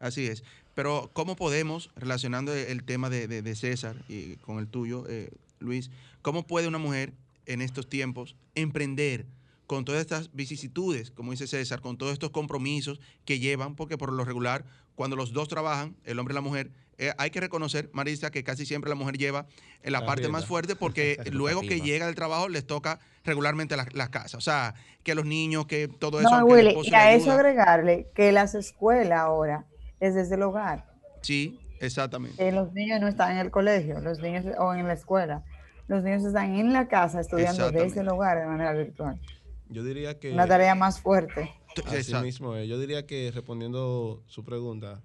Así 0.00 0.26
es. 0.26 0.42
Pero 0.74 1.10
¿cómo 1.12 1.36
podemos, 1.36 1.90
relacionando 1.94 2.52
el 2.54 2.82
tema 2.84 3.08
de, 3.10 3.28
de- 3.28 3.42
de 3.42 3.54
César 3.54 3.96
y 4.08 4.36
con 4.36 4.58
el 4.58 4.66
tuyo, 4.66 5.04
eh, 5.08 5.30
Luis, 5.60 5.90
cómo 6.22 6.44
puede 6.46 6.66
una 6.68 6.78
mujer 6.78 7.12
en 7.46 7.60
estos 7.60 7.88
tiempos 7.88 8.34
emprender 8.54 9.26
con 9.66 9.84
todas 9.84 10.00
estas 10.00 10.34
vicisitudes, 10.34 11.10
como 11.12 11.30
dice 11.30 11.46
César, 11.46 11.80
con 11.80 11.96
todos 11.96 12.12
estos 12.12 12.30
compromisos 12.30 12.98
que 13.24 13.38
llevan, 13.38 13.76
porque 13.76 13.96
por 13.98 14.12
lo 14.12 14.24
regular, 14.24 14.64
cuando 14.96 15.14
los 15.16 15.32
dos 15.32 15.48
trabajan, 15.48 15.94
el 16.04 16.18
hombre 16.18 16.32
y 16.32 16.36
la 16.36 16.40
mujer, 16.40 16.70
eh, 16.98 17.12
hay 17.18 17.30
que 17.30 17.40
reconocer, 17.40 17.88
Marisa, 17.92 18.30
que 18.30 18.42
casi 18.42 18.66
siempre 18.66 18.88
la 18.90 18.94
mujer 18.96 19.16
lleva 19.16 19.46
la 19.84 20.00
La 20.00 20.06
parte 20.06 20.22
rienda. 20.22 20.38
más 20.38 20.46
fuerte 20.46 20.76
porque 20.76 21.16
luego 21.32 21.60
que 21.62 21.80
llega 21.80 22.06
del 22.06 22.14
trabajo 22.14 22.48
les 22.48 22.66
toca 22.66 22.98
regularmente 23.24 23.76
las 23.76 24.08
casas. 24.10 24.34
O 24.34 24.40
sea, 24.40 24.74
que 25.04 25.14
los 25.14 25.24
niños, 25.24 25.66
que 25.66 25.88
todo 25.88 26.20
eso. 26.20 26.28
No, 26.30 26.44
Willy, 26.46 26.74
y 26.84 26.94
a 26.94 27.12
eso 27.14 27.24
ayuda. 27.30 27.34
agregarle 27.36 28.08
que 28.14 28.32
las 28.32 28.54
escuelas 28.54 29.18
ahora 29.20 29.64
es 30.00 30.14
desde 30.14 30.34
el 30.34 30.42
hogar. 30.42 30.86
Sí, 31.22 31.60
exactamente. 31.80 32.36
que 32.36 32.52
los 32.52 32.72
niños 32.72 33.00
no 33.00 33.08
están 33.08 33.32
en 33.32 33.38
el 33.38 33.50
colegio, 33.50 34.00
los 34.00 34.18
niños 34.20 34.46
o 34.58 34.74
en 34.74 34.86
la 34.86 34.94
escuela. 34.94 35.44
Los 35.86 36.02
niños 36.02 36.24
están 36.24 36.54
en 36.54 36.72
la 36.72 36.88
casa 36.88 37.20
estudiando 37.20 37.70
desde 37.70 38.00
el 38.00 38.08
hogar 38.08 38.38
de 38.38 38.46
manera 38.46 38.72
virtual. 38.72 39.20
Yo 39.68 39.84
diría 39.84 40.18
que... 40.18 40.32
Una 40.32 40.46
tarea 40.46 40.74
más 40.74 41.00
fuerte. 41.00 41.50
Así 41.86 42.14
mismo 42.16 42.56
es. 42.56 42.68
Yo 42.68 42.78
diría 42.78 43.06
que 43.06 43.30
respondiendo 43.32 44.22
su 44.26 44.44
pregunta, 44.44 45.02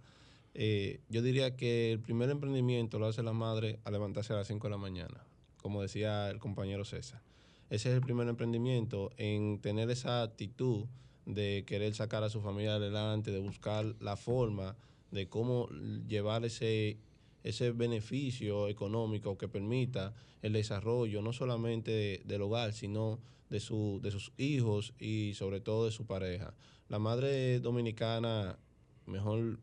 eh, 0.54 1.02
yo 1.10 1.22
diría 1.22 1.56
que 1.56 1.92
el 1.92 2.00
primer 2.00 2.30
emprendimiento 2.30 2.98
lo 2.98 3.08
hace 3.08 3.24
la 3.24 3.34
madre 3.34 3.80
a 3.84 3.92
levantarse 3.92 4.34
a 4.34 4.38
las 4.38 4.48
5 4.48 4.68
de 4.68 4.72
la 4.72 4.78
mañana, 4.78 5.24
como 5.62 5.82
decía 5.82 6.30
el 6.30 6.40
compañero 6.40 6.86
César. 6.86 7.22
Ese 7.70 7.90
es 7.90 7.96
el 7.96 8.02
primer 8.02 8.28
emprendimiento 8.28 9.12
en 9.18 9.60
tener 9.60 9.90
esa 9.90 10.22
actitud 10.22 10.86
de 11.26 11.64
querer 11.66 11.94
sacar 11.96 12.24
a 12.24 12.30
su 12.30 12.42
familia 12.42 12.76
adelante, 12.76 13.32
de 13.32 13.40
buscar 13.40 13.96
la 14.00 14.16
forma 14.16 14.76
de 15.12 15.28
cómo 15.28 15.68
llevar 16.08 16.46
ese, 16.46 16.98
ese 17.44 17.72
beneficio 17.72 18.68
económico 18.68 19.38
que 19.38 19.48
permita 19.48 20.14
el 20.42 20.54
desarrollo 20.54 21.22
no 21.22 21.34
solamente 21.34 21.92
de- 21.92 22.22
del 22.26 22.42
hogar, 22.44 22.74
sino 22.74 23.20
de, 23.50 23.60
su, 23.60 24.00
de 24.04 24.12
sus 24.12 24.32
hijos 24.38 24.94
y 25.00 25.34
sobre 25.36 25.62
todo 25.62 25.86
de 25.86 25.92
su 25.92 26.06
pareja. 26.06 26.54
La 26.90 27.00
madre 27.00 27.60
dominicana, 27.60 28.58
mejor 29.08 29.60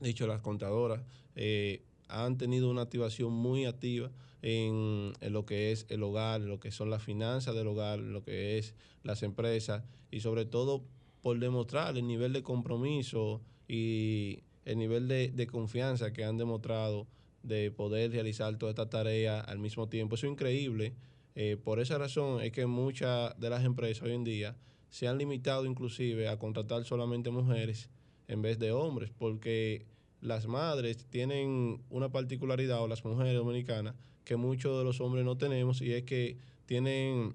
dicho, 0.00 0.26
las 0.26 0.40
contadoras, 0.40 1.02
eh, 1.36 1.82
han 2.08 2.36
tenido 2.36 2.70
una 2.70 2.82
activación 2.82 3.32
muy 3.32 3.64
activa 3.64 4.10
en, 4.42 5.12
lo 5.20 5.46
que 5.46 5.72
es 5.72 5.86
el 5.88 6.02
hogar, 6.02 6.40
lo 6.40 6.60
que 6.60 6.70
son 6.70 6.90
las 6.90 7.02
finanzas 7.02 7.54
del 7.54 7.68
hogar, 7.68 8.00
lo 8.00 8.22
que 8.22 8.58
es 8.58 8.74
las 9.02 9.22
empresas 9.22 9.84
y 10.10 10.20
sobre 10.20 10.44
todo 10.44 10.84
por 11.22 11.38
demostrar 11.38 11.96
el 11.96 12.06
nivel 12.06 12.32
de 12.32 12.42
compromiso 12.42 13.40
y 13.68 14.40
el 14.64 14.78
nivel 14.78 15.08
de, 15.08 15.28
de 15.28 15.46
confianza 15.46 16.12
que 16.12 16.24
han 16.24 16.36
demostrado 16.36 17.06
de 17.42 17.70
poder 17.70 18.12
realizar 18.12 18.56
toda 18.58 18.70
esta 18.70 18.88
tarea 18.88 19.40
al 19.40 19.58
mismo 19.58 19.88
tiempo. 19.88 20.14
Eso 20.16 20.26
es 20.26 20.32
increíble. 20.32 20.94
Eh, 21.34 21.56
por 21.62 21.80
esa 21.80 21.98
razón 21.98 22.42
es 22.42 22.52
que 22.52 22.66
muchas 22.66 23.38
de 23.40 23.50
las 23.50 23.64
empresas 23.64 24.02
hoy 24.02 24.12
en 24.12 24.24
día 24.24 24.56
se 24.90 25.08
han 25.08 25.18
limitado 25.18 25.64
inclusive 25.64 26.28
a 26.28 26.38
contratar 26.38 26.84
solamente 26.84 27.30
mujeres 27.30 27.88
en 28.28 28.42
vez 28.42 28.58
de 28.58 28.72
hombres, 28.72 29.10
porque 29.16 29.86
las 30.20 30.46
madres 30.46 31.06
tienen 31.08 31.82
una 31.90 32.10
particularidad, 32.10 32.82
o 32.82 32.88
las 32.88 33.04
mujeres 33.04 33.34
dominicanas, 33.34 33.94
que 34.24 34.36
muchos 34.36 34.78
de 34.78 34.84
los 34.84 35.00
hombres 35.00 35.24
no 35.24 35.36
tenemos, 35.36 35.80
y 35.82 35.92
es 35.92 36.04
que 36.04 36.36
tienen 36.66 37.34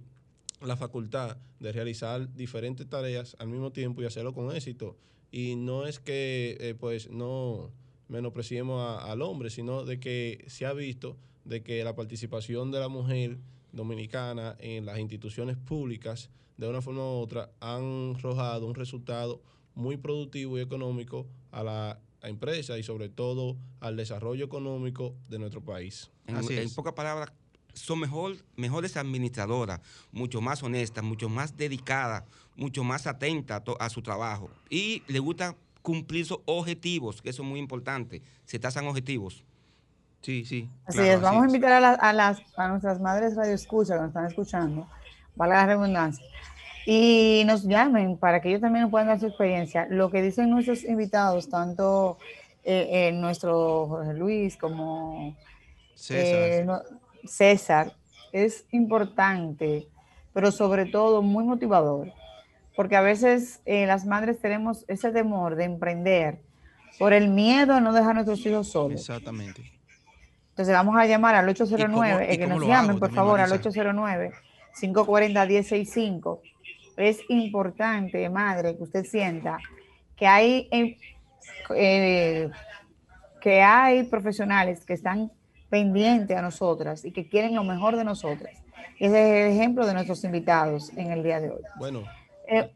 la 0.62 0.76
facultad 0.76 1.38
de 1.60 1.72
realizar 1.72 2.34
diferentes 2.36 2.88
tareas 2.88 3.36
al 3.40 3.48
mismo 3.48 3.72
tiempo 3.72 4.02
y 4.02 4.06
hacerlo 4.06 4.34
con 4.34 4.56
éxito. 4.56 4.96
Y 5.32 5.56
no 5.56 5.86
es 5.86 6.00
que 6.00 6.58
eh, 6.60 6.76
pues 6.80 7.10
no 7.10 7.72
menospreciemos 8.08 9.04
al 9.04 9.22
hombre, 9.22 9.50
sino 9.50 9.84
de 9.84 10.00
que 10.00 10.46
se 10.48 10.66
ha 10.66 10.74
visto 10.74 11.18
de 11.46 11.64
que 11.64 11.84
la 11.84 11.96
participación 11.96 12.72
de 12.72 12.80
la 12.80 12.88
mujer 12.88 13.38
dominicana 13.72 14.56
en 14.60 14.86
las 14.86 15.00
instituciones 15.00 15.58
públicas 15.58 16.30
de 16.58 16.68
una 16.68 16.82
forma 16.82 17.02
u 17.02 17.22
otra 17.22 17.52
han 17.60 18.16
arrojado 18.16 18.66
un 18.66 18.76
resultado 18.76 19.42
muy 19.76 19.98
productivo 19.98 20.58
y 20.58 20.62
económico 20.62 21.28
a 21.52 21.64
la 21.64 22.00
empresa 22.24 22.78
y 22.78 22.84
sobre 22.84 23.10
todo 23.10 23.58
al 23.80 23.96
desarrollo 23.98 24.46
económico 24.46 25.16
de 25.30 25.40
nuestro 25.40 25.62
país. 25.64 26.10
En, 26.26 26.38
en 26.52 26.74
pocas 26.74 26.94
palabras, 26.94 27.32
son 27.74 28.00
mejor, 28.00 28.38
mejores 28.56 28.98
administradoras, 28.98 29.82
mucho 30.12 30.42
más 30.42 30.64
honestas, 30.64 31.04
mucho 31.04 31.30
más 31.30 31.56
dedicadas, 31.58 32.24
mucho 32.56 32.84
más 32.84 33.06
atentas 33.08 33.62
a, 33.80 33.86
a 33.86 33.90
su 33.90 34.02
trabajo. 34.02 34.50
Y 34.70 35.04
le 35.08 35.20
gusta 35.20 35.56
cumplir 35.84 36.26
sus 36.26 36.40
objetivos, 36.46 37.22
que 37.22 37.30
eso 37.30 37.44
es 37.44 37.48
muy 37.48 37.60
importante. 37.60 38.22
Se 38.46 38.58
trazan 38.60 38.88
objetivos. 38.88 39.44
Sí, 40.22 40.44
sí. 40.44 40.68
Así 40.86 41.00
es, 41.00 41.22
vamos 41.22 41.44
a 41.44 41.46
invitar 41.46 41.72
a, 41.74 41.80
las- 41.80 42.00
a 42.02 42.12
las, 42.14 42.40
a 42.58 42.68
nuestras 42.70 43.00
madres 43.00 43.36
radio 43.36 43.54
escucha 43.54 43.94
que 43.94 44.00
nos 44.02 44.08
están 44.10 44.26
escuchando, 44.26 44.88
valga 45.36 45.58
la 45.58 45.66
redundancia, 45.68 46.26
y 46.90 47.44
nos 47.46 47.64
llamen 47.66 48.18
para 48.18 48.40
que 48.42 48.48
ellos 48.48 48.62
también 48.62 48.84
nos 48.84 48.92
puedan 48.92 49.08
dar 49.08 49.20
su 49.20 49.28
experiencia. 49.28 49.88
Lo 49.90 50.10
que 50.10 50.22
dicen 50.22 50.50
nuestros 50.50 50.86
invitados, 50.86 51.50
tanto 51.50 52.18
eh, 52.64 53.10
eh, 53.10 53.12
nuestro 53.12 53.88
Jorge 53.88 54.14
Luis 54.14 54.56
como 54.56 55.36
César. 55.96 56.40
eh, 56.40 56.64
no- 56.66 56.82
César, 57.26 57.92
es 58.32 58.66
importante, 58.72 59.88
pero 60.34 60.52
sobre 60.52 60.86
todo 60.86 61.22
muy 61.22 61.44
motivador, 61.44 62.14
porque 62.76 62.96
a 62.96 63.02
veces 63.02 63.60
eh, 63.66 63.86
las 63.86 64.06
madres 64.06 64.40
tenemos 64.40 64.86
ese 64.88 65.12
temor 65.12 65.56
de 65.56 65.66
emprender 65.66 66.40
por 67.00 67.12
el 67.12 67.28
miedo 67.30 67.74
a 67.74 67.82
no 67.82 67.92
dejar 67.92 68.12
a 68.12 68.14
nuestros 68.14 68.46
hijos 68.46 68.70
solos. 68.72 69.02
Exactamente. 69.02 69.62
Entonces 70.52 70.74
vamos 70.74 70.96
a 70.96 71.06
llamar 71.06 71.36
al 71.36 71.50
809, 71.50 72.28
y 72.30 72.34
eh, 72.34 72.38
que 72.38 72.44
cómo 72.46 72.60
nos 72.60 72.68
llamen 72.68 72.90
hago 72.92 73.00
por 73.00 73.12
favor 73.14 73.40
al 73.42 73.50
Marisa? 73.50 73.70
809 73.70 74.32
540 74.80 75.46
1065. 75.46 76.42
Es 76.98 77.20
importante, 77.30 78.28
madre, 78.30 78.76
que 78.76 78.84
usted 78.84 79.06
sienta 79.06 79.58
que 80.16 80.26
hay 80.28 80.68
eh, 80.72 80.98
eh, 81.76 82.50
que 83.40 83.62
hay 83.62 84.04
profesionales 84.04 84.84
que 84.86 84.94
están 84.94 85.32
pendientes 85.70 86.36
a 86.36 86.42
nosotras 86.42 87.06
y 87.06 87.12
que 87.12 87.28
quieren 87.30 87.56
lo 87.56 87.64
mejor 87.64 87.96
de 87.96 88.04
nosotras. 88.04 88.52
Ese 89.00 89.06
es 89.42 89.46
el 89.52 89.58
ejemplo 89.58 89.86
de 89.86 89.94
nuestros 89.94 90.24
invitados 90.24 90.90
en 90.98 91.12
el 91.12 91.24
día 91.24 91.40
de 91.40 91.52
hoy. 91.52 91.62
Bueno, 91.78 92.04
Eh, 92.50 92.72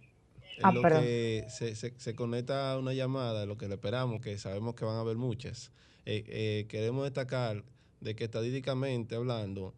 en 0.58 0.66
ah, 0.66 0.72
lo 0.74 0.82
perdón. 0.82 1.02
que 1.04 1.46
se, 1.48 1.76
se- 1.76 1.98
se 2.00 2.14
conecta 2.16 2.78
una 2.78 2.94
llamada, 2.94 3.46
lo 3.46 3.58
que 3.58 3.68
le 3.68 3.76
esperamos, 3.76 4.22
que 4.22 4.38
sabemos 4.38 4.76
que 4.76 4.86
van 4.86 4.98
a 4.98 5.00
haber 5.00 5.16
muchas, 5.18 5.72
eh, 6.06 6.66
queremos 6.70 7.06
destacar 7.06 7.64
de 8.02 8.16
que 8.16 8.26
estadísticamente 8.26 9.16
hablando, 9.16 9.74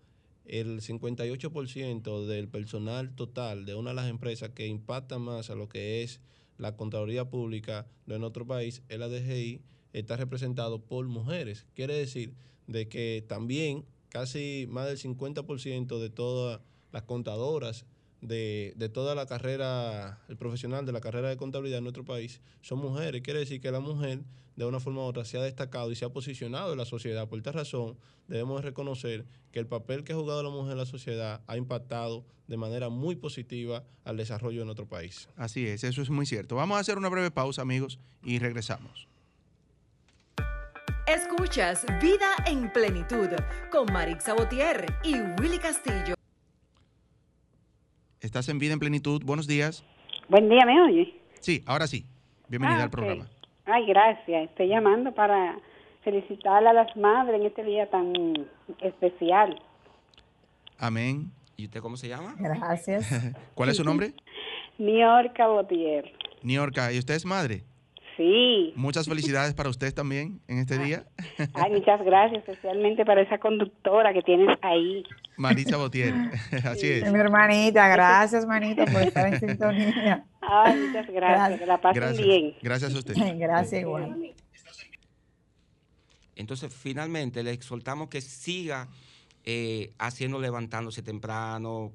el 0.45 0.81
58% 0.81 2.25
del 2.25 2.47
personal 2.47 3.15
total 3.15 3.65
de 3.65 3.75
una 3.75 3.91
de 3.91 3.95
las 3.95 4.09
empresas 4.09 4.49
que 4.49 4.67
impacta 4.67 5.19
más 5.19 5.49
a 5.49 5.55
lo 5.55 5.69
que 5.69 6.03
es 6.03 6.19
la 6.57 6.75
Contraloría 6.75 7.29
Pública 7.29 7.87
de 8.05 8.19
nuestro 8.19 8.45
país, 8.45 8.83
es 8.89 8.99
la 8.99 9.07
DGI, 9.07 9.61
está 9.93 10.17
representado 10.17 10.81
por 10.81 11.07
mujeres. 11.07 11.65
Quiere 11.73 11.95
decir 11.95 12.33
de 12.67 12.87
que 12.87 13.23
también 13.27 13.85
casi 14.09 14.67
más 14.69 14.87
del 14.87 14.97
50% 14.97 15.99
de 15.99 16.09
todas 16.09 16.61
las 16.91 17.03
contadoras 17.03 17.85
de, 18.23 18.73
de 18.75 18.89
toda 18.89 19.15
la 19.15 19.25
carrera, 19.25 20.19
el 20.29 20.37
profesional 20.37 20.85
de 20.85 20.91
la 20.91 21.01
carrera 21.01 21.29
de 21.29 21.37
contabilidad 21.37 21.79
en 21.79 21.83
nuestro 21.83 22.05
país 22.05 22.41
son 22.61 22.79
mujeres. 22.79 23.21
Quiere 23.21 23.39
decir 23.39 23.61
que 23.61 23.69
la 23.69 23.81
mujer, 23.81 24.21
de 24.55 24.65
una 24.65 24.79
forma 24.79 25.01
u 25.01 25.03
otra, 25.03 25.25
se 25.25 25.37
ha 25.37 25.41
destacado 25.41 25.91
y 25.91 25.95
se 25.95 26.05
ha 26.05 26.09
posicionado 26.09 26.71
en 26.71 26.77
la 26.77 26.85
sociedad. 26.85 27.27
Por 27.27 27.37
esta 27.37 27.51
razón, 27.51 27.97
debemos 28.27 28.61
de 28.61 28.69
reconocer 28.69 29.25
que 29.51 29.59
el 29.59 29.67
papel 29.67 30.03
que 30.03 30.13
ha 30.13 30.15
jugado 30.15 30.41
la 30.41 30.49
mujer 30.49 30.71
en 30.71 30.77
la 30.77 30.85
sociedad 30.85 31.41
ha 31.47 31.57
impactado 31.57 32.25
de 32.47 32.57
manera 32.57 32.89
muy 32.89 33.15
positiva 33.15 33.83
al 34.05 34.17
desarrollo 34.17 34.59
de 34.59 34.65
nuestro 34.65 34.87
país. 34.87 35.27
Así 35.35 35.67
es, 35.67 35.83
eso 35.83 36.01
es 36.01 36.09
muy 36.09 36.25
cierto. 36.25 36.55
Vamos 36.55 36.77
a 36.77 36.79
hacer 36.79 36.97
una 36.97 37.09
breve 37.09 37.31
pausa, 37.31 37.61
amigos, 37.61 37.99
y 38.23 38.39
regresamos. 38.39 39.07
Escuchas 41.05 41.85
Vida 42.01 42.33
en 42.45 42.71
Plenitud 42.71 43.27
con 43.69 43.91
Marix 43.91 44.23
Sabotier 44.23 44.85
y 45.03 45.15
Willy 45.41 45.59
Castillo. 45.59 46.15
Estás 48.23 48.47
en 48.47 48.57
Vida 48.57 48.71
en 48.71 48.79
Plenitud. 48.79 49.21
Buenos 49.25 49.47
días. 49.47 49.83
Buen 50.29 50.47
día, 50.47 50.65
¿me 50.65 50.81
oye? 50.81 51.13
Sí, 51.41 51.61
ahora 51.65 51.87
sí. 51.87 52.05
Bienvenida 52.47 52.79
Ah, 52.79 52.83
al 52.83 52.89
programa. 52.89 53.27
Ay, 53.65 53.85
gracias. 53.85 54.49
Estoy 54.49 54.69
llamando 54.69 55.13
para 55.13 55.59
felicitar 56.05 56.65
a 56.65 56.71
las 56.71 56.95
madres 56.95 57.41
en 57.41 57.47
este 57.47 57.65
día 57.65 57.89
tan 57.89 58.13
especial. 58.79 59.61
Amén. 60.77 61.31
¿Y 61.57 61.65
usted 61.65 61.81
cómo 61.81 61.97
se 61.97 62.07
llama? 62.07 62.33
Gracias. 62.39 63.09
¿Cuál 63.55 63.69
es 63.69 63.75
su 63.75 63.83
nombre? 63.89 64.13
Niorca 64.77 65.45
Botier. 65.47 66.13
Niorca. 66.43 66.93
¿Y 66.93 66.99
usted 66.99 67.15
es 67.15 67.25
madre? 67.25 67.63
Sí. 68.17 68.73
Muchas 68.75 69.07
felicidades 69.07 69.53
para 69.53 69.69
usted 69.69 69.93
también 69.93 70.39
en 70.47 70.59
este 70.59 70.77
día. 70.77 71.05
Ay, 71.53 71.71
muchas 71.71 72.03
gracias, 72.03 72.47
especialmente 72.47 73.05
para 73.05 73.21
esa 73.21 73.39
conductora 73.39 74.13
que 74.13 74.21
tienes 74.21 74.55
ahí. 74.61 75.03
Marisa 75.37 75.77
Botier. 75.77 76.13
Así 76.63 76.89
es. 76.89 77.11
Mi 77.11 77.19
hermanita, 77.19 77.87
gracias, 77.87 78.45
manita, 78.45 78.85
por 78.85 79.01
estar 79.01 79.33
en 79.33 79.39
sintonía. 79.39 80.25
Ay, 80.41 80.79
muchas 80.79 81.07
gracias. 81.07 81.59
Que 81.59 81.65
la 81.65 81.81
pasen 81.81 82.01
Gracias. 82.01 82.25
bien. 82.25 82.55
Gracias 82.61 82.93
a 82.93 82.97
usted. 82.97 83.15
Gracias, 83.37 83.81
igual. 83.81 84.33
Entonces, 86.35 86.73
finalmente, 86.73 87.43
le 87.43 87.51
exhortamos 87.51 88.09
que 88.09 88.21
siga 88.21 88.87
eh, 89.45 89.93
haciendo, 89.97 90.39
levantándose 90.39 91.01
temprano, 91.01 91.91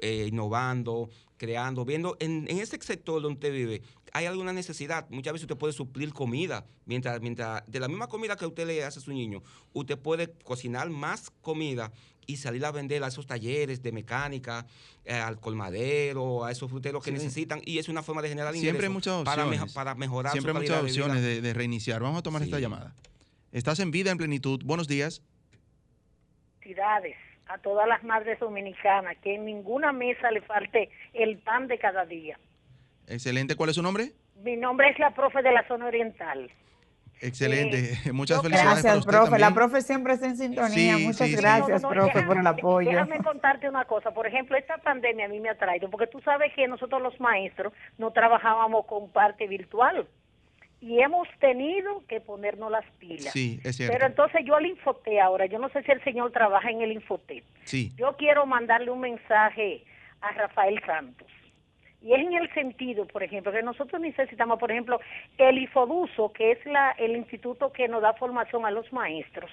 eh, 0.00 0.26
innovando, 0.28 1.10
creando, 1.38 1.84
viendo 1.86 2.16
en, 2.20 2.46
en 2.50 2.58
ese 2.58 2.78
sector 2.82 3.22
donde 3.22 3.34
usted 3.36 3.52
vive, 3.52 3.80
hay 4.12 4.26
alguna 4.26 4.52
necesidad. 4.52 5.06
Muchas 5.08 5.32
veces 5.32 5.44
usted 5.44 5.56
puede 5.56 5.72
suplir 5.72 6.12
comida, 6.12 6.66
mientras, 6.84 7.20
mientras 7.22 7.62
de 7.66 7.80
la 7.80 7.88
misma 7.88 8.08
comida 8.08 8.36
que 8.36 8.44
usted 8.44 8.66
le 8.66 8.84
hace 8.84 8.98
a 8.98 9.02
su 9.02 9.12
niño, 9.12 9.42
usted 9.72 9.96
puede 9.98 10.30
cocinar 10.44 10.90
más 10.90 11.30
comida 11.40 11.90
y 12.26 12.36
salir 12.36 12.62
a 12.66 12.70
vender 12.72 13.02
a 13.04 13.06
esos 13.08 13.26
talleres 13.26 13.82
de 13.82 13.90
mecánica, 13.92 14.66
eh, 15.06 15.14
al 15.14 15.40
colmadero, 15.40 16.44
a 16.44 16.52
esos 16.52 16.68
fruteros 16.68 17.02
que 17.02 17.10
Sí. 17.10 17.14
necesitan, 17.16 17.62
y 17.64 17.78
es 17.78 17.88
una 17.88 18.02
forma 18.02 18.20
de 18.20 18.28
generar 18.28 18.52
Siempre 18.52 18.68
hay 18.68 18.74
ingresos 18.90 18.92
muchas 18.92 19.24
para, 19.24 19.44
opciones. 19.46 19.60
mejo- 19.66 19.74
para 19.74 19.94
mejorar 19.94 20.32
Siempre 20.32 20.52
su 20.52 20.58
hay 20.58 20.62
muchas 20.64 20.82
opciones 20.82 21.22
de, 21.22 21.40
de 21.40 21.54
reiniciar. 21.54 22.02
Vamos 22.02 22.18
a 22.18 22.22
tomar 22.22 22.42
esta 22.42 22.60
llamada. 22.60 22.94
Estás 23.52 23.78
en 23.78 23.90
Vida 23.90 24.10
en 24.10 24.18
Plenitud. 24.18 24.60
Buenos 24.64 24.88
días. 24.88 25.22
felicidades 26.60 27.16
a 27.48 27.58
todas 27.58 27.88
las 27.88 28.02
madres 28.04 28.38
dominicanas, 28.40 29.16
que 29.22 29.34
en 29.34 29.44
ninguna 29.44 29.92
mesa 29.92 30.30
le 30.30 30.40
falte 30.42 30.90
el 31.14 31.38
pan 31.38 31.66
de 31.66 31.78
cada 31.78 32.04
día. 32.04 32.38
Excelente. 33.06 33.56
¿Cuál 33.56 33.70
es 33.70 33.76
su 33.76 33.82
nombre? 33.82 34.12
Mi 34.42 34.56
nombre 34.56 34.90
es 34.90 34.98
la 34.98 35.12
profe 35.14 35.42
de 35.42 35.50
la 35.52 35.66
zona 35.66 35.86
oriental. 35.86 36.50
Excelente. 37.20 37.98
Muchas 38.12 38.36
yo- 38.38 38.42
felicidades 38.44 38.82
para 38.82 38.94
Gracias, 38.94 38.96
usted 38.98 39.10
profe. 39.10 39.38
La 39.40 39.50
profe 39.52 39.80
siempre 39.82 40.12
está 40.14 40.26
en 40.26 40.36
sintonía. 40.36 40.96
Sí, 40.96 41.04
Muchas 41.06 41.26
sí, 41.28 41.34
sí. 41.34 41.40
gracias, 41.40 41.82
No, 41.82 41.88
no, 41.88 41.94
profe, 41.94 42.18
déjame- 42.20 42.26
por 42.26 42.38
el 42.38 42.46
apoyo. 42.46 42.90
Déjame 42.90 43.18
contarte 43.22 43.68
una 43.68 43.84
cosa. 43.86 44.12
Por 44.12 44.26
ejemplo, 44.26 44.56
esta 44.56 44.76
pandemia 44.78 45.24
a 45.26 45.28
mí 45.28 45.40
me 45.40 45.48
ha 45.48 45.56
traído, 45.58 45.90
porque 45.90 46.06
tú 46.06 46.20
sabes 46.20 46.52
que 46.54 46.68
nosotros 46.68 47.02
los 47.02 47.18
maestros 47.20 47.72
no 47.96 48.12
trabajábamos 48.12 48.86
con 48.86 49.10
parte 49.10 49.46
virtual. 49.48 50.06
Y 50.80 51.00
hemos 51.00 51.28
tenido 51.40 52.04
que 52.06 52.20
ponernos 52.20 52.70
las 52.70 52.84
pilas. 52.98 53.32
Sí, 53.32 53.60
es 53.64 53.76
cierto. 53.76 53.94
Pero 53.94 54.06
entonces 54.06 54.42
yo 54.44 54.54
al 54.54 54.66
Infoté 54.66 55.20
ahora, 55.20 55.46
yo 55.46 55.58
no 55.58 55.68
sé 55.70 55.82
si 55.82 55.90
el 55.90 56.02
señor 56.04 56.30
trabaja 56.30 56.70
en 56.70 56.82
el 56.82 56.92
Infoté. 56.92 57.42
Sí. 57.64 57.92
Yo 57.96 58.16
quiero 58.16 58.46
mandarle 58.46 58.90
un 58.90 59.00
mensaje 59.00 59.84
a 60.20 60.32
Rafael 60.32 60.80
Santos. 60.86 61.28
Y 62.00 62.12
es 62.12 62.20
en 62.20 62.32
el 62.34 62.52
sentido, 62.54 63.06
por 63.06 63.22
ejemplo, 63.22 63.50
que 63.50 63.62
nosotros 63.62 64.00
necesitamos, 64.00 64.58
por 64.58 64.70
ejemplo, 64.70 65.00
el 65.36 65.58
IFODUSO, 65.58 66.32
que 66.32 66.52
es 66.52 66.64
la, 66.66 66.92
el 66.92 67.16
instituto 67.16 67.72
que 67.72 67.88
nos 67.88 68.02
da 68.02 68.12
formación 68.14 68.64
a 68.64 68.70
los 68.70 68.92
maestros. 68.92 69.50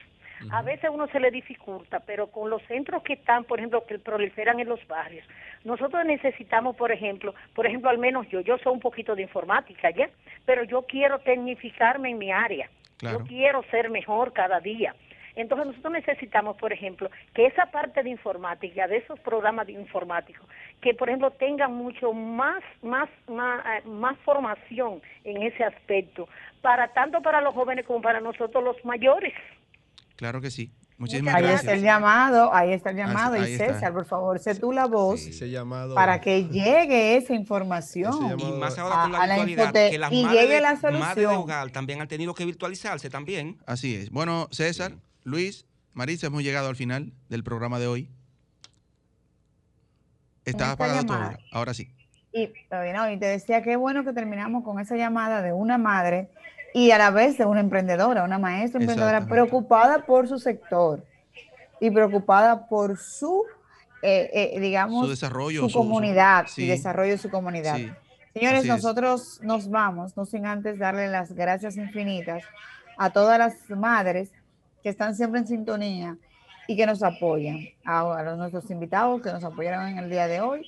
A 0.52 0.62
veces 0.62 0.90
uno 0.94 1.08
se 1.08 1.20
le 1.20 1.32
dificulta, 1.32 2.02
pero 2.02 2.28
con 2.28 2.50
los 2.50 2.62
centros 2.64 3.02
que 3.04 3.14
están, 3.14 3.46
por 3.46 3.60
ejemplo, 3.60 3.86
que 3.86 3.98
proliferan 3.98 4.60
en 4.60 4.68
los 4.68 4.86
barrios, 4.88 5.26
nosotros 5.64 6.06
necesitamos, 6.06 6.76
por 6.76 6.92
ejemplo, 6.92 7.34
por 7.54 7.66
ejemplo, 7.66 7.90
al 7.90 7.98
menos 7.98 8.28
yo, 8.30 8.42
yo 8.42 8.58
sé 8.58 8.70
un 8.70 8.80
poquito 8.80 9.16
de 9.16 9.24
informática 9.24 9.90
ya, 9.92 10.10
pero 10.46 10.64
yo 10.64 10.84
quiero 10.84 11.20
tecnificarme 11.20 12.12
en 12.12 12.18
mi 12.18 12.32
área. 12.32 12.70
Claro. 12.98 13.20
Yo 13.20 13.26
quiero 13.26 13.64
ser 13.72 13.90
mejor 13.90 14.34
cada 14.34 14.60
día. 14.60 14.94
Entonces 15.36 15.68
nosotros 15.68 15.94
necesitamos, 15.94 16.56
por 16.58 16.72
ejemplo, 16.72 17.10
que 17.34 17.46
esa 17.46 17.66
parte 17.66 18.04
de 18.04 18.10
informática, 18.10 18.88
de 18.88 18.98
esos 18.98 19.20
programas 19.20 19.68
de 19.68 19.74
informáticos, 19.74 20.48
que 20.82 20.94
por 20.94 21.10
ejemplo 21.10 21.32
tengan 21.32 21.74
mucho 21.74 22.14
más, 22.14 22.64
más, 22.82 23.10
más, 23.28 23.66
eh, 23.66 23.88
más 23.88 24.18
formación 24.26 25.02
en 25.24 25.42
ese 25.44 25.64
aspecto, 25.64 26.28
para 26.62 26.94
tanto 26.94 27.22
para 27.22 27.42
los 27.42 27.54
jóvenes 27.54 27.86
como 27.86 28.02
para 28.02 28.20
nosotros 28.22 28.64
los 28.64 28.84
mayores. 28.86 29.34
Claro 30.16 30.42
que 30.42 30.52
sí. 30.52 30.72
Muchísimas 30.98 31.36
Ahí 31.36 31.42
gracias. 31.42 31.62
está 31.64 31.74
el 31.74 31.82
llamado, 31.82 32.54
ahí 32.54 32.72
está 32.72 32.92
el 32.92 32.96
llamado. 32.96 33.36
ahí 33.36 33.52
y 33.52 33.54
está. 33.56 33.74
César, 33.74 33.92
por 33.94 34.06
favor, 34.06 34.40
sé 34.40 34.56
tú 34.56 34.72
la 34.72 34.86
voz 34.86 35.20
Ese 35.28 35.50
llamado. 35.50 35.94
para 35.94 36.22
que 36.22 36.46
llegue 36.48 37.18
esa 37.18 37.34
información. 37.34 38.14
Y 38.40 38.52
más 38.54 38.80
ahora 38.80 39.02
con 39.02 39.12
la 39.12 39.18
a, 39.20 39.24
a 39.24 39.28
la 39.28 39.44
virtualidad, 39.44 39.90
que 39.92 39.98
las 39.98 40.12
y 40.14 40.24
madres, 40.24 40.42
llegue 40.42 40.54
de, 40.56 40.62
la 40.62 40.74
madres 40.76 41.00
de 41.00 41.08
solución. 41.24 41.36
hogar 41.36 41.70
también 41.72 42.00
han 42.00 42.08
tenido 42.08 42.34
que 42.34 42.46
virtualizarse 42.46 43.10
también. 43.10 43.58
Así 43.66 43.94
es. 43.94 44.10
Bueno, 44.10 44.48
César, 44.52 44.94
Luis, 45.26 45.66
Marisa, 45.94 46.28
hemos 46.28 46.44
llegado 46.44 46.70
al 46.70 46.78
final 46.78 47.12
del 47.28 47.44
programa 47.44 47.78
de 47.78 47.88
hoy. 47.88 48.10
Está 50.46 50.64
esta 50.66 50.72
apagado 50.72 51.06
todo. 51.06 51.30
Ahora 51.52 51.74
sí. 51.74 51.90
Y, 52.32 52.52
no, 52.94 53.10
y 53.10 53.18
te 53.18 53.26
decía 53.28 53.62
qué 53.64 53.76
bueno 53.78 54.04
que 54.04 54.14
terminamos 54.14 54.64
con 54.64 54.80
esa 54.80 54.96
llamada 54.96 55.42
de 55.42 55.54
una 55.54 55.78
madre 55.78 56.30
y 56.74 56.92
a 56.92 56.98
la 56.98 57.10
vez 57.10 57.38
de 57.38 57.46
una 57.46 57.62
emprendedora, 57.62 58.24
una 58.24 58.38
maestra 58.38 58.82
emprendedora 58.82 59.26
preocupada 59.26 60.06
por 60.06 60.28
su 60.28 60.38
sector 60.40 61.06
y 61.80 61.90
preocupada 61.92 62.68
por 62.68 62.98
su, 62.98 63.44
eh, 64.02 64.52
eh, 64.54 64.60
digamos, 64.60 65.06
Su 65.06 65.10
desarrollo, 65.12 65.62
su 65.62 65.68
su- 65.68 65.74
su- 65.74 65.78
comunidad 65.80 66.48
sí. 66.48 66.64
y 66.64 66.68
desarrollo 66.68 67.12
de 67.12 67.18
su 67.18 67.30
comunidad. 67.30 67.78
Sí, 67.78 67.90
Señores, 68.34 68.60
así 68.60 68.68
es. 68.70 68.76
nosotros 68.76 69.40
nos 69.42 69.70
vamos, 69.70 70.18
no 70.18 70.26
sin 70.26 70.46
antes 70.46 70.78
darle 70.78 71.08
las 71.08 71.32
gracias 71.32 71.78
infinitas 71.78 72.44
a 72.98 73.10
todas 73.12 73.40
las 73.40 73.70
madres 73.70 74.30
que 74.84 74.90
están 74.90 75.16
siempre 75.16 75.40
en 75.40 75.48
sintonía 75.48 76.18
y 76.68 76.76
que 76.76 76.86
nos 76.86 77.04
apoyan, 77.04 77.60
a, 77.86 78.00
a 78.18 78.24
los- 78.24 78.38
nuestros 78.38 78.70
invitados 78.72 79.22
que 79.22 79.32
nos 79.32 79.44
apoyaron 79.44 79.88
en 79.88 79.98
el 80.00 80.10
día 80.10 80.28
de 80.28 80.42
hoy 80.42 80.66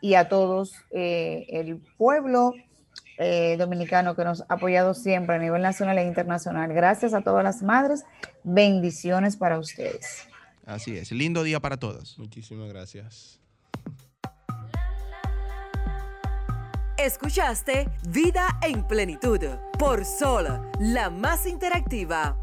y 0.00 0.14
a 0.14 0.28
todos 0.28 0.74
eh, 0.90 1.46
el 1.50 1.78
pueblo 1.98 2.54
eh, 3.18 3.56
dominicano 3.58 4.14
que 4.14 4.24
nos 4.24 4.42
ha 4.42 4.54
apoyado 4.54 4.92
siempre 4.94 5.36
a 5.36 5.38
nivel 5.38 5.62
nacional 5.62 5.96
e 5.98 6.04
internacional. 6.06 6.72
Gracias 6.72 7.14
a 7.14 7.22
todas 7.22 7.42
las 7.44 7.62
madres, 7.62 8.04
bendiciones 8.44 9.36
para 9.36 9.58
ustedes. 9.58 10.28
Así 10.66 10.96
es. 10.96 11.12
Lindo 11.12 11.42
día 11.42 11.60
para 11.60 11.76
todos. 11.78 12.18
Muchísimas 12.18 12.68
gracias. 12.68 13.40
Escuchaste 16.98 17.88
Vida 18.08 18.58
en 18.62 18.82
Plenitud 18.86 19.40
por 19.78 20.04
Sol, 20.04 20.46
la 20.80 21.10
más 21.10 21.46
interactiva 21.46 22.36